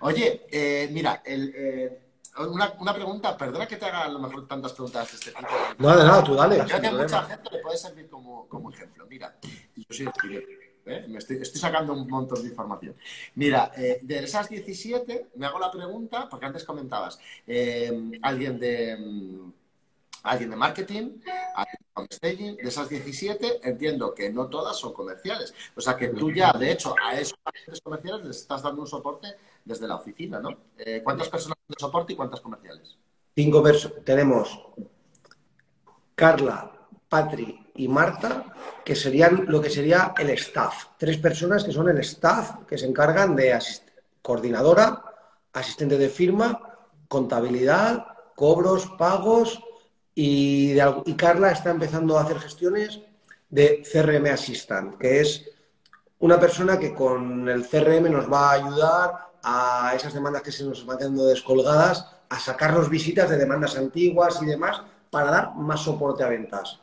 Oye, 0.00 0.46
eh, 0.50 0.88
mira, 0.92 1.22
eh, 1.24 2.02
una, 2.38 2.94
pregunta, 2.94 3.36
perdona 3.36 3.66
que 3.66 3.76
te 3.76 3.86
haga 3.86 4.04
a 4.04 4.08
lo 4.08 4.18
mejor 4.18 4.48
tantas 4.48 4.72
preguntas 4.72 5.08
de 5.10 5.16
este 5.16 5.30
tipo. 5.30 5.48
No, 5.78 5.96
de 5.96 6.04
nada, 6.04 6.24
tú 6.24 6.34
dale. 6.34 6.58
Creo 6.64 6.80
que 6.80 6.86
a 6.86 6.92
mucha 6.92 7.22
gente 7.22 7.50
le 7.50 7.58
puede 7.58 7.76
servir 7.76 8.08
como, 8.08 8.48
como 8.48 8.70
ejemplo. 8.70 9.06
Mira, 9.06 9.36
yo 9.76 9.84
soy 9.90 10.06
¿eh? 10.86 11.06
Me 11.08 11.18
estoy, 11.18 11.44
sacando 11.44 11.92
un 11.92 12.08
montón 12.08 12.42
de 12.42 12.48
información. 12.48 12.94
Mira, 13.34 13.72
eh, 13.76 14.00
de 14.02 14.18
esas 14.18 14.48
17, 14.48 15.28
me 15.36 15.46
hago 15.46 15.58
la 15.58 15.70
pregunta, 15.70 16.28
porque 16.28 16.46
antes 16.46 16.64
comentabas, 16.64 17.18
eh, 17.46 18.18
alguien 18.22 18.58
de 18.58 18.96
mm, 18.96 19.52
alguien 20.24 20.50
de 20.50 20.56
marketing, 20.56 21.20
alguien 21.54 22.08
de 22.08 22.14
staging, 22.16 22.56
de 22.56 22.68
esas 22.68 22.88
17, 22.88 23.68
entiendo 23.68 24.14
que 24.14 24.30
no 24.30 24.48
todas 24.48 24.76
son 24.76 24.92
comerciales. 24.92 25.52
O 25.74 25.80
sea 25.80 25.96
que 25.96 26.08
tú 26.08 26.30
ya, 26.30 26.52
de 26.52 26.70
hecho, 26.70 26.94
a 27.02 27.18
esos 27.18 27.38
comerciales 27.82 28.24
les 28.24 28.36
estás 28.38 28.62
dando 28.62 28.82
un 28.82 28.86
soporte 28.86 29.28
desde 29.64 29.88
la 29.88 29.96
oficina, 29.96 30.38
¿no? 30.38 30.56
¿Cuántas 31.02 31.28
personas 31.28 31.58
de 31.66 31.74
soporte 31.76 32.12
y 32.12 32.16
cuántas 32.16 32.40
comerciales? 32.40 32.96
Cinco 33.34 33.62
personas. 33.62 34.04
Tenemos 34.04 34.60
Carla, 36.14 36.70
Patri 37.08 37.61
y 37.74 37.88
Marta, 37.88 38.44
que 38.84 38.94
serían 38.94 39.44
lo 39.48 39.60
que 39.60 39.70
sería 39.70 40.14
el 40.18 40.30
staff. 40.30 40.86
Tres 40.98 41.18
personas 41.18 41.64
que 41.64 41.72
son 41.72 41.88
el 41.88 41.98
staff 41.98 42.64
que 42.68 42.78
se 42.78 42.86
encargan 42.86 43.34
de 43.34 43.58
coordinadora, 44.20 45.02
asistente 45.52 45.98
de 45.98 46.08
firma, 46.08 46.60
contabilidad, 47.08 48.06
cobros, 48.34 48.86
pagos 48.98 49.60
y, 50.14 50.74
y 51.04 51.14
Carla 51.14 51.50
está 51.50 51.70
empezando 51.70 52.18
a 52.18 52.22
hacer 52.22 52.38
gestiones 52.38 53.00
de 53.48 53.82
CRM 53.82 54.26
Assistant, 54.32 54.96
que 54.98 55.20
es 55.20 55.48
una 56.20 56.38
persona 56.38 56.78
que 56.78 56.94
con 56.94 57.48
el 57.48 57.66
CRM 57.68 58.10
nos 58.10 58.32
va 58.32 58.50
a 58.50 58.52
ayudar 58.52 59.32
a 59.42 59.92
esas 59.94 60.14
demandas 60.14 60.42
que 60.42 60.52
se 60.52 60.64
nos 60.64 60.86
van 60.86 60.98
quedando 60.98 61.26
descolgadas, 61.26 62.06
a 62.28 62.38
sacarnos 62.38 62.88
visitas 62.88 63.28
de 63.28 63.36
demandas 63.36 63.76
antiguas 63.76 64.40
y 64.40 64.46
demás 64.46 64.80
para 65.10 65.30
dar 65.30 65.54
más 65.56 65.80
soporte 65.80 66.24
a 66.24 66.28
ventas. 66.28 66.80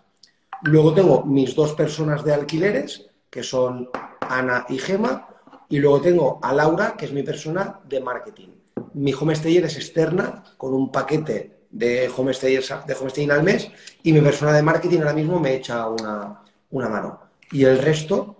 Luego 0.63 0.93
tengo 0.93 1.23
mis 1.23 1.55
dos 1.55 1.73
personas 1.73 2.23
de 2.23 2.33
alquileres, 2.33 3.07
que 3.29 3.43
son 3.43 3.89
Ana 4.21 4.65
y 4.69 4.77
Gema, 4.77 5.27
y 5.69 5.79
luego 5.79 6.01
tengo 6.01 6.39
a 6.41 6.53
Laura, 6.53 6.95
que 6.97 7.05
es 7.05 7.13
mi 7.13 7.23
persona 7.23 7.79
de 7.87 8.01
marketing. 8.01 8.49
Mi 8.93 9.13
homestayer 9.13 9.65
es 9.65 9.75
externa, 9.75 10.43
con 10.57 10.73
un 10.73 10.91
paquete 10.91 11.65
de 11.69 12.11
homestayers 12.15 12.73
de 12.85 12.93
homestaying 12.95 13.31
al 13.31 13.43
mes, 13.43 13.71
y 14.03 14.11
mi 14.11 14.21
persona 14.21 14.51
de 14.53 14.63
marketing 14.63 14.99
ahora 14.99 15.13
mismo 15.13 15.39
me 15.39 15.55
echa 15.55 15.87
una, 15.87 16.43
una 16.71 16.89
mano. 16.89 17.21
Y 17.51 17.63
el 17.63 17.77
resto, 17.79 18.37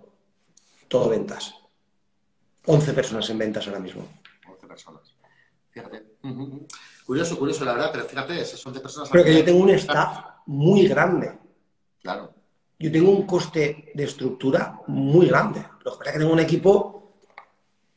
todo 0.88 1.08
ventas. 1.08 1.54
11 2.66 2.92
personas 2.92 3.30
en 3.30 3.38
ventas 3.38 3.66
ahora 3.66 3.80
mismo. 3.80 4.06
11 4.48 4.66
personas. 4.66 5.14
Fíjate. 5.70 6.04
Curioso, 7.06 7.38
curioso, 7.38 7.64
la 7.64 7.72
verdad, 7.72 7.90
pero 7.92 8.04
fíjate, 8.04 8.40
esas 8.40 8.64
11 8.64 8.80
personas... 8.80 9.08
Pero 9.10 9.24
que 9.24 9.34
yo 9.34 9.44
tengo 9.44 9.60
un 9.60 9.70
staff 9.70 10.18
muy 10.46 10.86
grande. 10.86 11.39
Claro. 12.02 12.34
Yo 12.78 12.90
tengo 12.90 13.10
un 13.10 13.26
coste 13.26 13.92
de 13.94 14.04
estructura 14.04 14.80
muy 14.86 15.28
grande. 15.28 15.64
Lo 15.84 15.92
que 15.92 15.98
pasa 15.98 16.10
es 16.10 16.12
que 16.14 16.18
tengo 16.20 16.32
un 16.32 16.40
equipo 16.40 17.12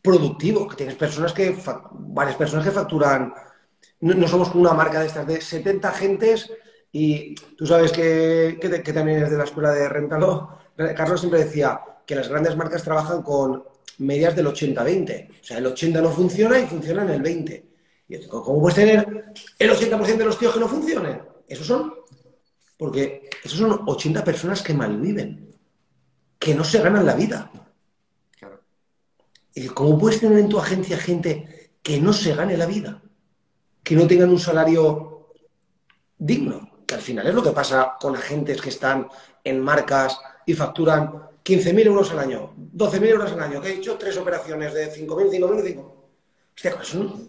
productivo, 0.01 0.67
que 0.67 0.75
tienes 0.75 0.95
personas 0.95 1.31
que, 1.31 1.55
varias 1.91 2.35
personas 2.35 2.65
que 2.65 2.71
facturan, 2.71 3.33
no, 4.01 4.27
somos 4.27 4.53
una 4.53 4.73
marca 4.73 4.99
de 4.99 5.07
estas 5.07 5.25
de 5.25 5.39
70 5.39 5.87
agentes 5.87 6.51
y 6.91 7.33
tú 7.35 7.65
sabes 7.65 7.93
que, 7.93 8.59
que, 8.61 8.93
también 8.93 9.23
es 9.23 9.31
de 9.31 9.37
la 9.37 9.45
escuela 9.45 9.71
de 9.71 9.87
Rentalo. 9.87 10.59
Carlos 10.75 11.21
siempre 11.21 11.45
decía 11.45 11.79
que 12.05 12.15
las 12.15 12.27
grandes 12.27 12.57
marcas 12.57 12.83
trabajan 12.83 13.21
con 13.21 13.63
medias 13.99 14.35
del 14.35 14.47
80-20. 14.47 15.29
O 15.29 15.43
sea, 15.43 15.57
el 15.59 15.67
80 15.67 16.01
no 16.01 16.09
funciona 16.09 16.59
y 16.59 16.67
funciona 16.67 17.03
en 17.03 17.09
el 17.09 17.21
20. 17.21 17.65
Y 18.09 18.27
¿cómo 18.27 18.59
puedes 18.59 18.75
tener 18.75 19.33
el 19.57 19.71
80% 19.71 20.17
de 20.17 20.25
los 20.25 20.37
tíos 20.37 20.53
que 20.53 20.59
no 20.59 20.67
funcionen? 20.67 21.21
Esos 21.47 21.65
son 21.65 21.93
porque 22.83 23.29
esos 23.41 23.59
son 23.59 23.79
80 23.85 24.25
personas 24.25 24.61
que 24.61 24.73
malviven, 24.73 25.55
que 26.37 26.53
no 26.53 26.65
se 26.65 26.81
ganan 26.81 27.05
la 27.05 27.15
vida. 27.15 27.49
¿Y 29.55 29.67
cómo 29.67 29.97
puedes 29.97 30.19
tener 30.19 30.37
en 30.39 30.49
tu 30.49 30.59
agencia 30.59 30.97
gente 30.97 31.71
que 31.81 32.01
no 32.01 32.11
se 32.11 32.35
gane 32.35 32.57
la 32.57 32.65
vida? 32.65 33.01
Que 33.81 33.95
no 33.95 34.05
tengan 34.05 34.31
un 34.31 34.37
salario 34.37 35.29
digno. 36.17 36.83
Que 36.85 36.95
al 36.95 36.99
final 36.99 37.25
es 37.25 37.33
lo 37.33 37.41
que 37.41 37.51
pasa 37.51 37.93
con 37.97 38.17
agentes 38.17 38.61
que 38.61 38.67
están 38.67 39.07
en 39.45 39.61
marcas 39.61 40.19
y 40.45 40.53
facturan 40.53 41.29
15.000 41.41 41.85
euros 41.85 42.11
al 42.11 42.19
año, 42.19 42.53
12.000 42.75 43.05
euros 43.05 43.31
al 43.31 43.43
año, 43.43 43.61
que 43.61 43.69
he 43.69 43.75
hecho 43.75 43.97
tres 43.97 44.17
operaciones 44.17 44.73
de 44.73 44.91
5.000, 44.91 45.39
5.000, 45.39 45.63
5.000. 45.63 45.93
Hostia, 46.53 46.71
con 46.73 46.81
eso 46.81 47.27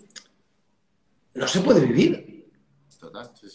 no, 1.34 1.46
se 1.46 1.60
puede 1.60 1.86
vivir. 1.86 2.50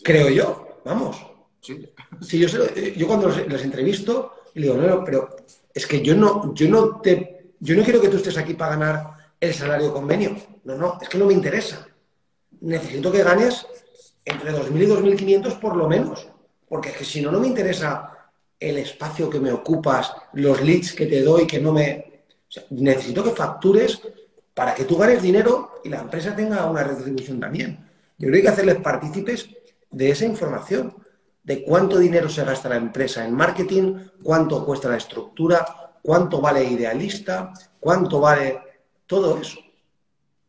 Creo 0.02 0.30
yo, 0.30 0.82
vamos. 0.86 1.39
Sí, 1.62 2.39
yo, 2.39 2.47
yo 2.95 3.07
cuando 3.07 3.30
les 3.30 3.64
entrevisto, 3.64 4.34
le 4.53 4.64
digo, 4.64 4.76
no, 4.76 5.03
pero 5.03 5.36
es 5.74 5.86
que 5.86 6.01
yo 6.01 6.16
no, 6.16 6.53
yo 6.53 6.70
no 6.70 6.99
te, 7.01 7.53
yo 7.60 7.76
no 7.76 7.84
quiero 7.84 8.01
que 8.01 8.10
tú 8.10 8.18
estés 8.18 8.38
aquí 8.38 8.53
para 8.53 8.76
ganar 8.76 9.18
el 9.39 9.53
salario 9.53 9.93
convenio. 9.93 10.36
No, 10.64 10.76
no, 10.76 10.97
es 11.01 11.10
que 11.10 11.18
no 11.18 11.26
me 11.26 11.34
interesa. 11.34 11.88
Necesito 12.62 13.12
que 13.12 13.24
ganes 13.24 13.66
entre 14.26 14.51
2.000 14.51 14.84
y 14.84 14.88
2.500 14.88 15.60
por 15.60 15.76
lo 15.76 15.88
menos. 15.88 16.28
Porque 16.68 16.89
es 16.89 16.97
que 16.97 17.05
si 17.05 17.22
no, 17.22 17.32
no 17.32 17.39
me 17.39 17.47
interesa 17.47 18.32
el 18.60 18.78
espacio 18.78 19.30
que 19.30 19.39
me 19.39 19.51
ocupas, 19.51 20.14
los 20.34 20.62
leads 20.62 20.93
que 20.93 21.05
te 21.05 21.22
doy, 21.22 21.47
que 21.47 21.60
no 21.60 21.72
me... 21.72 22.24
necesito 22.72 23.24
que 23.24 23.32
factures 23.32 24.01
para 24.53 24.76
que 24.76 24.84
tú 24.84 24.97
ganes 24.97 25.22
dinero 25.22 25.82
y 25.84 25.89
la 25.89 26.01
empresa 26.01 26.36
tenga 26.36 26.70
una 26.70 26.84
retribución 26.84 27.39
también. 27.39 27.80
Yo 28.18 28.28
creo 28.28 28.32
que 28.32 28.38
hay 28.38 28.43
que 28.43 28.49
hacerles 28.49 28.82
partícipes 28.82 29.49
de 29.89 30.10
esa 30.10 30.26
información 30.26 30.93
de 31.44 31.64
cuánto 31.64 31.98
dinero 31.98 32.30
se 32.30 32.44
gasta 32.44 32.70
la 32.70 32.76
empresa 32.76 33.26
en 33.26 33.34
marketing, 33.34 33.96
cuánto 34.24 34.66
cuesta 34.66 34.90
la 34.90 34.98
estructura, 34.98 35.66
cuánto 36.02 36.42
vale 36.42 36.64
idealista, 36.64 37.54
cuánto 37.80 38.20
vale 38.20 38.60
todo 39.06 39.38
eso, 39.40 39.60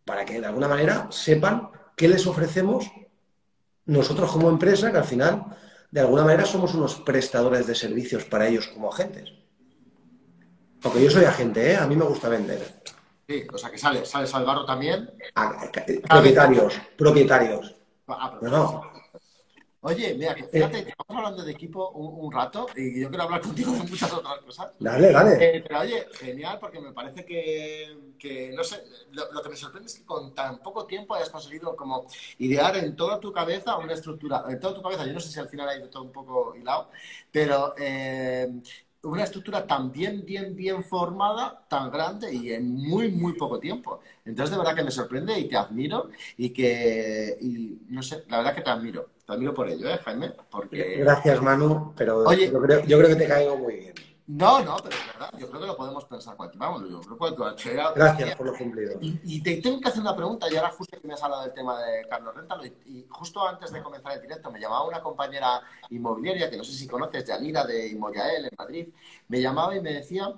para 0.05 0.25
que 0.25 0.41
de 0.41 0.47
alguna 0.47 0.69
manera 0.69 1.09
sepan 1.11 1.71
qué 1.97 2.09
les 2.09 2.27
ofrecemos 2.27 2.91
nosotros 3.87 4.31
como 4.31 4.49
empresa, 4.49 4.91
que 4.93 4.99
al 4.99 5.05
final, 5.05 5.47
de 5.91 6.01
alguna 6.01 6.25
manera, 6.25 6.45
somos 6.45 6.75
unos 6.75 6.97
prestadores 6.97 7.67
de 7.67 7.75
servicios 7.75 8.25
para 8.25 8.47
ellos 8.47 8.69
como 8.69 8.93
agentes. 8.93 9.33
Porque 10.81 11.03
yo 11.03 11.11
soy 11.11 11.25
agente, 11.25 11.73
¿eh? 11.73 11.77
a 11.77 11.87
mí 11.87 11.97
me 11.97 12.05
gusta 12.05 12.29
vender. 12.29 12.83
Sí, 13.29 13.45
o 13.53 13.59
sea 13.59 13.71
que 13.71 13.79
sale, 13.79 14.05
sale 14.05 14.27
Salvarro 14.27 14.65
también. 14.65 15.11
Ah, 15.35 15.71
propietarios, 16.09 16.75
propietarios. 16.97 17.77
Ah, 18.09 18.39
no, 18.43 18.49
no, 18.49 18.90
Oye, 19.83 20.15
mira, 20.15 20.35
que 20.35 20.45
fíjate, 20.45 20.81
estamos 20.81 21.17
hablando 21.17 21.43
de 21.43 21.53
equipo 21.53 21.91
un, 21.93 22.31
rato 22.31 22.67
y 22.77 23.01
yo 23.01 23.09
quiero 23.09 23.25
hablar 23.25 23.41
contigo 23.43 23.73
de 23.73 23.79
muchas 23.79 24.13
otras 24.13 24.39
cosas. 24.41 24.73
Dale, 24.79 25.11
dale. 25.11 25.37
Eh, 25.41 25.65
pero 25.67 25.81
oye, 25.81 26.07
genial, 26.19 26.59
porque 26.61 26.81
me 26.81 26.93
parece 26.93 27.25
que, 27.25 28.53
no 28.55 28.63
sé, 28.63 28.85
lo, 29.13 29.43
que 29.43 29.49
me 29.49 29.57
sorprende 29.57 29.89
es 29.89 29.99
que 29.99 30.05
con 30.05 30.35
tan 30.35 30.59
poco 30.59 30.85
tiempo 30.85 31.15
hayas 31.15 31.31
conseguido 31.31 31.75
como 31.77 32.05
idear 32.39 32.77
en 32.77 32.95
toda 32.95 33.19
tu 33.19 33.33
cabeza 33.33 33.79
una 33.79 33.95
estructura, 33.95 34.45
en 34.51 34.61
toda 34.61 34.75
tu 34.75 34.83
cabeza, 34.83 35.07
yo 35.07 35.15
no 35.15 35.21
sé 35.21 35.31
si 35.31 35.41
al 35.41 35.49
final 35.49 35.69
ha 35.71 35.77
ido 35.79 35.89
todo 35.89 36.03
un 36.03 36.13
poco 36.13 36.55
hilado, 36.55 36.91
pero 37.33 37.75
eh, 37.79 38.53
una 39.03 39.25
estructura 39.25 39.67
tan 39.67 39.91
bien, 39.91 40.25
bien, 40.27 40.55
bien 40.55 40.85
formada, 40.85 41.65
tan 41.69 41.91
grande 41.91 42.35
y 42.35 42.53
en 42.53 42.71
muy, 42.71 43.11
muy 43.11 43.33
poco 43.33 43.59
tiempo. 43.59 44.01
Entonces, 44.27 44.51
de 44.51 44.59
verdad 44.59 44.75
que 44.75 44.85
me 44.85 44.91
sorprende 44.91 45.39
y 45.39 45.49
te 45.49 45.57
admiro 45.57 46.11
y 46.37 46.51
que, 46.51 47.39
y, 47.41 47.79
no 47.89 48.03
sé, 48.03 48.25
la 48.29 48.39
verdad 48.39 48.55
que 48.55 48.61
te 48.61 48.71
admiro. 48.71 49.09
Te 49.31 49.35
admiro 49.35 49.55
por 49.55 49.69
ello, 49.69 49.89
¿eh, 49.89 49.97
Jaime? 49.99 50.33
Porque... 50.51 50.97
Gracias, 50.97 51.41
Manu, 51.41 51.95
pero 51.97 52.25
Oye, 52.25 52.51
yo, 52.51 52.61
creo, 52.61 52.85
yo 52.85 52.99
creo 52.99 53.11
que 53.11 53.15
te 53.15 53.29
caigo 53.29 53.57
muy 53.57 53.77
bien. 53.77 53.95
No, 54.27 54.61
no, 54.65 54.77
pero 54.83 54.97
es 54.97 55.07
verdad, 55.07 55.39
yo 55.39 55.49
creo 55.49 55.61
que 55.61 55.67
lo 55.69 55.77
podemos 55.77 56.05
pensar 56.07 56.37
cualquier, 56.37 56.59
vamos, 56.59 56.91
yo 56.91 57.01
creo 57.01 57.31
que 57.31 57.37
cualquiera... 57.37 57.93
Gracias 57.93 58.35
por 58.35 58.47
lo 58.47 58.55
cumplido. 58.57 58.99
Y, 59.01 59.41
te 59.41 59.59
tengo 59.59 59.81
que 59.81 59.89
hacer 59.89 60.01
una 60.01 60.17
pregunta, 60.17 60.49
y 60.51 60.57
ahora 60.57 60.71
justo 60.73 61.01
que 61.01 61.07
me 61.07 61.15
has 61.15 61.23
hablado 61.23 61.45
del 61.45 61.55
tema 61.55 61.81
de 61.81 62.05
Carlos 62.09 62.35
Rentalo, 62.35 62.67
y, 62.67 63.07
justo 63.09 63.47
antes 63.47 63.71
de 63.71 63.83
comenzar 63.85 64.15
el 64.15 64.23
directo 64.23 64.51
me 64.51 64.59
llamaba 64.59 64.89
una 64.89 65.01
compañera 65.01 65.63
inmobiliaria, 65.91 66.51
que 66.51 66.57
no 66.57 66.65
sé 66.65 66.73
si 66.73 66.89
conoces, 66.89 67.25
Yanira 67.25 67.65
de 67.65 67.87
Inmoyael 67.87 68.47
en 68.47 68.55
Madrid, 68.59 68.89
me 69.29 69.41
llamaba 69.41 69.77
y 69.77 69.81
me 69.81 69.93
decía 69.93 70.35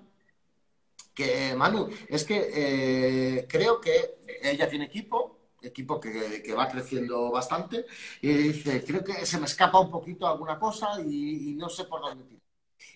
que, 1.14 1.54
Manu, 1.56 1.88
es 2.08 2.24
que 2.24 2.50
eh, 2.54 3.46
creo 3.48 3.80
que 3.80 4.18
ella 4.42 4.68
tiene 4.68 4.84
equipo, 4.84 5.41
equipo 5.62 6.00
que, 6.00 6.54
va 6.54 6.68
creciendo 6.68 7.30
bastante, 7.30 7.86
y 8.20 8.28
dice, 8.28 8.84
creo 8.84 9.04
que 9.04 9.26
se 9.26 9.38
me 9.38 9.46
escapa 9.46 9.80
un 9.80 9.90
poquito 9.90 10.26
alguna 10.26 10.58
cosa 10.58 11.00
y, 11.04 11.50
y 11.50 11.54
no 11.54 11.68
sé 11.68 11.84
por 11.84 12.00
dónde 12.00 12.24
tirar 12.24 12.42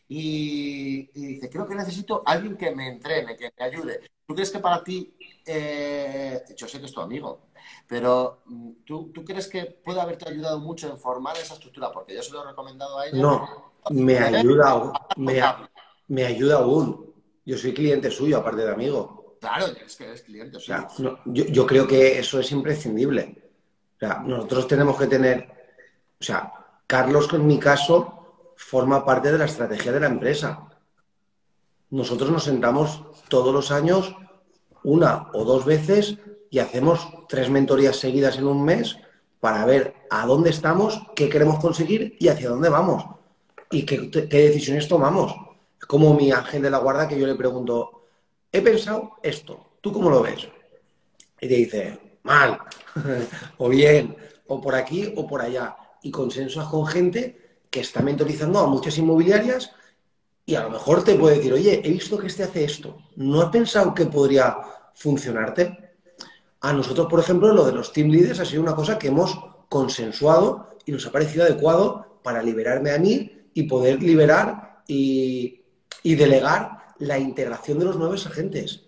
y, 0.08 1.06
dice, 1.12 1.50
creo 1.50 1.66
que 1.66 1.74
necesito 1.74 2.22
alguien 2.24 2.56
que 2.56 2.74
me 2.74 2.88
entrene, 2.88 3.36
que 3.36 3.52
me 3.58 3.64
ayude. 3.64 4.00
¿Tú 4.26 4.34
crees 4.34 4.50
que 4.50 4.58
para 4.58 4.82
ti, 4.82 5.16
eh, 5.44 6.42
yo 6.56 6.68
sé 6.68 6.78
que 6.78 6.86
es 6.86 6.92
tu 6.92 7.00
amigo, 7.00 7.48
pero 7.86 8.42
mm, 8.46 8.70
¿tú, 8.84 9.10
¿tú, 9.12 9.24
crees 9.24 9.48
que 9.48 9.64
puede 9.84 10.00
haberte 10.00 10.28
ayudado 10.28 10.58
mucho 10.60 10.88
en 10.88 10.98
formar 10.98 11.36
esa 11.36 11.54
estructura? 11.54 11.90
Porque 11.92 12.14
yo 12.14 12.22
se 12.22 12.32
lo 12.32 12.42
he 12.42 12.48
recomendado 12.48 12.98
a 12.98 13.06
ella. 13.06 13.16
No, 13.20 13.72
me 13.90 14.18
ayuda, 14.18 14.92
me, 15.16 15.40
me 16.08 16.24
ayuda 16.24 16.58
aún. 16.58 17.12
Yo 17.44 17.56
soy 17.56 17.72
cliente 17.72 18.10
suyo, 18.10 18.38
aparte 18.38 18.62
de 18.62 18.72
amigo. 18.72 19.25
Claro, 19.48 19.66
es 19.84 19.96
que 19.96 20.04
eres 20.04 20.22
cliente. 20.22 20.58
yo, 20.98 21.18
yo 21.24 21.66
creo 21.66 21.86
que 21.86 22.18
eso 22.18 22.40
es 22.40 22.50
imprescindible. 22.52 23.36
O 23.96 23.98
sea, 23.98 24.22
nosotros 24.26 24.68
tenemos 24.68 24.98
que 24.98 25.06
tener, 25.06 25.48
o 26.20 26.24
sea, 26.24 26.52
Carlos, 26.86 27.28
en 27.32 27.46
mi 27.46 27.58
caso, 27.58 28.52
forma 28.56 29.04
parte 29.04 29.32
de 29.32 29.38
la 29.38 29.44
estrategia 29.44 29.92
de 29.92 30.00
la 30.00 30.06
empresa. 30.06 30.68
Nosotros 31.90 32.30
nos 32.30 32.44
sentamos 32.44 33.04
todos 33.28 33.54
los 33.54 33.70
años 33.70 34.14
una 34.82 35.28
o 35.32 35.44
dos 35.44 35.64
veces 35.64 36.18
y 36.50 36.58
hacemos 36.58 37.08
tres 37.28 37.50
mentorías 37.50 37.96
seguidas 37.96 38.38
en 38.38 38.46
un 38.46 38.64
mes 38.64 38.96
para 39.40 39.64
ver 39.64 39.94
a 40.10 40.26
dónde 40.26 40.50
estamos, 40.50 41.02
qué 41.14 41.28
queremos 41.28 41.60
conseguir 41.60 42.16
y 42.18 42.28
hacia 42.28 42.48
dónde 42.48 42.68
vamos 42.68 43.04
y 43.70 43.84
qué, 43.84 43.98
decisiones 44.28 44.88
tomamos. 44.88 45.34
Como 45.86 46.14
mi 46.14 46.32
ángel 46.32 46.62
de 46.62 46.70
la 46.70 46.78
guarda 46.78 47.08
que 47.08 47.18
yo 47.18 47.26
le 47.26 47.34
pregunto, 47.34 47.95
he 48.52 48.60
pensado 48.60 49.12
esto, 49.22 49.78
¿tú 49.80 49.92
cómo 49.92 50.10
lo 50.10 50.22
ves? 50.22 50.48
Y 51.40 51.48
te 51.48 51.54
dice, 51.54 51.98
mal, 52.22 52.58
o 53.58 53.68
bien, 53.68 54.16
o 54.46 54.60
por 54.60 54.74
aquí 54.74 55.12
o 55.16 55.26
por 55.26 55.42
allá. 55.42 55.76
Y 56.02 56.10
consensuas 56.10 56.68
con 56.68 56.86
gente 56.86 57.60
que 57.70 57.80
está 57.80 58.00
mentorizando 58.00 58.58
a 58.60 58.66
muchas 58.66 58.96
inmobiliarias 58.98 59.72
y 60.44 60.54
a 60.54 60.62
lo 60.62 60.70
mejor 60.70 61.02
te 61.02 61.16
puede 61.16 61.36
decir, 61.36 61.52
oye, 61.52 61.82
he 61.84 61.90
visto 61.90 62.16
que 62.18 62.28
este 62.28 62.44
hace 62.44 62.64
esto, 62.64 62.98
¿no 63.16 63.42
has 63.42 63.50
pensado 63.50 63.92
que 63.92 64.06
podría 64.06 64.56
funcionarte? 64.94 65.76
A 66.60 66.72
nosotros, 66.72 67.08
por 67.08 67.18
ejemplo, 67.18 67.52
lo 67.52 67.64
de 67.66 67.72
los 67.72 67.92
team 67.92 68.08
leaders 68.08 68.38
ha 68.38 68.44
sido 68.44 68.62
una 68.62 68.74
cosa 68.74 68.98
que 68.98 69.08
hemos 69.08 69.36
consensuado 69.68 70.70
y 70.84 70.92
nos 70.92 71.04
ha 71.06 71.12
parecido 71.12 71.44
adecuado 71.44 72.20
para 72.22 72.42
liberarme 72.42 72.92
a 72.92 72.98
mí 72.98 73.48
y 73.54 73.64
poder 73.64 74.00
liberar 74.00 74.82
y, 74.86 75.64
y 76.04 76.14
delegar 76.14 76.85
la 76.98 77.18
integración 77.18 77.78
de 77.78 77.84
los 77.84 77.96
nuevos 77.96 78.26
agentes. 78.26 78.84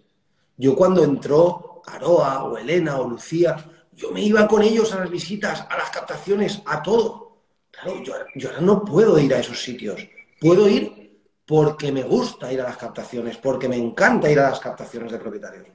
Yo 0.56 0.74
cuando 0.74 1.04
entró 1.04 1.82
Aroa 1.86 2.44
o 2.44 2.59
Elena 2.59 2.98
o 2.98 3.09
Lucía, 3.09 3.56
yo 3.92 4.11
me 4.11 4.22
iba 4.22 4.46
con 4.46 4.62
ellos 4.62 4.92
a 4.92 5.00
las 5.00 5.11
visitas, 5.11 5.66
a 5.68 5.76
las 5.76 5.90
captaciones, 5.90 6.62
a 6.66 6.82
todo 6.82 7.28
Claro, 7.70 8.02
yo, 8.34 8.48
ahora 8.48 8.61
no 8.61 8.84
puedo 8.84 9.18
ir 9.18 9.34
a 9.34 9.40
esos 9.40 9.62
sitios. 9.62 10.06
Puedo 10.40 10.68
ir 10.68 11.20
porque 11.46 11.92
me 11.92 12.02
gusta 12.02 12.52
ir 12.52 12.61
a 12.61 12.64
las 12.64 12.76
captaciones, 12.76 13.36
porque 13.36 13.68
me 13.68 13.76
encanta 13.76 14.30
ir 14.30 14.38
a 14.40 14.50
las 14.50 14.61
captaciones 14.61 15.12
de 15.12 15.18
propietarios. 15.18 15.66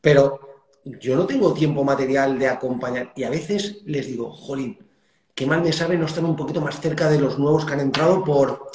Pero 0.00 0.40
yo 0.84 1.16
no 1.16 1.26
tengo 1.26 1.52
tiempo 1.52 1.84
material 1.84 2.38
de 2.38 2.48
acompañar. 2.48 3.12
Y 3.14 3.24
a 3.24 3.30
veces 3.30 3.82
les 3.84 4.06
digo, 4.06 4.32
jolín, 4.32 4.78
qué 5.34 5.46
mal 5.46 5.62
me 5.62 5.72
sabe 5.72 5.96
no 5.96 6.06
estar 6.06 6.24
un 6.24 6.36
poquito 6.36 6.60
más 6.60 6.80
cerca 6.80 7.10
de 7.10 7.20
los 7.20 7.38
nuevos 7.38 7.64
que 7.64 7.74
han 7.74 7.80
entrado 7.80 8.24
por, 8.24 8.70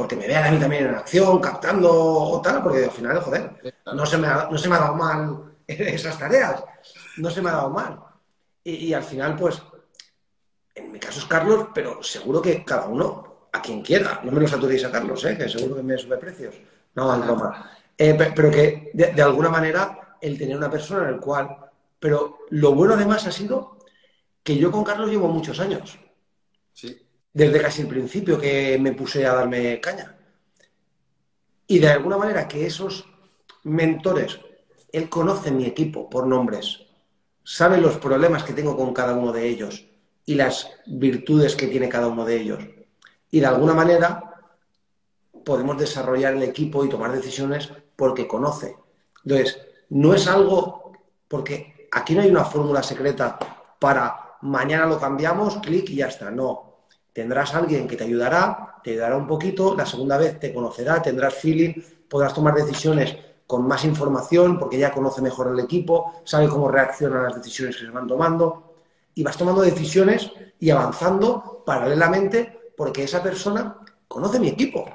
porque 0.00 0.16
me 0.16 0.26
vean 0.26 0.46
a 0.46 0.50
mí 0.50 0.58
también 0.58 0.86
en 0.86 0.94
acción, 0.94 1.38
captando 1.40 1.92
o 1.92 2.40
tal, 2.40 2.62
porque 2.62 2.84
al 2.84 2.90
final, 2.90 3.20
joder, 3.20 3.74
no 3.92 4.06
se 4.06 4.16
me 4.16 4.28
ha, 4.28 4.48
no 4.50 4.56
se 4.56 4.66
me 4.66 4.76
ha 4.76 4.78
dado 4.78 4.94
mal 4.94 5.52
esas 5.66 6.18
tareas. 6.18 6.64
No 7.18 7.28
se 7.28 7.42
me 7.42 7.50
ha 7.50 7.52
dado 7.52 7.68
mal. 7.68 8.00
y 8.64 8.94
al 8.94 9.02
final, 9.02 9.36
pues, 9.36 9.60
en 10.74 10.90
mi 10.90 10.98
caso 10.98 11.18
es 11.18 11.26
Carlos, 11.26 11.66
pero 11.74 12.02
seguro 12.02 12.40
que 12.40 12.64
cada 12.64 12.86
uno, 12.86 13.48
a 13.52 13.60
quien 13.60 13.82
quiera, 13.82 14.22
no 14.24 14.32
me 14.32 14.40
lo 14.40 14.48
saturéis 14.48 14.84
a 14.86 14.90
Carlos, 14.90 15.22
¿eh? 15.26 15.36
que 15.36 15.50
seguro 15.50 15.76
que 15.76 15.82
me 15.82 15.98
sube 15.98 16.16
precios. 16.16 16.54
No, 16.94 17.14
es 17.14 17.20
broma. 17.20 17.70
Eh, 17.98 18.14
pero 18.14 18.50
que 18.50 18.90
de, 18.94 19.22
alguna 19.22 19.50
manera 19.50 20.16
el 20.22 20.38
tener 20.38 20.56
una 20.56 20.70
persona 20.70 21.08
en 21.08 21.14
el 21.14 21.20
cual. 21.20 21.56
Pero 21.98 22.38
lo 22.48 22.72
bueno 22.72 22.94
además 22.94 23.26
ha 23.26 23.32
sido 23.32 23.76
que 24.42 24.56
yo 24.56 24.72
con 24.72 24.82
Carlos 24.82 25.10
llevo 25.10 25.28
muchos 25.28 25.60
años. 25.60 25.98
Sí. 26.72 27.06
Desde 27.32 27.60
casi 27.60 27.82
el 27.82 27.88
principio 27.88 28.40
que 28.40 28.78
me 28.80 28.92
puse 28.92 29.24
a 29.26 29.34
darme 29.34 29.80
caña. 29.80 30.16
Y 31.66 31.78
de 31.78 31.88
alguna 31.88 32.16
manera 32.16 32.48
que 32.48 32.66
esos 32.66 33.06
mentores, 33.64 34.40
él 34.92 35.08
conoce 35.08 35.50
mi 35.50 35.66
equipo 35.66 36.10
por 36.10 36.26
nombres, 36.26 36.86
sabe 37.44 37.78
los 37.78 37.96
problemas 37.98 38.42
que 38.42 38.52
tengo 38.52 38.76
con 38.76 38.92
cada 38.92 39.14
uno 39.14 39.32
de 39.32 39.46
ellos 39.48 39.86
y 40.26 40.34
las 40.34 40.70
virtudes 40.86 41.54
que 41.54 41.68
tiene 41.68 41.88
cada 41.88 42.08
uno 42.08 42.24
de 42.24 42.40
ellos. 42.40 42.64
Y 43.30 43.40
de 43.40 43.46
alguna 43.46 43.74
manera 43.74 44.30
podemos 45.44 45.78
desarrollar 45.78 46.34
el 46.34 46.42
equipo 46.42 46.84
y 46.84 46.88
tomar 46.88 47.12
decisiones 47.12 47.70
porque 47.96 48.26
conoce. 48.26 48.76
Entonces, 49.24 49.58
no 49.90 50.14
es 50.14 50.26
algo, 50.26 50.92
porque 51.28 51.88
aquí 51.92 52.14
no 52.14 52.22
hay 52.22 52.30
una 52.30 52.44
fórmula 52.44 52.82
secreta 52.82 53.38
para 53.78 54.36
mañana 54.42 54.86
lo 54.86 54.98
cambiamos, 54.98 55.58
clic 55.58 55.90
y 55.90 55.96
ya 55.96 56.06
está. 56.06 56.30
No. 56.30 56.69
Tendrás 57.20 57.54
alguien 57.54 57.86
que 57.86 57.96
te 57.96 58.04
ayudará, 58.04 58.76
te 58.82 58.92
ayudará 58.92 59.14
un 59.14 59.26
poquito, 59.26 59.76
la 59.76 59.84
segunda 59.84 60.16
vez 60.16 60.40
te 60.40 60.54
conocerá, 60.54 61.02
tendrás 61.02 61.34
feeling, 61.34 61.74
podrás 62.08 62.32
tomar 62.32 62.54
decisiones 62.54 63.14
con 63.46 63.68
más 63.68 63.84
información 63.84 64.58
porque 64.58 64.78
ya 64.78 64.90
conoce 64.90 65.20
mejor 65.20 65.48
el 65.48 65.60
equipo, 65.62 66.22
sabe 66.24 66.48
cómo 66.48 66.68
reaccionan 66.68 67.24
las 67.24 67.34
decisiones 67.34 67.76
que 67.76 67.84
se 67.84 67.90
van 67.90 68.06
tomando 68.06 68.72
y 69.14 69.22
vas 69.22 69.36
tomando 69.36 69.60
decisiones 69.60 70.32
y 70.58 70.70
avanzando 70.70 71.62
paralelamente 71.66 72.72
porque 72.74 73.04
esa 73.04 73.22
persona 73.22 73.76
conoce 74.08 74.40
mi 74.40 74.48
equipo. 74.48 74.88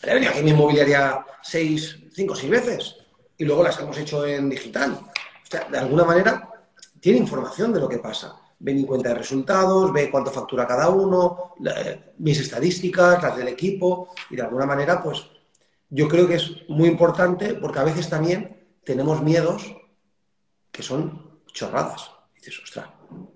He 0.00 0.14
venido 0.14 0.30
aquí 0.30 0.44
mi 0.44 0.52
inmobiliaria 0.52 1.26
seis, 1.42 1.98
cinco 2.12 2.36
seis 2.36 2.52
veces 2.52 2.98
y 3.36 3.44
luego 3.44 3.64
las 3.64 3.80
hemos 3.80 3.98
hecho 3.98 4.24
en 4.24 4.48
digital. 4.48 4.92
O 4.92 5.50
sea, 5.50 5.66
de 5.68 5.78
alguna 5.78 6.04
manera 6.04 6.52
tiene 7.00 7.18
información 7.18 7.72
de 7.72 7.80
lo 7.80 7.88
que 7.88 7.98
pasa. 7.98 8.32
Ve 8.64 8.74
mi 8.74 8.84
cuenta 8.84 9.08
de 9.08 9.16
resultados, 9.16 9.92
ve 9.92 10.08
cuánto 10.08 10.30
factura 10.30 10.66
cada 10.66 10.88
uno, 10.88 11.54
mis 12.18 12.38
estadísticas, 12.38 13.20
las 13.20 13.36
del 13.36 13.48
equipo 13.48 14.14
y 14.30 14.36
de 14.36 14.42
alguna 14.42 14.66
manera, 14.66 15.02
pues 15.02 15.24
yo 15.90 16.06
creo 16.06 16.28
que 16.28 16.36
es 16.36 16.52
muy 16.68 16.88
importante 16.88 17.54
porque 17.54 17.80
a 17.80 17.84
veces 17.84 18.08
también 18.08 18.64
tenemos 18.84 19.20
miedos 19.20 19.76
que 20.70 20.82
son 20.82 21.40
chorradas. 21.52 22.10
Dices, 22.34 22.60
ostras, 22.62 22.86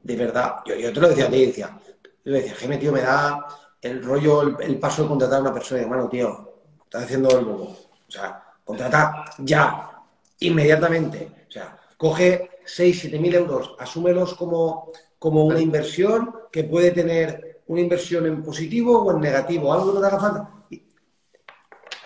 de 0.03 0.17
verdad, 0.17 0.57
yo, 0.65 0.93
te 0.93 1.01
lo 1.01 1.09
decía 1.09 1.27
a 1.27 1.31
ti, 1.31 1.47
decía, 1.47 1.81
yo 2.25 2.33
decía, 2.33 2.55
Jaime, 2.55 2.79
tío, 2.79 2.93
me 2.93 3.03
da 3.03 3.47
el 3.83 4.03
rollo, 4.03 4.59
el, 4.61 4.79
paso 4.79 5.03
de 5.03 5.09
contratar 5.09 5.39
a 5.39 5.43
una 5.43 5.53
persona 5.53 5.81
y 5.81 5.85
hermano, 5.85 6.09
tío, 6.09 6.63
estás 6.85 7.05
haciendo 7.05 7.39
el 7.39 7.45
bobo. 7.45 7.77
O 8.09 8.11
sea, 8.11 8.43
contrata 8.65 9.25
ya, 9.39 10.03
inmediatamente. 10.41 11.47
O 11.49 11.51
sea, 11.51 11.79
coge 11.97 12.59
6, 12.65 12.99
7 13.03 13.19
mil 13.19 13.35
euros, 13.35 13.75
asúmelos 13.79 14.35
como, 14.35 14.93
como 15.19 15.45
una 15.45 15.61
inversión 15.61 16.35
que 16.51 16.65
puede 16.65 16.91
tener 16.91 17.63
una 17.69 17.81
inversión 17.81 18.27
en 18.27 18.43
positivo 18.43 19.03
o 19.03 19.13
en 19.13 19.21
negativo, 19.21 19.73
algo 19.73 19.89
que 19.89 19.95
no 19.95 20.01
te 20.01 20.07
haga 20.07 20.21
falta. 20.21 20.51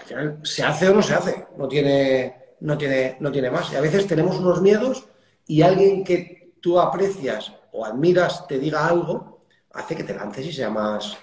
Al 0.00 0.06
final, 0.06 0.40
¿se 0.42 0.62
hace 0.62 0.88
o 0.88 0.94
no 0.94 1.02
se 1.02 1.14
hace? 1.14 1.46
No 1.56 1.68
tiene, 1.68 2.56
no 2.61 2.78
tiene, 2.78 3.16
no 3.20 3.30
tiene 3.30 3.50
más. 3.50 3.72
Y 3.72 3.76
a 3.76 3.80
veces 3.80 4.06
tenemos 4.06 4.38
unos 4.38 4.61
miedos 4.62 5.06
y 5.46 5.62
alguien 5.62 6.04
que 6.04 6.52
tú 6.61 6.78
aprecias 6.78 7.52
o 7.72 7.84
admiras 7.84 8.46
te 8.46 8.58
diga 8.58 8.86
algo, 8.86 9.40
hace 9.72 9.96
que 9.96 10.04
te 10.04 10.14
lances 10.14 10.46
y 10.46 10.52
sea 10.52 10.70
más, 10.70 11.16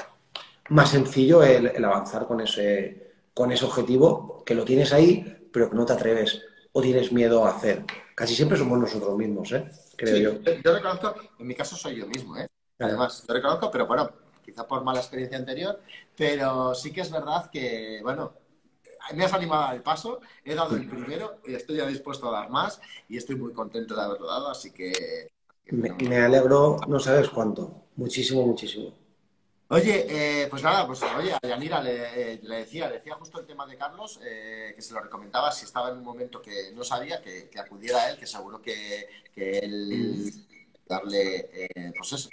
más 0.70 0.90
sencillo 0.90 1.44
el, 1.44 1.84
avanzar 1.84 2.28
con 2.28 2.42
ese, 2.42 3.14
con 3.34 3.52
ese 3.52 3.66
objetivo 3.66 4.44
que 4.46 4.56
lo 4.56 4.64
tienes 4.64 4.94
ahí, 4.94 5.50
pero 5.52 5.70
que 5.70 5.76
no 5.76 5.86
te 5.86 5.94
atreves 5.94 6.42
o 6.78 6.82
tienes 6.82 7.12
miedo 7.12 7.44
a 7.44 7.50
hacer. 7.50 7.84
Casi 8.14 8.36
siempre 8.36 8.56
somos 8.56 8.78
nosotros 8.78 9.18
mismos, 9.18 9.52
¿eh? 9.52 9.68
creo 9.96 10.18
yo. 10.18 10.52
Yo 10.64 10.76
reconozco, 10.76 11.16
en 11.40 11.48
mi 11.48 11.56
caso 11.56 11.76
soy 11.76 11.96
yo 11.96 12.06
mismo, 12.06 12.38
¿eh? 12.38 12.48
Además, 12.78 13.26
yo 13.28 13.34
reconozco, 13.34 13.72
pero 13.72 13.88
bueno, 13.88 14.12
quizá 14.46 14.68
por 14.68 14.84
mala 14.84 15.00
experiencia 15.00 15.40
anterior, 15.40 15.82
pero 16.16 16.76
sí 16.76 16.94
que 16.94 17.02
es 17.02 17.10
verdad 17.10 17.50
que, 17.50 18.00
bueno, 18.04 18.34
me 19.16 19.26
has 19.26 19.34
animado 19.34 19.64
al 19.64 19.82
paso, 19.82 20.22
he 20.46 20.54
dado 20.54 20.76
el 20.76 20.88
primero 20.88 21.40
y 21.48 21.56
estoy 21.56 21.78
ya 21.78 21.88
dispuesto 21.88 22.30
a 22.30 22.42
dar 22.42 22.52
más 22.52 22.80
y 23.10 23.18
estoy 23.18 23.38
muy 23.38 23.54
contento 23.54 23.96
de 23.96 24.02
haberlo 24.04 24.28
dado, 24.28 24.50
así 24.50 24.70
que... 24.72 25.32
Me, 25.72 26.18
alegro, 26.18 26.78
no 26.88 27.00
sabes 27.00 27.30
cuánto, 27.30 27.88
muchísimo, 27.96 28.46
muchísimo. 28.46 28.94
Oye, 29.70 30.06
eh, 30.44 30.48
pues 30.50 30.64
nada, 30.64 30.88
pues 30.88 31.04
oye, 31.04 31.34
a 31.34 31.40
Yanira 31.46 31.82
le, 31.82 32.38
decía, 32.38 32.88
le 32.88 32.96
decía 32.96 33.16
justo 33.16 33.42
el 33.42 33.46
tema 33.46 33.66
de 33.66 33.76
Carlos, 33.76 34.18
eh, 34.24 34.72
que 34.74 34.82
se 34.82 34.94
lo 34.94 35.02
recomendaba 35.02 35.52
si 35.52 35.66
estaba 35.66 35.90
en 35.90 35.98
un 35.98 36.06
momento 36.06 36.42
que 36.42 36.72
no 36.74 36.86
sabía, 36.86 37.22
que, 37.22 37.50
acudiera 37.60 38.04
a 38.04 38.10
él, 38.12 38.18
que 38.18 38.26
seguro 38.26 38.62
que, 38.62 39.10
que 39.36 39.60
él 39.60 40.32
darle, 40.88 41.50
eh, 41.52 41.92
pues 41.98 42.14
eso, 42.14 42.30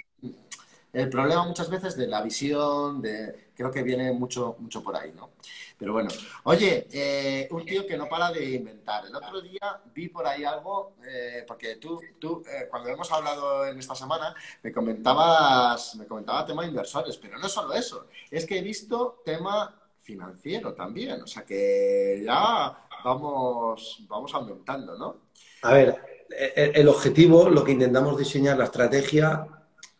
el 0.95 1.09
problema 1.09 1.45
muchas 1.45 1.69
veces 1.69 1.97
de 1.97 2.07
la 2.07 2.21
visión, 2.21 3.01
de, 3.01 3.49
creo 3.53 3.69
que 3.69 3.83
viene 3.83 4.13
mucho, 4.13 4.55
mucho 4.59 4.81
por 4.81 4.95
ahí, 4.95 5.11
¿no? 5.13 5.31
Pero 5.77 5.91
bueno, 5.91 6.09
oye, 6.43 6.87
eh, 6.89 7.49
un 7.51 7.65
tío 7.65 7.85
que 7.85 7.97
no 7.97 8.07
para 8.07 8.31
de 8.31 8.51
inventar. 8.51 9.05
El 9.05 9.13
otro 9.13 9.41
día 9.41 9.81
vi 9.93 10.07
por 10.07 10.25
ahí 10.25 10.45
algo, 10.45 10.93
eh, 11.05 11.43
porque 11.45 11.75
tú, 11.75 11.99
tú 12.17 12.41
eh, 12.49 12.67
cuando 12.69 12.89
hemos 12.89 13.11
hablado 13.11 13.65
en 13.65 13.77
esta 13.77 13.93
semana, 13.93 14.33
me 14.63 14.71
comentabas, 14.71 15.95
me 15.95 16.05
comentaba 16.05 16.45
tema 16.45 16.61
de 16.61 16.69
inversores, 16.69 17.17
pero 17.17 17.37
no 17.37 17.49
solo 17.49 17.73
eso, 17.73 18.07
es 18.31 18.45
que 18.45 18.59
he 18.59 18.61
visto 18.61 19.21
tema 19.25 19.75
financiero 19.99 20.73
también, 20.73 21.21
o 21.21 21.27
sea 21.27 21.43
que 21.43 22.23
ya 22.25 22.87
vamos, 23.03 24.05
vamos 24.07 24.33
aumentando, 24.33 24.97
¿no? 24.97 25.17
A 25.63 25.73
ver, 25.73 26.27
el 26.29 26.87
objetivo, 26.87 27.49
lo 27.49 27.65
que 27.65 27.73
intentamos 27.73 28.17
diseñar, 28.17 28.57
la 28.57 28.65
estrategia, 28.65 29.45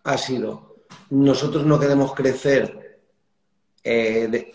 ha 0.03 0.17
sido 0.17 0.74
nosotros 1.09 1.65
no 1.65 1.79
queremos 1.79 2.13
crecer 2.13 2.99
eh, 3.83 4.51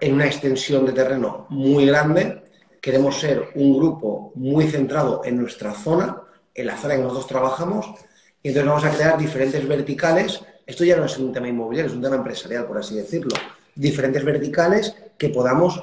en 0.00 0.14
una 0.14 0.26
extensión 0.26 0.86
de 0.86 0.92
terreno 0.92 1.46
muy 1.50 1.86
grande, 1.86 2.44
queremos 2.80 3.18
ser 3.18 3.50
un 3.54 3.76
grupo 3.76 4.32
muy 4.34 4.66
centrado 4.68 5.22
en 5.24 5.38
nuestra 5.38 5.72
zona, 5.74 6.22
en 6.54 6.66
la 6.66 6.76
zona 6.76 6.94
en 6.94 7.00
que 7.00 7.04
nosotros 7.04 7.28
trabajamos, 7.28 7.86
y 8.42 8.48
entonces 8.48 8.68
vamos 8.68 8.84
a 8.84 8.90
crear 8.90 9.18
diferentes 9.18 9.66
verticales. 9.66 10.40
Esto 10.64 10.84
ya 10.84 10.96
no 10.96 11.04
es 11.04 11.18
un 11.18 11.32
tema 11.32 11.48
inmobiliario, 11.48 11.90
es 11.90 11.96
un 11.96 12.02
tema 12.02 12.16
empresarial, 12.16 12.66
por 12.66 12.78
así 12.78 12.94
decirlo. 12.94 13.34
Diferentes 13.74 14.24
verticales 14.24 14.94
que 15.18 15.30
podamos 15.30 15.82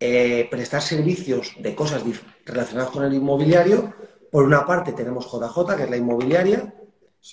eh, 0.00 0.48
prestar 0.50 0.82
servicios 0.82 1.54
de 1.58 1.74
cosas 1.74 2.02
relacionadas 2.44 2.90
con 2.90 3.04
el 3.04 3.14
inmobiliario. 3.14 3.94
Por 4.30 4.44
una 4.44 4.64
parte 4.64 4.92
tenemos 4.92 5.26
JJ, 5.30 5.76
que 5.76 5.82
es 5.84 5.90
la 5.90 5.96
inmobiliaria. 5.96 6.72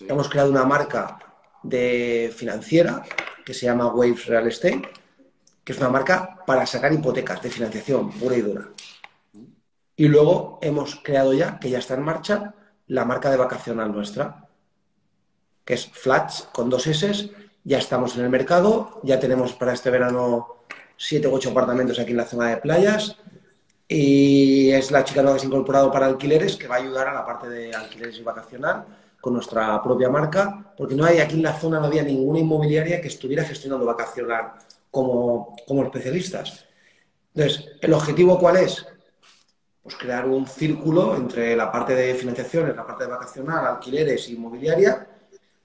Hemos 0.08 0.30
creado 0.30 0.52
una 0.52 0.66
marca 0.66 1.18
de 1.64 2.34
financiera 2.36 3.04
que 3.46 3.54
se 3.54 3.66
llama 3.66 3.94
Waves 3.94 4.26
Real 4.28 4.48
Estate, 4.48 4.82
que 5.64 5.74
es 5.74 5.80
una 5.80 5.90
marca 5.90 6.40
para 6.46 6.66
sacar 6.66 6.94
hipotecas 6.94 7.42
de 7.42 7.50
financiación 7.50 8.12
pura 8.12 8.36
y 8.36 8.42
dura. 8.42 8.70
Y 9.96 10.08
luego 10.08 10.60
hemos 10.62 10.96
creado 11.04 11.34
ya, 11.34 11.60
que 11.60 11.70
ya 11.70 11.80
está 11.80 11.96
en 11.96 12.04
marcha, 12.04 12.54
la 12.88 13.06
marca 13.06 13.30
de 13.30 13.38
vacacional 13.38 13.92
nuestra, 13.92 14.48
que 15.66 15.74
es 15.74 15.88
Flats 15.88 16.48
con 16.54 16.70
dos 16.70 16.88
S. 16.88 17.32
Ya 17.64 17.78
estamos 17.78 18.16
en 18.18 18.24
el 18.24 18.30
mercado, 18.30 19.00
ya 19.04 19.20
tenemos 19.20 19.54
para 19.54 19.74
este 19.74 19.90
verano 19.90 20.64
siete 20.96 21.28
u 21.28 21.34
ocho 21.34 21.52
apartamentos 21.52 22.00
aquí 22.00 22.12
en 22.12 22.18
la 22.18 22.26
zona 22.26 22.50
de 22.50 22.58
playas. 22.58 23.18
Y 23.88 24.72
es 24.72 24.92
la 24.92 25.04
chica 25.04 25.22
nueva 25.22 25.36
que 25.36 25.42
se 25.42 25.48
ha 25.48 25.50
incorporado 25.50 25.92
para 25.92 26.06
alquileres, 26.06 26.56
que 26.56 26.68
va 26.68 26.76
a 26.76 26.80
ayudar 26.80 27.08
a 27.08 27.14
la 27.14 27.26
parte 27.26 27.50
de 27.50 27.74
alquileres 27.74 28.18
y 28.18 28.24
vacacional 28.24 28.86
con 29.22 29.34
nuestra 29.34 29.82
propia 29.82 30.10
marca, 30.10 30.74
porque 30.78 30.96
no 30.96 31.06
hay 31.06 31.20
aquí 31.20 31.36
en 31.36 31.44
la 31.44 31.54
zona, 31.54 31.80
no 31.80 31.88
había 31.88 32.04
ninguna 32.04 32.40
inmobiliaria 32.40 33.02
que 33.02 33.08
estuviera 33.08 33.44
gestionando 33.44 33.86
vacacional 33.86 34.54
como, 34.90 35.56
como 35.68 35.84
especialistas. 35.84 36.66
Entonces, 37.34 37.66
¿el 37.82 37.94
objetivo 37.94 38.40
cuál 38.40 38.58
es? 38.58 38.86
Pues 39.84 39.96
crear 39.96 40.28
un 40.28 40.48
círculo 40.48 41.16
entre 41.16 41.56
la 41.56 41.72
parte 41.72 41.96
de 41.96 42.16
financiación, 42.16 42.76
la 42.76 42.86
parte 42.86 43.06
de 43.06 43.10
vacacional, 43.12 43.66
alquileres 43.66 44.28
e 44.28 44.34
inmobiliaria, 44.34 45.08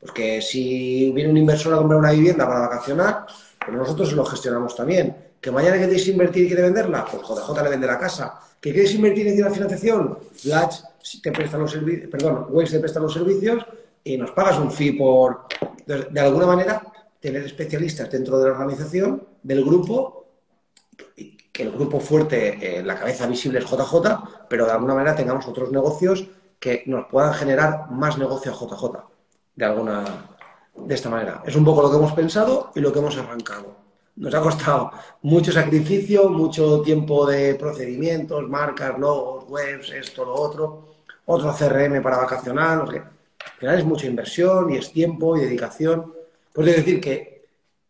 pues 0.01 0.13
que 0.13 0.43
si 0.43 1.13
viene 1.13 1.31
un 1.31 1.37
inversor 1.37 1.75
a 1.75 1.79
comprar 1.79 1.99
una 1.99 2.13
vivienda 2.13 2.47
para 2.47 2.61
vacacionar, 2.61 3.27
pues 3.65 3.77
nosotros 3.77 4.12
lo 4.12 4.25
gestionamos 4.25 4.77
también. 4.77 5.17
Que 5.41 5.51
mañana 5.51 5.79
queréis 5.79 6.07
invertir 6.09 6.45
y 6.45 6.47
quiere 6.49 6.62
venderla, 6.62 7.05
pues 7.05 7.23
JJ 7.23 7.62
le 7.62 7.71
vende 7.71 7.87
la 7.87 7.99
casa. 7.99 8.41
¿Que 8.61 8.73
queréis 8.73 8.95
invertir 8.95 9.29
en 9.29 9.41
la 9.41 9.51
financiación? 9.51 10.19
Latch 10.45 10.77
te 11.23 11.33
prestan 11.33 11.61
los 11.61 11.71
servicios, 11.71 12.11
perdón, 12.11 12.47
Waze 12.51 12.73
te 12.73 12.81
presta 12.81 13.01
los 13.01 13.12
servicios 13.12 13.65
y 14.03 14.17
nos 14.17 14.31
pagas 14.31 14.59
un 14.59 14.71
fee 14.71 14.93
por, 14.93 15.47
de, 15.87 16.21
alguna 16.21 16.47
manera, 16.47 16.83
tener 17.21 17.43
especialistas 17.43 18.11
dentro 18.11 18.39
de 18.39 18.47
la 18.47 18.53
organización, 18.53 19.23
del 19.43 19.65
grupo, 19.65 20.27
que 21.53 21.62
el 21.62 21.71
grupo 21.71 22.01
fuerte, 22.01 22.83
la 22.85 22.99
cabeza 22.99 23.27
visible 23.27 23.61
es 23.61 23.65
JJ, 23.67 24.47
pero 24.49 24.67
de 24.67 24.73
alguna 24.73 24.95
manera 24.95 25.15
tengamos 25.15 25.47
otros 25.47 25.71
negocios 25.71 26.27
que 26.59 26.83
nos 26.87 27.07
puedan 27.07 27.35
generar 27.35 27.91
más 27.91 28.19
negocio 28.19 28.53
a 28.53 28.55
JJ, 28.55 29.05
de 29.57 29.65
alguna, 29.65 30.34
de 30.77 30.95
esta 30.95 31.11
manera. 31.11 31.43
Es 31.47 31.57
un 31.57 31.64
poco 31.64 31.83
lo 31.83 31.91
que 31.91 31.97
hemos 31.97 32.12
pensado 32.12 32.72
y 32.75 32.81
lo 32.81 32.93
que 32.93 32.99
hemos 32.99 33.16
arrancado. 33.16 33.77
Nos 34.16 34.35
ha 34.35 34.41
costado 34.41 34.91
mucho 35.22 35.51
sacrificio, 35.53 36.29
mucho 36.29 36.83
tiempo 36.83 37.27
de 37.27 37.55
procedimientos, 37.57 38.49
marcas, 38.49 38.99
logos, 38.99 39.45
webs, 39.49 39.91
esto, 39.91 40.25
lo 40.25 40.35
otro 40.35 40.95
otro 41.27 41.55
CRM 41.55 42.03
para 42.03 42.18
vacacionar, 42.18 42.79
no 42.79 42.91
sé. 42.91 42.99
Al 42.99 43.59
final 43.59 43.79
es 43.79 43.85
mucha 43.85 44.07
inversión 44.07 44.70
y 44.70 44.77
es 44.77 44.93
tiempo 44.93 45.37
y 45.37 45.41
dedicación. 45.41 46.12
Pues 46.53 46.68
es 46.68 46.77
decir 46.77 47.01
que 47.01 47.47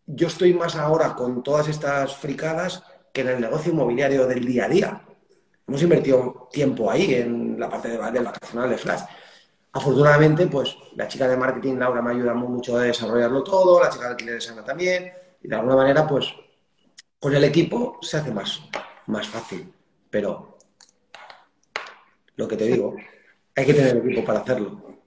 yo 0.07 0.29
estoy 0.29 0.55
más 0.55 0.77
ahora 0.77 1.15
con 1.15 1.43
todas 1.43 1.69
estas 1.69 2.17
fricadas 2.17 2.83
que 3.13 3.23
en 3.23 3.29
el 3.29 3.41
negocio 3.41 3.73
inmobiliario 3.73 4.27
del 4.27 4.45
día 4.45 4.65
a 4.65 4.69
día. 4.69 5.03
Hemos 5.67 5.83
invertido 5.83 6.49
tiempo 6.53 6.91
ahí 6.91 7.15
en 7.15 7.59
la 7.59 7.69
parte 7.69 7.89
de, 7.89 7.99
del 8.13 8.25
vacacional 8.25 8.71
de 8.71 8.79
Flash. 8.79 9.03
Afortunadamente, 9.75 10.47
pues 10.47 10.77
la 10.95 11.09
chica 11.09 11.27
de 11.27 11.37
marketing, 11.37 11.75
Laura, 11.75 12.01
me 12.01 12.13
ayuda 12.13 12.33
mucho 12.33 12.77
a 12.77 12.83
desarrollarlo 12.83 13.43
todo, 13.43 13.83
la 13.83 13.91
chica 13.91 14.05
de 14.05 14.11
alquiler 14.11 14.41
Ana 14.51 14.65
también, 14.65 15.13
y 15.43 15.49
de 15.49 15.57
alguna 15.57 15.75
manera, 15.75 16.07
pues 16.07 16.33
con 17.19 17.35
el 17.35 17.43
equipo 17.43 17.99
se 18.01 18.19
hace 18.19 18.31
más, 18.31 18.61
más 19.09 19.27
fácil. 19.27 19.75
Pero 20.09 20.59
lo 22.37 22.47
que 22.47 22.57
te 22.57 22.67
digo, 22.67 22.95
hay 23.57 23.67
que 23.67 23.75
tener 23.75 23.97
equipo 23.97 24.25
para 24.25 24.41
hacerlo. 24.41 25.01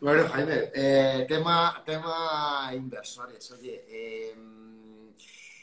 Bueno, 0.00 0.28
Jaime, 0.30 0.72
eh, 0.74 1.24
tema, 1.28 1.80
tema 1.86 2.72
inversores. 2.74 3.52
Oye, 3.52 4.32
em, 4.32 5.12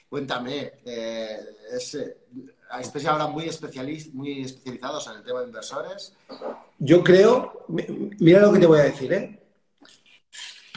cuéntame, 0.07 0.79
eh, 0.85 1.39
es, 1.73 1.95
eh, 1.95 2.17
¿estáis 2.79 3.05
ahora 3.05 3.27
muy, 3.27 3.49
muy 4.13 4.41
especializados 4.41 5.07
en 5.07 5.17
el 5.17 5.23
tema 5.23 5.41
de 5.41 5.47
inversores? 5.47 6.13
Yo 6.77 7.03
creo, 7.03 7.65
mira 8.19 8.41
lo 8.41 8.53
que 8.53 8.59
te 8.59 8.67
voy 8.67 8.79
a 8.79 8.83
decir, 8.83 9.11
¿eh? 9.13 9.39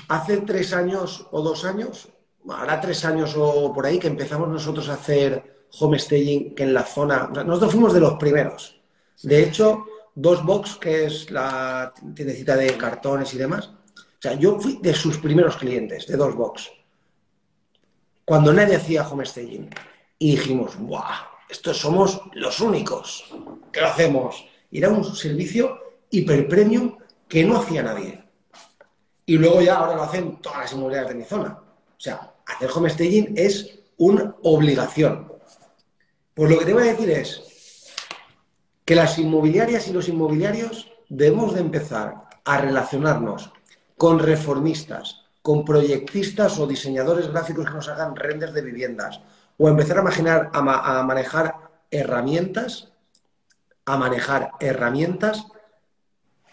Hace 0.09 0.39
tres 0.39 0.73
años 0.73 1.27
o 1.31 1.43
dos 1.43 1.65
años, 1.65 2.09
ahora 2.49 2.81
tres 2.81 3.05
años 3.05 3.35
o 3.37 3.73
por 3.73 3.87
ahí, 3.87 3.99
que 3.99 4.09
empezamos 4.09 4.49
nosotros 4.49 4.89
a 4.89 4.95
hacer 4.95 5.67
homestaging, 5.79 6.55
que 6.55 6.65
en 6.65 6.75
la 6.75 6.85
zona, 6.85 7.29
nosotros 7.29 7.73
fuimos 7.73 7.95
de 7.95 8.01
los 8.01 8.15
primeros. 8.15 8.81
De 9.23 9.43
hecho, 9.43 9.87
Dos 10.15 10.45
Box, 10.45 10.77
que 10.77 11.07
es 11.07 11.31
la 11.31 11.93
tiendecita 12.15 12.57
de 12.57 12.77
cartones 12.77 13.33
y 13.33 13.39
demás. 13.39 13.71
O 13.97 14.21
sea, 14.21 14.35
yo 14.35 14.59
fui 14.59 14.79
de 14.83 14.93
sus 14.93 15.19
primeros 15.19 15.57
clientes, 15.57 16.07
de 16.07 16.17
Dos 16.17 16.35
Box. 16.35 16.71
Cuando 18.25 18.53
nadie 18.53 18.77
hacía 18.77 19.09
homestaging. 19.09 19.71
Y 20.19 20.33
dijimos, 20.33 20.79
¡buah! 20.79 21.32
Estos 21.53 21.77
somos 21.77 22.19
los 22.33 22.61
únicos 22.61 23.27
que 23.71 23.83
lo 23.83 23.89
hacemos. 23.89 24.43
Y 24.71 24.79
era 24.79 24.89
un 24.89 25.05
servicio 25.05 25.99
hiper 26.09 26.49
premium 26.49 26.97
que 27.29 27.45
no 27.45 27.59
hacía 27.59 27.83
nadie. 27.83 28.25
Y 29.27 29.37
luego 29.37 29.61
ya 29.61 29.77
ahora 29.77 29.95
lo 29.95 30.03
hacen 30.03 30.41
todas 30.41 30.61
las 30.61 30.73
inmobiliarias 30.73 31.13
de 31.13 31.19
mi 31.19 31.25
zona. 31.25 31.59
O 31.59 32.01
sea, 32.01 32.33
hacer 32.47 32.71
homestaging 32.75 33.35
es 33.37 33.81
una 33.99 34.35
obligación. 34.43 35.31
Pues 36.33 36.51
lo 36.51 36.59
que 36.59 36.65
te 36.65 36.73
voy 36.73 36.85
a 36.85 36.93
decir 36.93 37.11
es, 37.11 37.43
que 38.87 38.95
las 38.95 39.19
inmobiliarias 39.19 39.87
y 39.89 39.93
los 39.93 40.09
inmobiliarios 40.09 40.91
debemos 41.11 41.53
de 41.53 41.61
empezar 41.61 42.15
a 42.47 42.59
relacionarnos 42.63 43.53
con 43.99 44.19
reformistas, 44.21 45.27
con 45.43 45.67
proyectistas 45.67 46.59
o 46.59 46.67
diseñadores 46.67 47.29
gráficos 47.29 47.67
que 47.67 47.75
nos 47.75 47.89
hagan 47.91 48.17
renders 48.17 48.55
de 48.55 48.63
viviendas, 48.63 49.21
o 49.63 49.69
empezar 49.69 49.97
a 49.97 50.01
imaginar, 50.01 50.51
a, 50.53 51.05
manejar 51.05 51.71
herramientas, 51.93 52.91
a 53.85 53.97
manejar 53.97 54.51
herramientas 54.59 55.47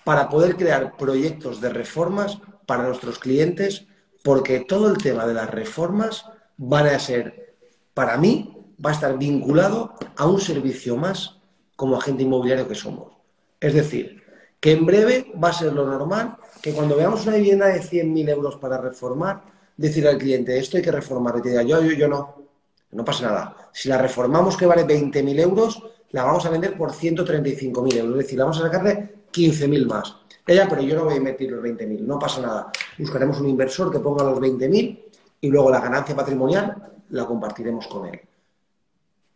para 0.03 0.29
poder 0.29 0.55
crear 0.57 0.95
proyectos 0.95 1.59
de 1.59 1.69
reformas 1.69 2.37
para 2.67 2.83
nuestros 2.83 3.17
clientes, 3.17 3.87
porque 4.23 4.59
todo 4.59 4.91
el 4.91 4.99
tema 4.99 5.25
de 5.25 5.33
las 5.33 5.49
reformas 5.49 6.23
van 6.57 6.85
a 6.85 6.99
ser, 6.99 7.55
para 7.95 8.15
mí, 8.15 8.55
va 8.85 8.91
a 8.91 8.93
estar 8.93 9.17
vinculado 9.17 9.95
a 10.15 10.27
un 10.27 10.39
servicio 10.39 10.95
más 10.95 11.39
como 11.75 11.97
agente 11.97 12.21
inmobiliario 12.21 12.67
que 12.67 12.75
somos. 12.75 13.13
Es 13.59 13.73
decir, 13.73 14.21
que 14.59 14.73
en 14.73 14.85
breve 14.85 15.33
va 15.43 15.49
a 15.49 15.53
ser 15.53 15.73
lo 15.73 15.87
normal 15.87 16.37
que 16.61 16.73
cuando 16.73 16.95
veamos 16.95 17.25
una 17.25 17.37
vivienda 17.37 17.69
de 17.69 17.81
100.000 17.81 18.29
euros 18.29 18.57
para 18.57 18.77
reformar, 18.77 19.45
decir 19.77 20.07
al 20.07 20.19
cliente, 20.19 20.59
esto 20.59 20.77
hay 20.77 20.83
que 20.83 20.91
reformar, 20.91 21.37
y 21.39 21.41
te 21.41 21.49
diga, 21.49 21.63
yo, 21.63 21.81
yo, 21.81 21.93
yo 21.93 22.07
no, 22.07 22.48
No 22.91 23.05
pasa 23.05 23.27
nada. 23.27 23.69
Si 23.71 23.87
la 23.89 23.97
reformamos 23.97 24.57
que 24.57 24.65
vale 24.65 24.85
20.000 24.85 25.39
euros, 25.39 25.83
la 26.11 26.23
vamos 26.23 26.45
a 26.45 26.49
vender 26.49 26.75
por 26.75 26.91
135.000 26.91 27.95
euros. 27.97 28.13
Es 28.13 28.25
decir, 28.25 28.39
la 28.39 28.45
vamos 28.45 28.59
a 28.59 28.63
sacarle 28.63 29.15
15.000 29.31 29.85
más. 29.85 30.15
Ella, 30.45 30.67
pero 30.67 30.81
yo 30.81 30.95
no 30.95 31.03
voy 31.03 31.13
a 31.13 31.17
invertir 31.17 31.51
los 31.51 31.63
20.000, 31.63 31.99
no 31.99 32.17
pasa 32.17 32.41
nada. 32.41 32.71
Buscaremos 32.97 33.39
un 33.39 33.49
inversor 33.49 33.91
que 33.91 33.99
ponga 33.99 34.23
los 34.23 34.39
20.000 34.39 35.03
y 35.41 35.49
luego 35.49 35.69
la 35.69 35.79
ganancia 35.79 36.15
patrimonial 36.15 36.91
la 37.09 37.25
compartiremos 37.25 37.87
con 37.87 38.07
él. 38.07 38.19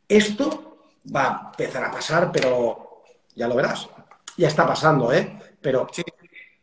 Esto 0.08 0.78
va 1.16 1.28
a 1.28 1.52
empezar 1.52 1.84
a 1.84 1.92
pasar, 1.92 2.32
pero 2.32 3.04
ya 3.36 3.48
lo 3.48 3.56
verás. 3.56 3.88
Ya 4.38 4.48
está 4.48 4.66
pasando, 4.66 5.14
¿eh? 5.14 5.38
Pero 5.62 5.88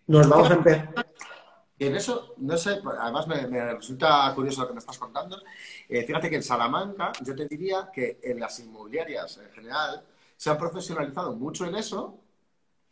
nos 0.09 0.29
vamos 0.29 0.51
a 0.51 0.55
empezar. 0.55 1.07
Y 1.81 1.87
en 1.87 1.97
eso, 1.97 2.35
no 2.37 2.59
sé, 2.59 2.79
además 3.01 3.27
me, 3.27 3.73
resulta 3.73 4.31
curioso 4.35 4.61
lo 4.61 4.69
que 4.69 4.75
me 4.75 4.81
estás 4.81 4.99
contando. 4.99 5.39
Eh, 5.89 6.05
fíjate 6.05 6.29
que 6.29 6.37
en 6.37 6.43
Salamanca, 6.43 7.11
yo 7.25 7.35
te 7.35 7.47
diría 7.47 7.89
que 7.91 8.21
en 8.23 8.39
las 8.39 8.61
inmobiliarias 8.61 9.39
en 9.39 9.51
general 9.51 10.05
se 10.37 10.51
han 10.51 10.59
profesionalizado 10.59 11.33
mucho 11.33 11.65
en 11.65 11.75
eso 11.77 12.19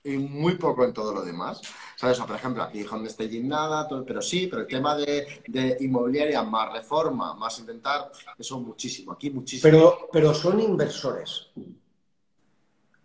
y 0.02 0.16
muy 0.16 0.54
poco 0.54 0.86
en 0.86 0.94
todo 0.94 1.12
lo 1.12 1.22
demás. 1.22 1.60
¿Sabes? 1.96 2.18
por 2.18 2.34
ejemplo, 2.34 2.62
aquí 2.62 2.82
donde 2.82 3.10
esté 3.10 3.28
nada, 3.42 3.86
pero 4.06 4.22
sí, 4.22 4.46
pero 4.46 4.62
el 4.62 4.68
tema 4.68 4.96
de, 4.96 5.76
inmobiliaria 5.80 6.42
más 6.42 6.72
reforma, 6.72 7.34
más 7.34 7.58
intentar, 7.58 8.10
eso 8.38 8.58
muchísimo, 8.58 9.12
aquí 9.12 9.28
muchísimo. 9.28 9.70
Pero, 9.70 10.08
pero 10.10 10.32
son 10.32 10.60
inversores 10.60 11.48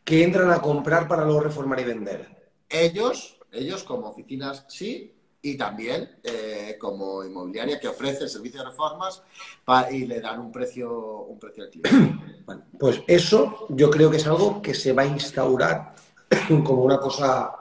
que 0.06 0.24
entran 0.24 0.50
a 0.50 0.62
comprar 0.62 1.10
para 1.10 1.26
luego 1.26 1.42
reformar 1.42 1.82
y 1.82 1.84
vender. 1.84 2.54
Ellos, 2.70 3.38
ellos 3.52 3.84
como 3.84 4.08
oficinas 4.08 4.64
sí, 4.70 5.13
y 5.46 5.58
también 5.58 6.10
eh, 6.24 6.78
como 6.80 7.24
inmobiliaria 7.24 7.78
que 7.78 7.90
ofrece 7.90 8.24
el 8.24 8.30
servicio 8.30 8.62
de 8.62 8.70
reformas 8.70 9.22
y 9.92 10.06
le 10.06 10.22
dan 10.22 10.40
un 10.40 10.52
precio, 10.54 10.90
un 11.24 11.38
precio 11.38 11.66
al 11.66 11.70
cliente. 11.70 11.92
pues 12.80 13.02
eso 13.08 13.68
yo 13.70 13.90
creo 13.92 14.10
que 14.10 14.18
es 14.18 14.26
algo 14.26 14.62
que 14.62 14.74
se 14.74 14.94
va 14.94 15.04
a 15.04 15.08
instaurar 15.08 15.96
como 16.64 16.84
una 16.84 16.98
cosa 16.98 17.54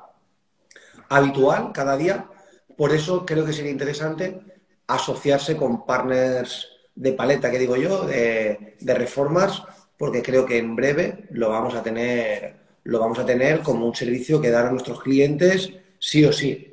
habitual 1.09 1.73
cada 1.75 1.97
día. 1.97 2.31
Por 2.77 2.93
eso 2.93 3.27
creo 3.27 3.45
que 3.45 3.53
sería 3.53 3.73
interesante 3.73 4.41
asociarse 4.87 5.57
con 5.57 5.85
partners 5.85 6.69
de 6.95 7.13
paleta, 7.15 7.51
que 7.51 7.59
digo 7.59 7.77
yo, 7.77 8.05
de, 8.07 8.77
de 8.79 8.95
reformas, 8.95 9.65
porque 9.99 10.23
creo 10.23 10.47
que 10.47 10.59
en 10.59 10.77
breve 10.77 11.27
lo 11.33 11.49
vamos 11.49 11.75
a 11.75 11.83
tener, 11.83 12.55
lo 12.85 13.01
vamos 13.01 13.19
a 13.19 13.27
tener 13.27 13.61
como 13.61 13.87
un 13.87 13.95
servicio 13.95 14.41
que 14.41 14.51
dar 14.51 14.67
a 14.67 14.71
nuestros 14.71 15.03
clientes 15.03 15.73
sí 15.99 16.25
o 16.25 16.33
sí. 16.33 16.72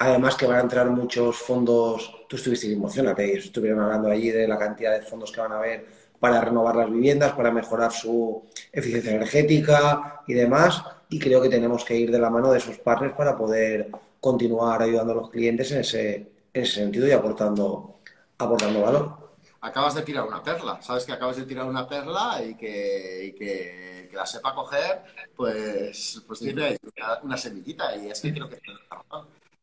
Además 0.00 0.36
que 0.36 0.46
van 0.46 0.58
a 0.58 0.60
entrar 0.60 0.88
muchos 0.90 1.38
fondos, 1.38 2.24
tú 2.28 2.36
estuviste 2.36 2.72
emocionate, 2.72 3.36
estuvieron 3.36 3.80
hablando 3.80 4.08
allí 4.08 4.30
de 4.30 4.46
la 4.46 4.56
cantidad 4.56 4.92
de 4.92 5.04
fondos 5.04 5.32
que 5.32 5.40
van 5.40 5.50
a 5.50 5.58
haber 5.58 5.86
para 6.20 6.40
renovar 6.40 6.76
las 6.76 6.90
viviendas, 6.90 7.32
para 7.32 7.50
mejorar 7.50 7.90
su 7.92 8.44
eficiencia 8.72 9.12
energética 9.12 10.22
y 10.28 10.34
demás. 10.34 10.84
Y 11.08 11.18
creo 11.18 11.42
que 11.42 11.48
tenemos 11.48 11.84
que 11.84 11.96
ir 11.96 12.12
de 12.12 12.18
la 12.20 12.30
mano 12.30 12.52
de 12.52 12.58
esos 12.58 12.78
partners 12.78 13.14
para 13.14 13.36
poder 13.36 13.90
continuar 14.20 14.82
ayudando 14.82 15.12
a 15.12 15.16
los 15.16 15.30
clientes 15.30 15.72
en 15.72 15.80
ese, 15.80 16.32
ese 16.52 16.74
sentido 16.74 17.08
y 17.08 17.12
aportando, 17.12 17.98
aportando 18.38 18.82
valor. 18.82 19.28
Acabas 19.60 19.96
de 19.96 20.02
tirar 20.02 20.24
una 20.28 20.42
perla, 20.42 20.80
sabes 20.80 21.04
que 21.04 21.12
acabas 21.12 21.36
de 21.36 21.44
tirar 21.44 21.66
una 21.66 21.88
perla 21.88 22.40
y 22.44 22.54
que, 22.54 23.34
que, 23.36 24.10
la 24.12 24.24
sepa 24.24 24.54
coger, 24.54 25.02
pues, 25.36 26.22
pues 26.26 26.38
tiene 26.38 26.78
una 27.22 27.36
semillita 27.36 27.96
y 27.96 28.10
es 28.10 28.20
que 28.20 28.32
creo 28.32 28.48
que 28.48 28.58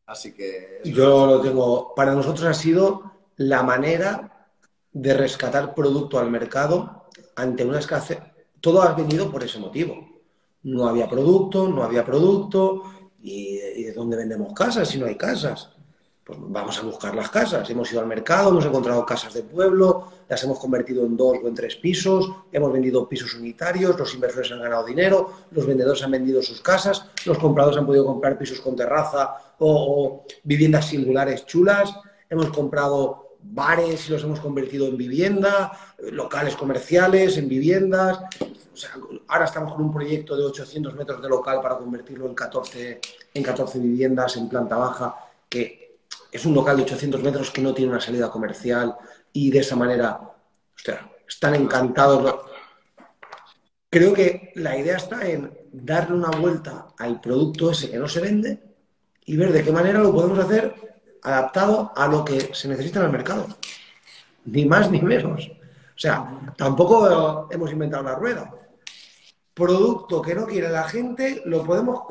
Así 0.06 0.34
que... 0.34 0.82
Yo 0.86 1.26
lo 1.26 1.42
tengo, 1.42 1.94
para 1.96 2.14
nosotros 2.14 2.46
ha 2.46 2.54
sido 2.54 3.12
la 3.38 3.64
manera 3.64 4.50
de 4.92 5.14
rescatar 5.14 5.74
producto 5.74 6.20
al 6.20 6.32
mercado 6.32 7.06
ante 7.36 7.66
una 7.66 7.80
escasez. 7.80 8.20
Todo 8.62 8.82
ha 8.82 8.94
venido 8.94 9.32
por 9.32 9.44
ese 9.44 9.60
motivo. 9.60 10.08
No 10.64 10.88
había 10.88 11.08
producto, 11.08 11.68
no 11.68 11.84
había 11.84 12.06
producto, 12.06 12.84
y, 13.22 13.58
de 13.58 13.94
dónde 13.94 14.18
vendemos 14.18 14.54
casas 14.54 14.88
si 14.88 14.98
no 14.98 15.06
hay 15.06 15.16
casas. 15.16 15.70
Pues 16.24 16.40
vamos 16.42 16.80
a 16.80 16.84
buscar 16.84 17.14
las 17.14 17.30
casas. 17.30 17.70
Hemos 17.70 17.92
ido 17.92 18.02
al 18.02 18.08
mercado, 18.08 18.50
hemos 18.50 18.66
encontrado 18.66 19.06
casas 19.06 19.34
de 19.34 19.44
pueblo, 19.44 20.12
las 20.28 20.44
hemos 20.44 20.58
convertido 20.58 21.06
en 21.06 21.16
dos 21.16 21.38
o 21.44 21.48
en 21.48 21.54
tres 21.54 21.76
pisos, 21.76 22.32
hemos 22.52 22.72
vendido 22.72 23.08
pisos 23.08 23.36
unitarios, 23.36 23.98
los 23.98 24.14
inversores 24.16 24.52
han 24.52 24.62
ganado 24.62 24.86
dinero, 24.86 25.32
los 25.52 25.68
vendedores 25.68 26.02
han 26.04 26.12
vendido 26.12 26.42
sus 26.42 26.62
casas, 26.62 27.06
los 27.26 27.38
compradores 27.38 27.78
han 27.78 27.86
podido 27.86 28.06
comprar 28.06 28.38
pisos 28.38 28.60
con 28.60 28.76
terraza 28.76 29.36
o, 29.60 30.26
viviendas 30.44 30.88
singulares 30.88 31.46
chulas, 31.46 31.94
hemos 32.30 32.50
comprado 32.50 33.38
bares 33.42 34.08
y 34.08 34.12
los 34.12 34.24
hemos 34.24 34.40
convertido 34.40 34.88
en 34.88 34.98
vivienda, 34.98 35.72
locales 36.12 36.56
comerciales 36.56 37.38
en 37.38 37.48
viviendas. 37.48 38.20
ahora 39.28 39.46
estamos 39.46 39.74
con 39.74 39.86
un 39.86 39.94
proyecto 39.94 40.36
de 40.36 40.44
800 40.44 40.96
metros 40.96 41.22
de 41.22 41.30
local 41.30 41.62
para 41.62 41.78
convertirlo 41.78 42.26
en 42.28 42.34
14, 42.34 43.00
en 43.34 43.44
14 43.44 43.80
viviendas 43.80 44.36
en 44.38 44.50
planta 44.50 44.78
baja, 44.78 45.16
que 45.48 46.00
es 46.32 46.46
un 46.46 46.54
local 46.54 46.78
de 46.78 46.84
800 46.84 47.22
metros 47.22 47.52
que 47.52 47.62
no 47.62 47.74
tiene 47.74 47.92
una 47.92 48.02
salida 48.02 48.30
comercial 48.30 48.96
y 49.32 49.52
de 49.52 49.60
esa 49.60 49.76
manera, 49.76 50.20
están 51.28 51.56
encantados. 51.56 52.36
Creo 53.90 54.14
que 54.14 54.52
la 54.56 54.78
idea 54.78 54.98
está 54.98 55.28
en 55.28 55.58
darle 55.72 56.16
una 56.16 56.32
vuelta 56.32 56.88
al 56.98 57.22
producto 57.22 57.72
ese 57.72 57.90
que 57.90 57.98
no 57.98 58.08
se 58.08 58.20
vende 58.20 58.65
y 59.26 59.36
ver 59.36 59.52
de 59.52 59.64
qué 59.64 59.72
manera 59.72 60.00
lo 60.00 60.14
podemos 60.14 60.40
hacer 60.40 60.74
adaptado 61.22 61.92
a 61.96 62.08
lo 62.08 62.24
que 62.24 62.54
se 62.54 62.68
necesita 62.68 63.00
en 63.00 63.06
el 63.08 63.12
mercado. 63.12 63.48
Ni 64.46 64.66
más 64.66 64.92
ni 64.92 65.02
menos. 65.02 65.50
O 65.50 66.00
sea, 66.00 66.54
tampoco 66.56 67.48
hemos 67.52 67.72
inventado 67.72 68.04
la 68.04 68.16
rueda. 68.16 68.54
Producto 69.54 70.22
que 70.22 70.36
no 70.36 70.46
quiere 70.46 70.70
la 70.70 70.84
gente, 70.84 71.42
lo 71.46 71.64
podemos 71.64 72.02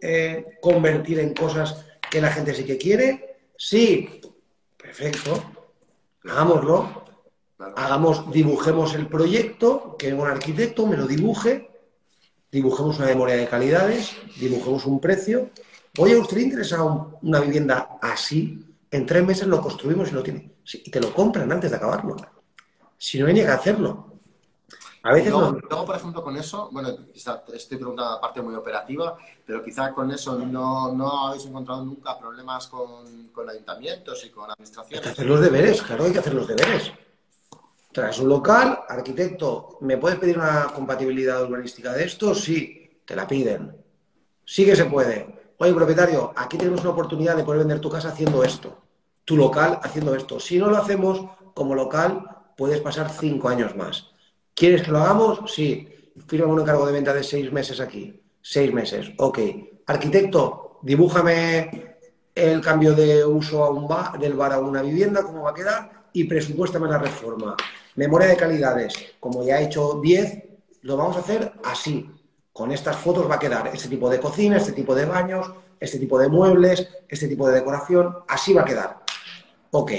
eh, 0.00 0.58
convertir 0.62 1.18
en 1.18 1.34
cosas 1.34 1.84
que 2.10 2.20
la 2.20 2.30
gente 2.30 2.54
sí 2.54 2.64
que 2.64 2.78
quiere. 2.78 3.38
Sí, 3.56 4.20
perfecto. 4.76 5.42
Hagámoslo. 6.24 7.04
Hagamos, 7.58 8.30
dibujemos 8.30 8.94
el 8.94 9.08
proyecto, 9.08 9.96
que 9.98 10.12
un 10.12 10.28
arquitecto 10.28 10.86
me 10.86 10.96
lo 10.96 11.06
dibuje, 11.06 11.70
dibujemos 12.52 12.98
una 12.98 13.08
memoria 13.08 13.36
de 13.36 13.48
calidades, 13.48 14.14
dibujemos 14.38 14.84
un 14.84 15.00
precio 15.00 15.50
Oye, 15.98 16.14
¿a 16.14 16.20
usted 16.20 16.36
le 16.36 16.42
interesa 16.44 16.82
una 17.22 17.40
vivienda 17.40 17.98
así? 18.02 18.62
En 18.90 19.06
tres 19.06 19.24
meses 19.24 19.46
lo 19.46 19.60
construimos 19.60 20.10
y 20.10 20.12
lo 20.12 20.22
tiene. 20.22 20.56
y 20.72 20.90
te 20.90 21.00
lo 21.00 21.12
compran 21.12 21.50
antes 21.50 21.70
de 21.70 21.76
acabarlo. 21.76 22.16
Si 22.98 23.18
no, 23.18 23.26
hay 23.26 23.34
que 23.34 23.46
hacerlo. 23.46 24.06
A 25.02 25.12
veces 25.12 25.30
luego, 25.30 25.86
por 25.86 25.94
ejemplo, 25.94 26.22
con 26.22 26.36
eso, 26.36 26.68
bueno, 26.72 26.88
estoy 27.14 27.78
preguntando 27.78 28.14
la 28.14 28.20
parte 28.20 28.42
muy 28.42 28.56
operativa, 28.56 29.16
pero 29.46 29.62
quizá 29.62 29.94
con 29.94 30.10
eso 30.10 30.36
no, 30.36 30.92
no 30.92 31.28
habéis 31.28 31.46
encontrado 31.46 31.84
nunca 31.84 32.18
problemas 32.18 32.66
con, 32.66 33.28
con 33.28 33.48
ayuntamientos 33.48 34.24
y 34.24 34.30
con 34.30 34.50
administraciones. 34.50 34.98
Hay 34.98 35.04
que 35.04 35.12
hacer 35.12 35.26
los 35.26 35.40
deberes, 35.40 35.80
claro, 35.82 36.04
hay 36.06 36.12
que 36.12 36.18
hacer 36.18 36.34
los 36.34 36.48
deberes. 36.48 36.90
Traes 37.92 38.18
un 38.18 38.28
local, 38.28 38.80
arquitecto, 38.88 39.78
¿me 39.82 39.96
puedes 39.96 40.18
pedir 40.18 40.38
una 40.38 40.66
compatibilidad 40.74 41.40
urbanística 41.44 41.92
de 41.92 42.04
esto? 42.04 42.34
Sí, 42.34 43.00
te 43.04 43.14
la 43.14 43.28
piden. 43.28 43.76
Sí 44.44 44.64
que 44.64 44.74
se 44.74 44.86
puede 44.86 45.35
oye, 45.58 45.72
propietario, 45.72 46.32
aquí 46.36 46.58
tenemos 46.58 46.80
una 46.80 46.90
oportunidad 46.90 47.36
de 47.36 47.44
poder 47.44 47.60
vender 47.60 47.80
tu 47.80 47.90
casa 47.90 48.08
haciendo 48.08 48.42
esto, 48.44 48.76
tu 49.24 49.36
local 49.36 49.80
haciendo 49.82 50.14
esto. 50.14 50.40
Si 50.40 50.58
no 50.58 50.68
lo 50.68 50.76
hacemos 50.76 51.24
como 51.54 51.74
local, 51.74 52.22
puedes 52.56 52.80
pasar 52.80 53.10
cinco 53.10 53.48
años 53.48 53.74
más. 53.76 54.10
¿Quieres 54.54 54.82
que 54.82 54.90
lo 54.90 54.98
hagamos? 54.98 55.52
Sí. 55.52 55.88
Firma 56.26 56.46
un 56.46 56.60
encargo 56.60 56.86
de 56.86 56.92
venta 56.92 57.12
de 57.12 57.22
seis 57.22 57.52
meses 57.52 57.80
aquí. 57.80 58.22
Seis 58.40 58.72
meses. 58.72 59.10
Ok. 59.18 59.38
Arquitecto, 59.86 60.78
dibújame 60.82 61.96
el 62.34 62.60
cambio 62.60 62.94
de 62.94 63.24
uso 63.24 63.64
a 63.64 63.70
un 63.70 63.88
bar, 63.88 64.18
del 64.18 64.34
bar 64.34 64.52
a 64.52 64.58
una 64.58 64.82
vivienda, 64.82 65.22
cómo 65.22 65.42
va 65.42 65.50
a 65.50 65.54
quedar, 65.54 66.06
y 66.12 66.24
presupuéstame 66.24 66.88
la 66.88 66.98
reforma. 66.98 67.56
Memoria 67.96 68.28
de 68.28 68.36
calidades, 68.36 68.94
como 69.20 69.44
ya 69.44 69.60
he 69.60 69.64
hecho 69.64 70.00
10, 70.02 70.44
lo 70.82 70.96
vamos 70.96 71.16
a 71.16 71.20
hacer 71.20 71.52
así 71.64 72.10
con 72.56 72.72
estas 72.72 72.96
fotos 72.96 73.30
va 73.30 73.34
a 73.34 73.38
quedar 73.38 73.68
este 73.68 73.86
tipo 73.86 74.08
de 74.08 74.18
cocina, 74.18 74.56
este 74.56 74.72
tipo 74.72 74.94
de 74.94 75.04
baños, 75.04 75.52
este 75.78 75.98
tipo 75.98 76.18
de 76.18 76.26
muebles, 76.26 76.88
este 77.06 77.28
tipo 77.28 77.46
de 77.46 77.56
decoración, 77.56 78.20
así 78.26 78.54
va 78.54 78.62
a 78.62 78.64
quedar. 78.64 79.00
Ok, 79.72 79.92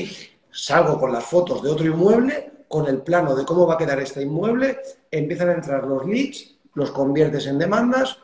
salgo 0.50 1.00
con 1.00 1.14
las 1.14 1.24
fotos 1.24 1.62
de 1.62 1.70
otro 1.70 1.86
inmueble, 1.86 2.64
con 2.68 2.88
el 2.88 3.04
plano 3.04 3.36
de 3.36 3.46
cómo 3.46 3.68
va 3.68 3.76
a 3.76 3.78
quedar 3.78 4.00
este 4.00 4.24
inmueble, 4.24 4.80
empiezan 5.12 5.50
a 5.50 5.54
entrar 5.54 5.84
los 5.84 6.04
leads, 6.08 6.56
los 6.74 6.90
conviertes 6.90 7.46
en 7.46 7.60
demandas, 7.60 8.18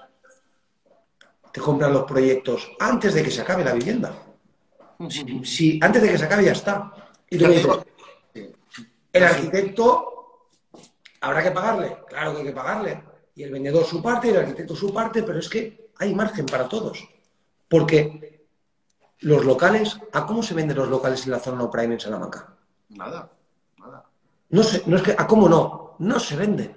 te 1.52 1.62
compran 1.62 1.94
los 1.94 2.06
proyectos 2.06 2.72
antes 2.80 3.14
de 3.14 3.22
que 3.22 3.30
se 3.30 3.42
acabe 3.42 3.64
la 3.64 3.74
vivienda. 3.74 4.16
Si, 5.44 5.80
antes 5.80 6.02
de 6.02 6.10
que 6.10 6.18
se 6.18 6.26
acabe 6.26 6.46
ya 6.46 6.54
está. 6.54 6.92
Y 7.30 7.38
tú 7.38 7.46
dices, 7.50 7.68
el 9.14 9.24
arquitecto 9.24 10.50
habrá 11.22 11.44
que 11.44 11.52
pagarle, 11.52 11.98
claro 12.10 12.34
que 12.34 12.40
hay 12.40 12.46
que 12.48 12.52
pagarle 12.52 13.13
y 13.36 13.44
el 13.44 13.52
vendedor 13.52 13.86
su 13.86 14.02
parte 14.02 14.28
y 14.28 14.32
el 14.32 14.38
arquitecto 14.38 14.76
su 14.76 14.94
parte, 14.94 15.24
pero 15.24 15.40
es 15.40 15.50
que 15.50 15.92
hay 15.98 16.14
margen 16.14 16.46
para 16.46 16.68
todos. 16.68 17.08
Porque 17.68 18.46
los 19.20 19.46
locales, 19.46 20.00
¿a 20.12 20.26
cómo 20.26 20.44
se 20.44 20.54
venden 20.54 20.78
los 20.78 20.90
locales 20.90 21.26
en 21.26 21.32
la 21.32 21.40
zona 21.40 21.58
no 21.58 21.72
prime 21.72 21.96
en 21.96 22.00
Salamanca? 22.00 22.56
Nada, 22.90 23.32
nada. 23.80 24.06
No 24.50 24.62
es 24.62 25.02
que, 25.02 25.16
¿a 25.18 25.26
cómo 25.26 25.50
no? 25.50 25.96
No 26.00 26.20
se 26.20 26.36
venden. 26.36 26.74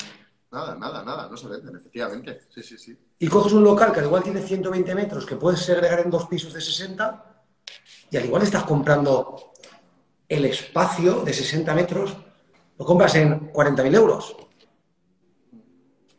Nada, 0.51 0.75
nada, 0.77 1.03
nada, 1.05 1.29
no 1.29 1.37
se 1.37 1.49
venden, 1.49 1.77
efectivamente. 1.77 2.41
Sí, 2.55 2.63
sí, 2.63 2.79
sí. 2.79 2.99
Y 3.19 3.29
coges 3.29 3.53
un 3.53 3.65
local 3.65 3.93
que 3.93 4.01
al 4.01 4.07
igual 4.07 4.23
tiene 4.23 4.41
120 4.41 4.95
metros, 4.95 5.27
que 5.27 5.37
puedes 5.37 5.61
segregar 5.61 6.01
en 6.01 6.11
dos 6.11 6.27
pisos 6.27 6.53
de 6.55 6.61
60, 6.61 7.45
y 8.11 8.17
al 8.17 8.25
igual 8.25 8.43
estás 8.43 8.65
comprando 8.65 9.53
el 10.29 10.45
espacio 10.45 11.21
de 11.21 11.33
60 11.33 11.75
metros, 11.75 12.17
lo 12.79 12.85
compras 12.85 13.15
en 13.17 13.53
40.000 13.53 13.95
euros. 13.95 14.37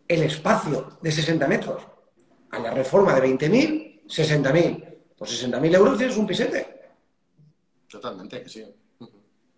El 0.07 0.23
espacio 0.23 0.97
de 1.01 1.11
60 1.11 1.47
metros. 1.47 1.83
A 2.51 2.59
la 2.59 2.71
reforma 2.71 3.13
de 3.13 3.27
20.000, 3.27 4.05
60.000. 4.07 4.97
Por 5.17 5.27
60.000 5.27 5.75
euros 5.75 5.97
tienes 5.97 6.17
un 6.17 6.27
pisete. 6.27 6.77
Totalmente, 7.89 8.41
que 8.41 8.49
sí. 8.49 8.65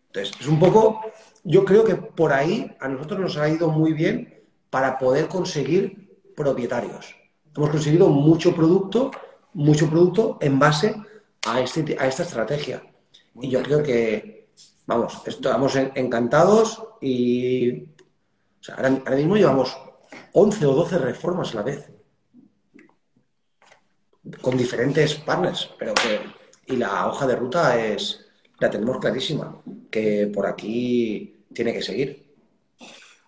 Entonces, 0.07 0.33
es 0.39 0.47
un 0.47 0.59
poco, 0.59 1.01
yo 1.43 1.63
creo 1.63 1.83
que 1.83 1.95
por 1.95 2.33
ahí 2.33 2.75
a 2.79 2.87
nosotros 2.87 3.19
nos 3.19 3.37
ha 3.37 3.47
ido 3.47 3.69
muy 3.69 3.93
bien 3.93 4.43
para 4.69 4.97
poder 4.97 5.27
conseguir 5.27 6.17
propietarios. 6.35 7.15
Hemos 7.55 7.69
conseguido 7.69 8.09
mucho 8.09 8.55
producto, 8.55 9.11
mucho 9.53 9.89
producto 9.89 10.37
en 10.41 10.57
base 10.57 10.95
a, 11.45 11.59
este, 11.61 11.97
a 11.99 12.07
esta 12.07 12.23
estrategia. 12.23 12.81
y 13.41 13.49
yo 13.49 13.61
creo 13.61 13.83
que, 13.83 14.49
vamos, 14.85 15.21
estamos 15.25 15.75
encantados 15.75 16.83
y 17.01 17.89
ahora, 18.75 18.89
ahora, 19.05 19.15
mismo 19.15 19.37
llevamos 19.37 19.77
11 20.33 20.65
o 20.65 20.73
12 20.73 20.97
reformas 20.97 21.51
a 21.53 21.55
la 21.55 21.63
vez. 21.63 21.91
Con 24.41 24.57
diferentes 24.57 25.15
partners, 25.15 25.69
pero 25.77 25.93
que. 25.93 26.19
Y 26.67 26.77
la 26.77 27.07
hoja 27.07 27.25
de 27.25 27.35
ruta 27.35 27.83
es. 27.83 28.25
La 28.59 28.69
tenemos 28.69 28.99
clarísima, 28.99 29.61
que 29.89 30.27
por 30.33 30.45
aquí 30.45 31.45
tiene 31.53 31.73
que 31.73 31.81
seguir. 31.81 32.29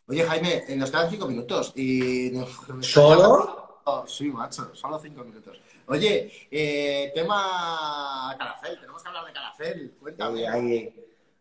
Oye, 0.08 0.24
Jaime, 0.24 0.66
nos 0.76 0.92
quedan 0.92 1.10
cinco 1.10 1.26
minutos 1.26 1.72
y... 1.74 2.34
¿Solo? 2.82 3.80
Oh, 3.86 4.06
sí, 4.06 4.26
macho, 4.30 4.76
solo 4.76 5.00
cinco 5.00 5.24
minutos. 5.24 5.58
Oye, 5.88 6.50
eh, 6.52 7.12
tema 7.16 8.36
Caracel, 8.38 8.80
tenemos 8.80 9.02
que 9.02 9.08
hablar 9.08 9.26
de 9.26 9.34
Caracel, 9.34 9.96
cuéntame. 10.00 10.48
hay, 10.48 10.94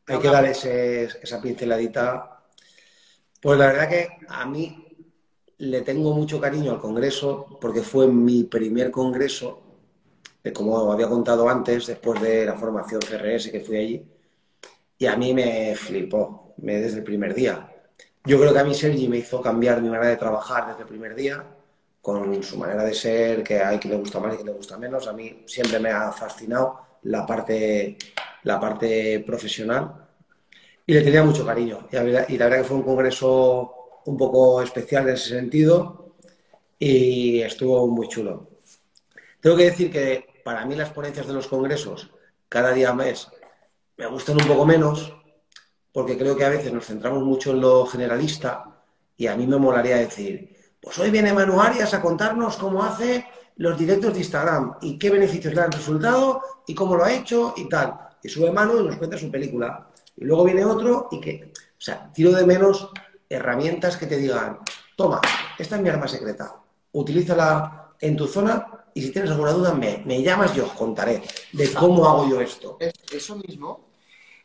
que 0.06 0.28
dar 0.28 0.44
esa 0.44 1.40
pinceladita. 1.42 2.42
Pues 3.40 3.58
la 3.58 3.66
verdad 3.66 3.88
que 3.88 4.08
a 4.28 4.46
mí 4.46 4.89
le 5.60 5.82
tengo 5.82 6.14
mucho 6.14 6.40
cariño 6.40 6.72
al 6.72 6.80
Congreso 6.80 7.58
porque 7.60 7.82
fue 7.82 8.06
mi 8.08 8.44
primer 8.44 8.90
Congreso, 8.90 9.60
como 10.54 10.90
había 10.90 11.06
contado 11.08 11.48
antes, 11.48 11.86
después 11.86 12.20
de 12.22 12.46
la 12.46 12.54
formación 12.54 13.00
CRS 13.00 13.50
que 13.50 13.60
fui 13.60 13.76
allí, 13.76 14.06
y 14.98 15.06
a 15.06 15.16
mí 15.16 15.34
me 15.34 15.74
flipó 15.76 16.54
me, 16.58 16.80
desde 16.80 16.98
el 16.98 17.04
primer 17.04 17.34
día. 17.34 17.70
Yo 18.24 18.40
creo 18.40 18.52
que 18.54 18.58
a 18.58 18.64
mí 18.64 18.74
Sergi 18.74 19.06
me 19.08 19.18
hizo 19.18 19.42
cambiar 19.42 19.82
mi 19.82 19.90
manera 19.90 20.08
de 20.08 20.16
trabajar 20.16 20.68
desde 20.68 20.82
el 20.82 20.88
primer 20.88 21.14
día, 21.14 21.44
con 22.00 22.42
su 22.42 22.56
manera 22.56 22.82
de 22.84 22.94
ser, 22.94 23.42
que 23.42 23.60
hay 23.60 23.78
quien 23.78 23.92
le 23.92 24.00
gusta 24.00 24.18
más 24.18 24.32
y 24.32 24.36
quien 24.36 24.46
le 24.46 24.54
gusta 24.54 24.78
menos. 24.78 25.06
A 25.08 25.12
mí 25.12 25.42
siempre 25.46 25.78
me 25.78 25.90
ha 25.90 26.10
fascinado 26.10 26.80
la 27.02 27.26
parte, 27.26 27.98
la 28.44 28.58
parte 28.58 29.22
profesional 29.26 30.06
y 30.86 30.94
le 30.94 31.02
tenía 31.02 31.22
mucho 31.22 31.44
cariño. 31.44 31.86
Y 31.92 31.96
la, 31.96 32.24
y 32.28 32.38
la 32.38 32.44
verdad 32.46 32.62
que 32.62 32.64
fue 32.64 32.76
un 32.78 32.82
congreso 32.82 33.79
un 34.10 34.16
poco 34.16 34.60
especial 34.62 35.08
en 35.08 35.14
ese 35.14 35.30
sentido 35.30 36.14
y 36.78 37.40
estuvo 37.40 37.86
muy 37.86 38.08
chulo. 38.08 38.48
Tengo 39.40 39.56
que 39.56 39.64
decir 39.64 39.90
que 39.90 40.42
para 40.44 40.64
mí 40.66 40.74
las 40.74 40.90
ponencias 40.90 41.26
de 41.26 41.32
los 41.32 41.46
congresos 41.46 42.10
cada 42.48 42.72
día 42.72 42.92
más 42.92 43.30
me 43.96 44.06
gustan 44.06 44.40
un 44.40 44.48
poco 44.48 44.66
menos 44.66 45.14
porque 45.92 46.18
creo 46.18 46.36
que 46.36 46.44
a 46.44 46.48
veces 46.48 46.72
nos 46.72 46.86
centramos 46.86 47.22
mucho 47.22 47.52
en 47.52 47.60
lo 47.60 47.86
generalista 47.86 48.82
y 49.16 49.26
a 49.26 49.36
mí 49.36 49.46
me 49.46 49.58
molaría 49.58 49.96
decir, 49.96 50.56
pues 50.80 50.98
hoy 50.98 51.10
viene 51.10 51.32
Manu 51.32 51.60
Arias 51.60 51.92
a 51.94 52.00
contarnos 52.00 52.56
cómo 52.56 52.82
hace 52.82 53.26
los 53.56 53.78
directos 53.78 54.14
de 54.14 54.20
Instagram 54.20 54.76
y 54.80 54.98
qué 54.98 55.10
beneficios 55.10 55.54
le 55.54 55.60
han 55.60 55.72
resultado 55.72 56.42
y 56.66 56.74
cómo 56.74 56.96
lo 56.96 57.04
ha 57.04 57.12
hecho 57.12 57.54
y 57.56 57.68
tal. 57.68 57.94
Y 58.22 58.28
sube 58.28 58.50
Manu 58.50 58.80
y 58.80 58.84
nos 58.84 58.96
cuenta 58.96 59.18
su 59.18 59.30
película. 59.30 59.88
Y 60.16 60.24
luego 60.24 60.44
viene 60.44 60.64
otro 60.64 61.08
y 61.10 61.20
que, 61.20 61.52
o 61.54 61.80
sea, 61.80 62.10
tiro 62.12 62.32
de 62.32 62.46
menos 62.46 62.90
herramientas 63.30 63.96
que 63.96 64.06
te 64.06 64.16
digan, 64.16 64.58
toma, 64.96 65.20
esta 65.56 65.76
es 65.76 65.82
mi 65.82 65.88
arma 65.88 66.08
secreta, 66.08 66.56
utilízala 66.92 67.94
en 68.00 68.16
tu 68.16 68.26
zona 68.26 68.84
y 68.92 69.02
si 69.02 69.12
tienes 69.12 69.30
alguna 69.30 69.52
duda 69.52 69.72
me, 69.72 70.02
me 70.04 70.20
llamas 70.20 70.54
y 70.56 70.60
os 70.60 70.72
contaré 70.72 71.22
de 71.52 71.72
cómo 71.72 72.06
hago 72.06 72.28
yo 72.28 72.40
esto. 72.40 72.76
Eso 72.80 73.36
mismo 73.36 73.90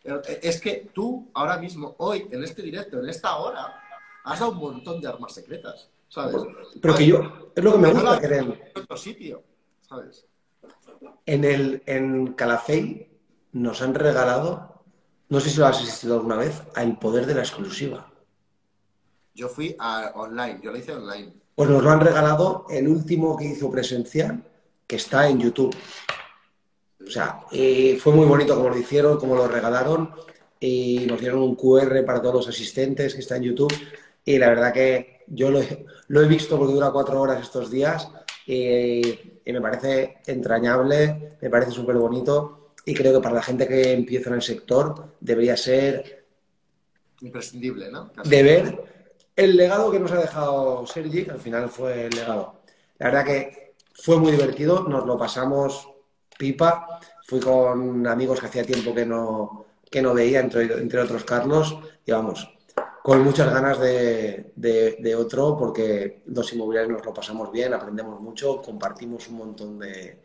eh, 0.03 0.39
es 0.43 0.61
que 0.61 0.89
tú, 0.93 1.31
ahora 1.33 1.57
mismo, 1.57 1.95
hoy, 1.97 2.27
en 2.31 2.43
este 2.43 2.61
directo, 2.61 2.99
en 2.99 3.09
esta 3.09 3.37
hora, 3.37 3.81
has 4.23 4.39
dado 4.39 4.51
un 4.51 4.59
montón 4.59 5.01
de 5.01 5.07
armas 5.07 5.33
secretas, 5.33 5.89
¿sabes? 6.07 6.35
Pero 6.79 6.95
que 6.95 7.07
yo, 7.07 7.51
es 7.55 7.63
lo 7.63 7.71
que 7.71 7.77
me 7.79 7.91
gusta 7.91 8.19
que 8.19 8.27
En 8.27 8.59
otro 8.75 8.97
sitio, 8.97 9.43
¿sabes? 9.81 10.25
En, 11.25 11.43
el, 11.43 11.81
en 11.87 12.33
Calafey 12.33 13.09
nos 13.53 13.81
han 13.81 13.95
regalado, 13.95 14.83
no 15.29 15.39
sé 15.39 15.49
si 15.49 15.57
lo 15.57 15.65
has 15.65 15.77
asistido 15.77 16.15
alguna 16.15 16.37
vez, 16.37 16.61
a 16.75 16.83
El 16.83 16.97
Poder 16.97 17.25
de 17.25 17.33
la 17.33 17.41
Exclusiva. 17.41 18.11
Yo 19.35 19.49
fui 19.49 19.75
a 19.77 20.13
online, 20.15 20.61
yo 20.63 20.71
lo 20.71 20.77
hice 20.77 20.93
online. 20.93 21.33
Pues 21.55 21.69
nos 21.69 21.83
lo 21.83 21.89
han 21.91 21.99
regalado 21.99 22.65
el 22.69 22.87
último 22.87 23.35
que 23.35 23.45
hizo 23.45 23.69
presencial, 23.69 24.41
que 24.87 24.95
está 24.95 25.27
en 25.27 25.39
YouTube. 25.39 25.75
O 27.05 27.09
sea, 27.09 27.41
fue 27.99 28.13
muy 28.13 28.25
bonito 28.25 28.55
como 28.55 28.69
lo 28.69 28.77
hicieron, 28.77 29.19
como 29.19 29.35
lo 29.35 29.47
regalaron 29.47 30.11
y 30.57 31.05
nos 31.05 31.19
dieron 31.19 31.41
un 31.41 31.55
QR 31.55 32.03
para 32.05 32.21
todos 32.21 32.35
los 32.35 32.47
asistentes 32.47 33.13
que 33.13 33.19
está 33.19 33.35
en 33.35 33.43
YouTube 33.43 33.73
y 34.23 34.39
la 34.39 34.49
verdad 34.49 34.73
que 34.73 35.23
yo 35.27 35.51
lo 35.51 35.59
he, 35.59 36.27
visto 36.27 36.57
porque 36.57 36.73
dura 36.73 36.91
cuatro 36.91 37.19
horas 37.19 37.41
estos 37.41 37.69
días 37.69 38.09
y, 38.47 39.01
me 39.45 39.61
parece 39.61 40.17
entrañable, 40.25 41.37
me 41.41 41.49
parece 41.49 41.71
súper 41.71 41.97
bonito 41.97 42.71
y 42.85 42.93
creo 42.93 43.13
que 43.13 43.23
para 43.23 43.35
la 43.35 43.43
gente 43.43 43.67
que 43.67 43.91
empieza 43.91 44.29
en 44.29 44.35
el 44.35 44.41
sector 44.41 45.15
debería 45.19 45.57
ser 45.57 46.25
imprescindible, 47.21 47.91
¿no? 47.91 48.11
De 48.23 48.43
ver 48.43 48.94
el 49.35 49.57
legado 49.57 49.91
que 49.91 49.99
nos 49.99 50.11
ha 50.11 50.17
dejado 50.17 50.85
Sergi, 50.87 51.29
al 51.29 51.39
final 51.39 51.69
fue 51.69 52.05
el 52.05 52.15
legado. 52.15 52.61
La 52.97 53.07
verdad 53.07 53.25
que 53.25 53.75
fue 53.93 54.17
muy 54.17 54.31
divertido, 54.31 54.83
nos 54.83 55.05
lo 55.05 55.17
pasamos 55.17 55.89
pipa. 56.37 56.99
Fui 57.27 57.39
con 57.39 58.05
amigos 58.07 58.39
que 58.39 58.45
hacía 58.47 58.63
tiempo 58.63 58.93
que 58.93 59.05
no, 59.05 59.65
que 59.89 60.01
no 60.01 60.13
veía, 60.13 60.39
entre, 60.39 60.63
entre 60.63 60.99
otros 60.99 61.23
Carlos, 61.23 61.77
y 62.05 62.11
vamos, 62.11 62.47
con 63.01 63.23
muchas 63.23 63.51
ganas 63.51 63.79
de, 63.79 64.51
de, 64.55 65.15
otro, 65.15 65.57
porque 65.57 66.21
los 66.27 66.51
inmobiliarios 66.53 66.93
nos 66.93 67.05
lo 67.05 67.13
pasamos 67.13 67.51
bien, 67.51 67.73
aprendemos 67.73 68.19
mucho, 68.21 68.61
compartimos 68.61 69.27
un 69.29 69.37
montón 69.37 69.79
de... 69.79 70.23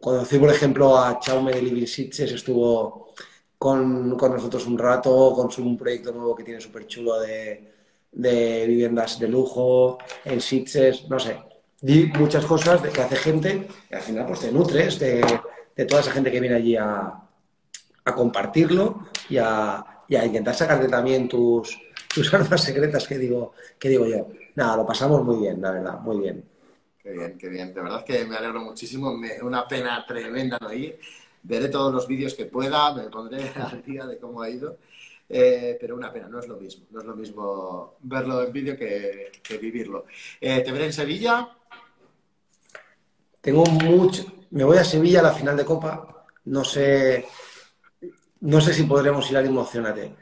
Conocí, 0.00 0.38
por 0.38 0.50
ejemplo, 0.50 0.98
a 0.98 1.18
Chaume 1.20 1.52
de 1.52 1.62
Living 1.62 1.86
Sitches, 1.86 2.32
estuvo 2.32 3.14
con, 3.58 4.16
con, 4.16 4.32
nosotros 4.32 4.66
un 4.66 4.78
rato, 4.78 5.32
con 5.34 5.50
su, 5.50 5.62
un 5.62 5.78
proyecto 5.78 6.12
nuevo 6.12 6.34
que 6.34 6.44
tiene 6.44 6.60
súper 6.60 6.86
chulo 6.86 7.20
de, 7.20 7.73
de 8.14 8.66
viviendas 8.66 9.18
de 9.18 9.28
lujo 9.28 9.98
en 10.24 10.40
Sitges, 10.40 11.08
no 11.08 11.18
sé, 11.18 11.38
di 11.80 12.06
muchas 12.18 12.44
cosas 12.46 12.82
de 12.82 12.90
que 12.90 13.02
hace 13.02 13.16
gente 13.16 13.68
y 13.90 13.94
al 13.94 14.02
final 14.02 14.26
pues 14.26 14.40
te 14.40 14.52
nutres 14.52 14.98
de, 14.98 15.20
toda 15.86 16.00
esa 16.00 16.12
gente 16.12 16.30
que 16.30 16.40
viene 16.40 16.56
allí 16.56 16.76
a, 16.76 17.20
compartirlo 18.14 19.08
y 19.28 19.38
a, 19.38 19.84
intentar 20.08 20.54
sacarte 20.54 20.88
también 20.88 21.28
tus, 21.28 21.78
tus 22.14 22.32
armas 22.34 22.62
secretas 22.62 23.06
que 23.06 23.18
digo, 23.18 23.52
que 23.78 23.88
digo 23.88 24.06
yo. 24.06 24.28
Nada, 24.54 24.76
lo 24.76 24.86
pasamos 24.86 25.24
muy 25.24 25.36
bien, 25.36 25.60
la 25.60 25.72
verdad, 25.72 25.98
muy 26.00 26.18
bien. 26.18 26.44
Qué 27.02 27.10
bien, 27.10 27.36
qué 27.36 27.48
bien. 27.48 27.74
De 27.74 27.82
verdad 27.82 28.02
que 28.04 28.24
me 28.24 28.36
alegro 28.36 28.60
muchísimo. 28.60 29.14
una 29.42 29.68
pena 29.68 30.04
tremenda 30.06 30.56
no 30.58 30.72
ir. 30.72 30.98
Veré 31.42 31.68
todos 31.68 31.92
los 31.92 32.06
vídeos 32.08 32.32
que 32.32 32.46
pueda, 32.46 32.94
me 32.94 33.10
pondré 33.10 33.52
al 33.56 33.82
día 33.82 34.06
de 34.06 34.16
cómo 34.18 34.40
ha 34.40 34.48
ido. 34.48 34.78
Eh, 35.36 35.76
pero 35.80 35.96
una 35.96 36.12
pena, 36.12 36.28
no 36.28 36.38
es 36.38 36.46
lo 36.46 36.56
mismo. 36.56 36.86
No 36.92 37.00
es 37.00 37.06
lo 37.06 37.16
mismo 37.16 37.96
verlo 38.02 38.44
en 38.44 38.52
vídeo 38.52 38.76
que, 38.76 39.32
vivirlo. 39.60 40.04
Eh, 40.40 40.60
¿Te 40.60 40.70
veré 40.70 40.84
en 40.84 40.92
Sevilla? 40.92 41.48
Tengo 43.40 43.64
mucho. 43.66 44.26
Me 44.50 44.62
voy 44.62 44.78
a 44.78 44.84
Sevilla 44.84 45.18
a 45.18 45.24
la 45.24 45.32
final 45.32 45.56
de 45.56 45.64
Copa. 45.64 46.24
No 46.44 46.62
sé. 46.62 47.26
No 48.42 48.60
sé 48.60 48.72
si 48.72 48.84
podremos 48.84 49.28
ir 49.28 49.38
al 49.38 49.46
Emocionate. 49.46 50.14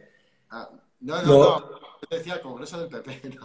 Ah, 0.48 0.70
no, 1.00 1.22
no, 1.22 1.28
no. 1.28 1.70
Yo 2.10 2.16
decía 2.16 2.34
el 2.36 2.40
Congreso 2.40 2.80
del 2.80 2.88
PP. 2.88 3.38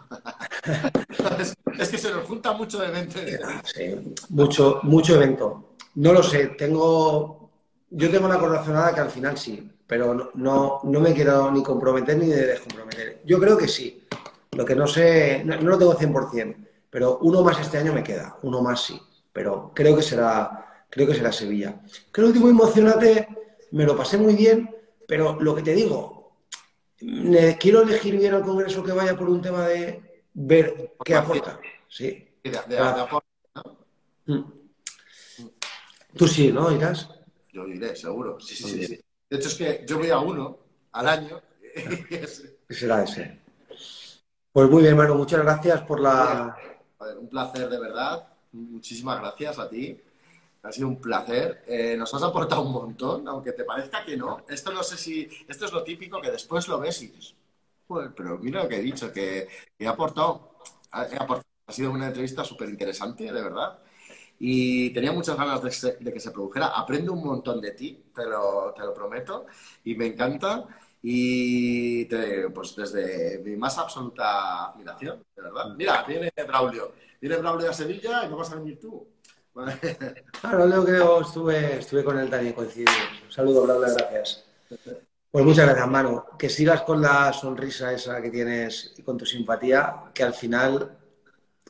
es, 1.80 1.90
que 1.90 1.98
se 1.98 2.14
nos 2.14 2.26
junta 2.26 2.54
mucho 2.54 2.82
evento. 2.82 3.20
Sí, 3.66 4.16
mucho, 4.30 4.80
mucho 4.84 5.16
evento. 5.16 5.76
No 5.96 6.14
lo 6.14 6.24
sé. 6.24 6.48
Tengo. 6.58 7.52
Yo 7.90 8.10
tengo 8.10 8.26
una 8.26 8.40
corazonada 8.40 8.96
que 8.96 9.02
al 9.02 9.12
final 9.12 9.38
sí, 9.38 9.70
pero 9.88 10.14
no, 10.36 10.80
no, 10.84 11.00
me 11.00 11.14
quiero 11.14 11.50
ni 11.52 11.64
comprometer 11.64 12.18
ni 12.18 12.28
descomprometer. 12.28 13.22
Yo 13.26 13.40
creo 13.40 13.58
que 13.58 13.68
sí. 13.68 14.04
Lo 14.52 14.66
que 14.66 14.76
no 14.76 14.86
sé, 14.88 15.44
no, 15.46 15.56
no 15.62 15.70
lo 15.72 15.78
tengo 15.78 15.96
100%, 15.96 16.56
pero 16.90 17.18
uno 17.22 17.42
más 17.44 17.60
este 17.60 17.78
año 17.78 17.94
me 17.94 18.04
queda, 18.04 18.38
uno 18.44 18.62
más 18.62 18.84
sí 18.84 19.00
pero 19.34 19.72
creo 19.76 19.96
que 19.96 20.02
será, 20.02 20.86
creo 20.90 21.06
que 21.06 21.14
será 21.14 21.32
Sevilla. 21.32 21.80
Que 22.12 22.22
el 22.22 22.28
último 22.28 22.50
emocionate 22.50 23.28
me 23.70 23.84
lo 23.86 23.96
pasé 23.96 24.18
muy 24.18 24.34
bien, 24.34 24.76
pero 25.08 25.38
lo 25.40 25.54
que 25.54 25.62
te 25.62 25.76
digo, 25.76 26.16
Quiero 27.60 27.84
elegir 27.84 28.18
bien 28.18 28.34
al 28.34 28.42
Congreso 28.42 28.84
que 28.84 28.92
vaya 28.92 29.16
por 29.16 29.30
un 29.30 29.40
tema 29.40 29.68
de 29.68 30.24
ver 30.34 30.96
qué 31.06 31.14
aporta. 31.14 31.60
Sí. 31.88 32.28
De, 32.44 32.50
de- 32.50 32.58
de 32.68 32.78
Ah. 32.80 33.04
aporte. 33.04 33.28
Mm. 34.26 34.42
Tú 36.16 36.28
sí, 36.28 36.52
¿no? 36.52 36.72
Irás. 36.72 37.08
Yo 37.54 37.68
iré, 37.68 37.96
seguro. 37.96 38.40
Sí, 38.40 38.56
sí, 38.56 38.64
sí, 38.64 38.86
sí. 38.88 39.00
De 39.30 39.38
hecho, 39.38 39.48
es 39.50 39.56
que 39.56 39.84
yo 39.88 39.98
voy 39.98 40.10
a 40.10 40.20
uno 40.20 40.58
al 40.94 41.08
año. 41.08 41.42
es- 42.10 42.44
Será 42.70 43.04
ese. 43.04 43.40
Pues 44.52 44.70
muy 44.70 44.82
bien, 44.84 44.98
Manu, 44.98 45.16
muchas 45.16 45.42
gracias 45.42 45.82
por 45.82 46.00
la. 46.00 46.58
Un 47.20 47.30
placer, 47.30 47.70
de 47.70 47.80
verdad. 47.80 48.28
Muchísimas 48.54 49.20
gracias 49.20 49.60
a 49.60 49.70
ti. 49.70 50.00
Ha 50.64 50.72
sido 50.72 50.88
un 50.88 51.00
placer. 51.00 51.64
Eh, 51.68 51.96
nos 51.98 52.14
has 52.14 52.24
aportado 52.24 52.64
un 52.64 52.72
montón, 52.74 53.28
aunque 53.28 53.52
te 53.52 53.64
parezca 53.64 54.04
que 54.04 54.18
no. 54.18 54.44
Esto 54.50 54.72
no 54.72 54.84
sé 54.84 54.98
si. 54.98 55.30
Esto 55.48 55.66
es 55.66 55.72
lo 55.72 55.84
típico 55.84 56.20
que 56.22 56.32
después 56.32 56.68
lo 56.68 56.80
ves 56.80 57.02
y 57.04 57.08
dices, 57.08 57.36
"Joder, 57.88 58.12
pero 58.16 58.38
mira 58.40 58.64
lo 58.64 58.70
que 58.70 58.78
he 58.78 58.82
dicho, 58.82 59.12
que 59.14 59.48
he 59.78 59.88
aportado. 59.88 60.56
He 61.12 61.16
aportado. 61.16 61.44
Ha 61.68 61.74
sido 61.74 61.92
una 61.92 62.08
entrevista 62.08 62.44
súper 62.44 62.70
interesante, 62.70 63.26
de 63.26 63.32
verdad. 63.42 63.78
Y 64.40 64.92
tenía 64.94 65.12
muchas 65.12 65.36
ganas 65.38 65.62
de, 65.64 65.72
se- 65.72 65.98
de 66.00 66.14
que 66.14 66.20
se 66.20 66.32
produjera. 66.32 66.68
Aprendo 66.68 67.14
un 67.14 67.24
montón 67.24 67.60
de 67.62 67.72
ti, 67.72 68.04
te 68.16 68.26
lo, 68.26 68.74
te 68.76 68.84
lo 68.84 68.94
prometo. 68.94 69.46
Y 69.84 69.96
me 69.96 70.08
encanta. 70.08 70.66
Y 71.02 72.06
te- 72.06 72.50
pues 72.50 72.76
desde 72.76 73.40
mi 73.44 73.56
más 73.56 73.78
absoluta 73.78 74.68
admiración, 74.72 75.24
de 75.36 75.42
verdad. 75.42 75.76
Mira, 75.76 76.04
viene 76.04 76.32
Braulio. 76.48 76.94
Viene 77.22 77.38
Braulio 77.38 77.70
a 77.70 77.74
Sevilla 77.74 78.26
y 78.26 78.30
no 78.30 78.38
vas 78.38 78.52
a 78.52 78.56
venir 78.56 78.80
tú. 78.80 79.08
Claro, 80.42 80.66
Leo 80.68 80.84
creo 80.86 81.22
estuve, 81.22 81.80
estuve 81.80 82.04
con 82.04 82.18
él 82.20 82.30
también, 82.30 82.54
coincidimos. 82.54 82.96
Un 83.26 83.32
saludo, 83.32 83.64
Braulio, 83.64 83.96
gracias. 83.96 84.44
Pues 85.32 85.46
muchas 85.46 85.66
gracias, 85.66 85.88
Manu. 85.88 86.24
Que 86.38 86.50
sigas 86.50 86.82
con 86.84 87.02
la 87.02 87.32
sonrisa 87.34 87.94
esa 87.94 88.22
que 88.22 88.30
tienes 88.30 88.94
y 88.98 89.04
con 89.04 89.18
tu 89.18 89.26
simpatía, 89.26 90.04
que 90.14 90.24
al 90.24 90.34
final 90.34 90.98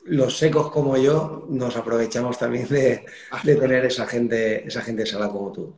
los 0.08 0.36
secos 0.36 0.70
como 0.70 0.96
yo 0.96 1.44
nos 1.48 1.76
aprovechamos 1.76 2.38
también 2.38 2.68
de, 2.68 3.04
de 3.42 3.56
tener 3.56 3.84
esa 3.84 4.06
gente, 4.06 4.66
esa 4.66 4.82
gente 4.82 5.06
sana 5.06 5.28
como 5.28 5.52
tú. 5.52 5.74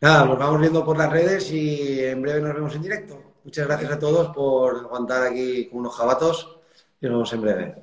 Nada, 0.00 0.24
nos 0.26 0.38
vamos 0.38 0.60
viendo 0.60 0.84
por 0.84 0.98
las 0.98 1.10
redes 1.10 1.50
y 1.50 2.04
en 2.04 2.20
breve 2.22 2.40
nos 2.40 2.54
vemos 2.54 2.74
en 2.74 2.82
directo. 2.82 3.22
Muchas 3.44 3.66
gracias 3.66 3.92
a 3.92 3.98
todos 3.98 4.34
por 4.34 4.76
aguantar 4.78 5.22
aquí 5.26 5.68
con 5.68 5.80
unos 5.80 5.96
jabatos 5.96 6.58
y 7.00 7.06
nos 7.06 7.12
vemos 7.14 7.32
en 7.32 7.40
breve. 7.42 7.74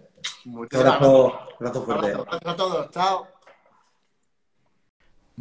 Un 0.45 0.51
Muchísimas 0.53 0.93
abrazo, 0.95 1.33
abrazo 1.59 1.79
Un 1.79 1.85
fuerte. 1.85 2.07
abrazo, 2.07 2.25
gracias 2.25 2.53
a 2.53 2.55
todos. 2.55 2.91
Chao. 2.91 3.30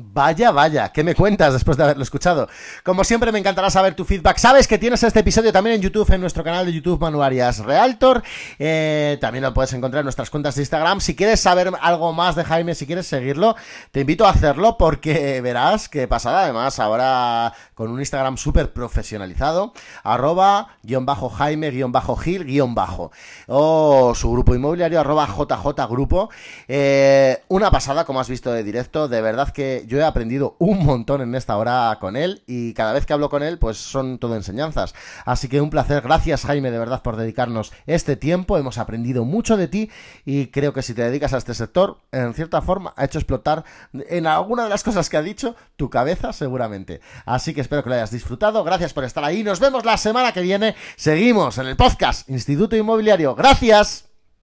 Vaya, 0.02 0.50
vaya, 0.50 0.90
¿qué 0.92 1.04
me 1.04 1.14
cuentas 1.14 1.52
después 1.52 1.76
de 1.76 1.84
haberlo 1.84 2.02
escuchado? 2.02 2.48
Como 2.82 3.04
siempre, 3.04 3.32
me 3.32 3.38
encantará 3.38 3.68
saber 3.68 3.94
tu 3.94 4.06
feedback. 4.06 4.38
Sabes 4.38 4.66
que 4.66 4.78
tienes 4.78 5.02
este 5.02 5.20
episodio 5.20 5.52
también 5.52 5.76
en 5.76 5.82
YouTube, 5.82 6.10
en 6.10 6.22
nuestro 6.22 6.42
canal 6.42 6.64
de 6.64 6.72
YouTube 6.72 6.98
Manuarias 6.98 7.58
Realtor. 7.58 8.22
Eh, 8.58 9.18
también 9.20 9.44
lo 9.44 9.52
puedes 9.52 9.74
encontrar 9.74 10.00
en 10.00 10.06
nuestras 10.06 10.30
cuentas 10.30 10.54
de 10.54 10.62
Instagram. 10.62 11.00
Si 11.00 11.14
quieres 11.14 11.40
saber 11.40 11.70
algo 11.82 12.14
más 12.14 12.34
de 12.34 12.44
Jaime, 12.44 12.74
si 12.74 12.86
quieres 12.86 13.06
seguirlo, 13.08 13.56
te 13.92 14.00
invito 14.00 14.26
a 14.26 14.30
hacerlo 14.30 14.78
porque 14.78 15.42
verás 15.42 15.90
que 15.90 16.08
pasada 16.08 16.44
además 16.44 16.78
ahora 16.78 17.52
con 17.74 17.90
un 17.90 18.00
Instagram 18.00 18.38
súper 18.38 18.72
profesionalizado, 18.72 19.74
arroba 20.02 20.76
guion 20.82 21.04
bajo 21.04 21.28
Jaime 21.28 21.70
guion 21.70 21.92
bajo 21.92 22.16
Gil 22.16 22.44
guion 22.44 22.74
bajo 22.74 23.12
o 23.48 24.14
su 24.14 24.32
grupo 24.32 24.54
inmobiliario 24.54 24.98
arroba 24.98 25.26
JJ 25.26 25.86
Grupo. 25.90 26.30
Eh, 26.68 27.42
una 27.48 27.70
pasada, 27.70 28.06
como 28.06 28.20
has 28.20 28.28
visto 28.28 28.50
de 28.50 28.64
directo, 28.64 29.06
de 29.06 29.20
verdad 29.20 29.50
que 29.50 29.84
yo 29.90 29.98
he 29.98 30.04
aprendido 30.04 30.54
un 30.60 30.86
montón 30.86 31.20
en 31.20 31.34
esta 31.34 31.56
hora 31.56 31.98
con 32.00 32.16
él 32.16 32.44
y 32.46 32.74
cada 32.74 32.92
vez 32.92 33.06
que 33.06 33.12
hablo 33.12 33.28
con 33.28 33.42
él, 33.42 33.58
pues 33.58 33.76
son 33.76 34.18
todo 34.18 34.36
enseñanzas. 34.36 34.94
Así 35.24 35.48
que 35.48 35.60
un 35.60 35.68
placer, 35.68 36.00
gracias 36.00 36.44
Jaime 36.44 36.70
de 36.70 36.78
verdad 36.78 37.02
por 37.02 37.16
dedicarnos 37.16 37.72
este 37.86 38.14
tiempo, 38.14 38.56
hemos 38.56 38.78
aprendido 38.78 39.24
mucho 39.24 39.56
de 39.56 39.66
ti 39.66 39.90
y 40.24 40.46
creo 40.46 40.72
que 40.72 40.82
si 40.82 40.94
te 40.94 41.02
dedicas 41.02 41.34
a 41.34 41.38
este 41.38 41.54
sector, 41.54 41.98
en 42.12 42.34
cierta 42.34 42.62
forma, 42.62 42.94
ha 42.96 43.04
hecho 43.04 43.18
explotar 43.18 43.64
en 43.92 44.28
alguna 44.28 44.62
de 44.62 44.68
las 44.68 44.84
cosas 44.84 45.10
que 45.10 45.16
ha 45.16 45.22
dicho 45.22 45.56
tu 45.74 45.90
cabeza 45.90 46.32
seguramente. 46.32 47.00
Así 47.26 47.52
que 47.52 47.60
espero 47.60 47.82
que 47.82 47.88
lo 47.88 47.96
hayas 47.96 48.12
disfrutado, 48.12 48.62
gracias 48.62 48.92
por 48.92 49.02
estar 49.02 49.24
ahí, 49.24 49.42
nos 49.42 49.58
vemos 49.58 49.84
la 49.84 49.96
semana 49.96 50.32
que 50.32 50.40
viene, 50.40 50.76
seguimos 50.94 51.58
en 51.58 51.66
el 51.66 51.76
podcast 51.76 52.30
Instituto 52.30 52.76
Inmobiliario, 52.76 53.34
gracias. 53.34 54.09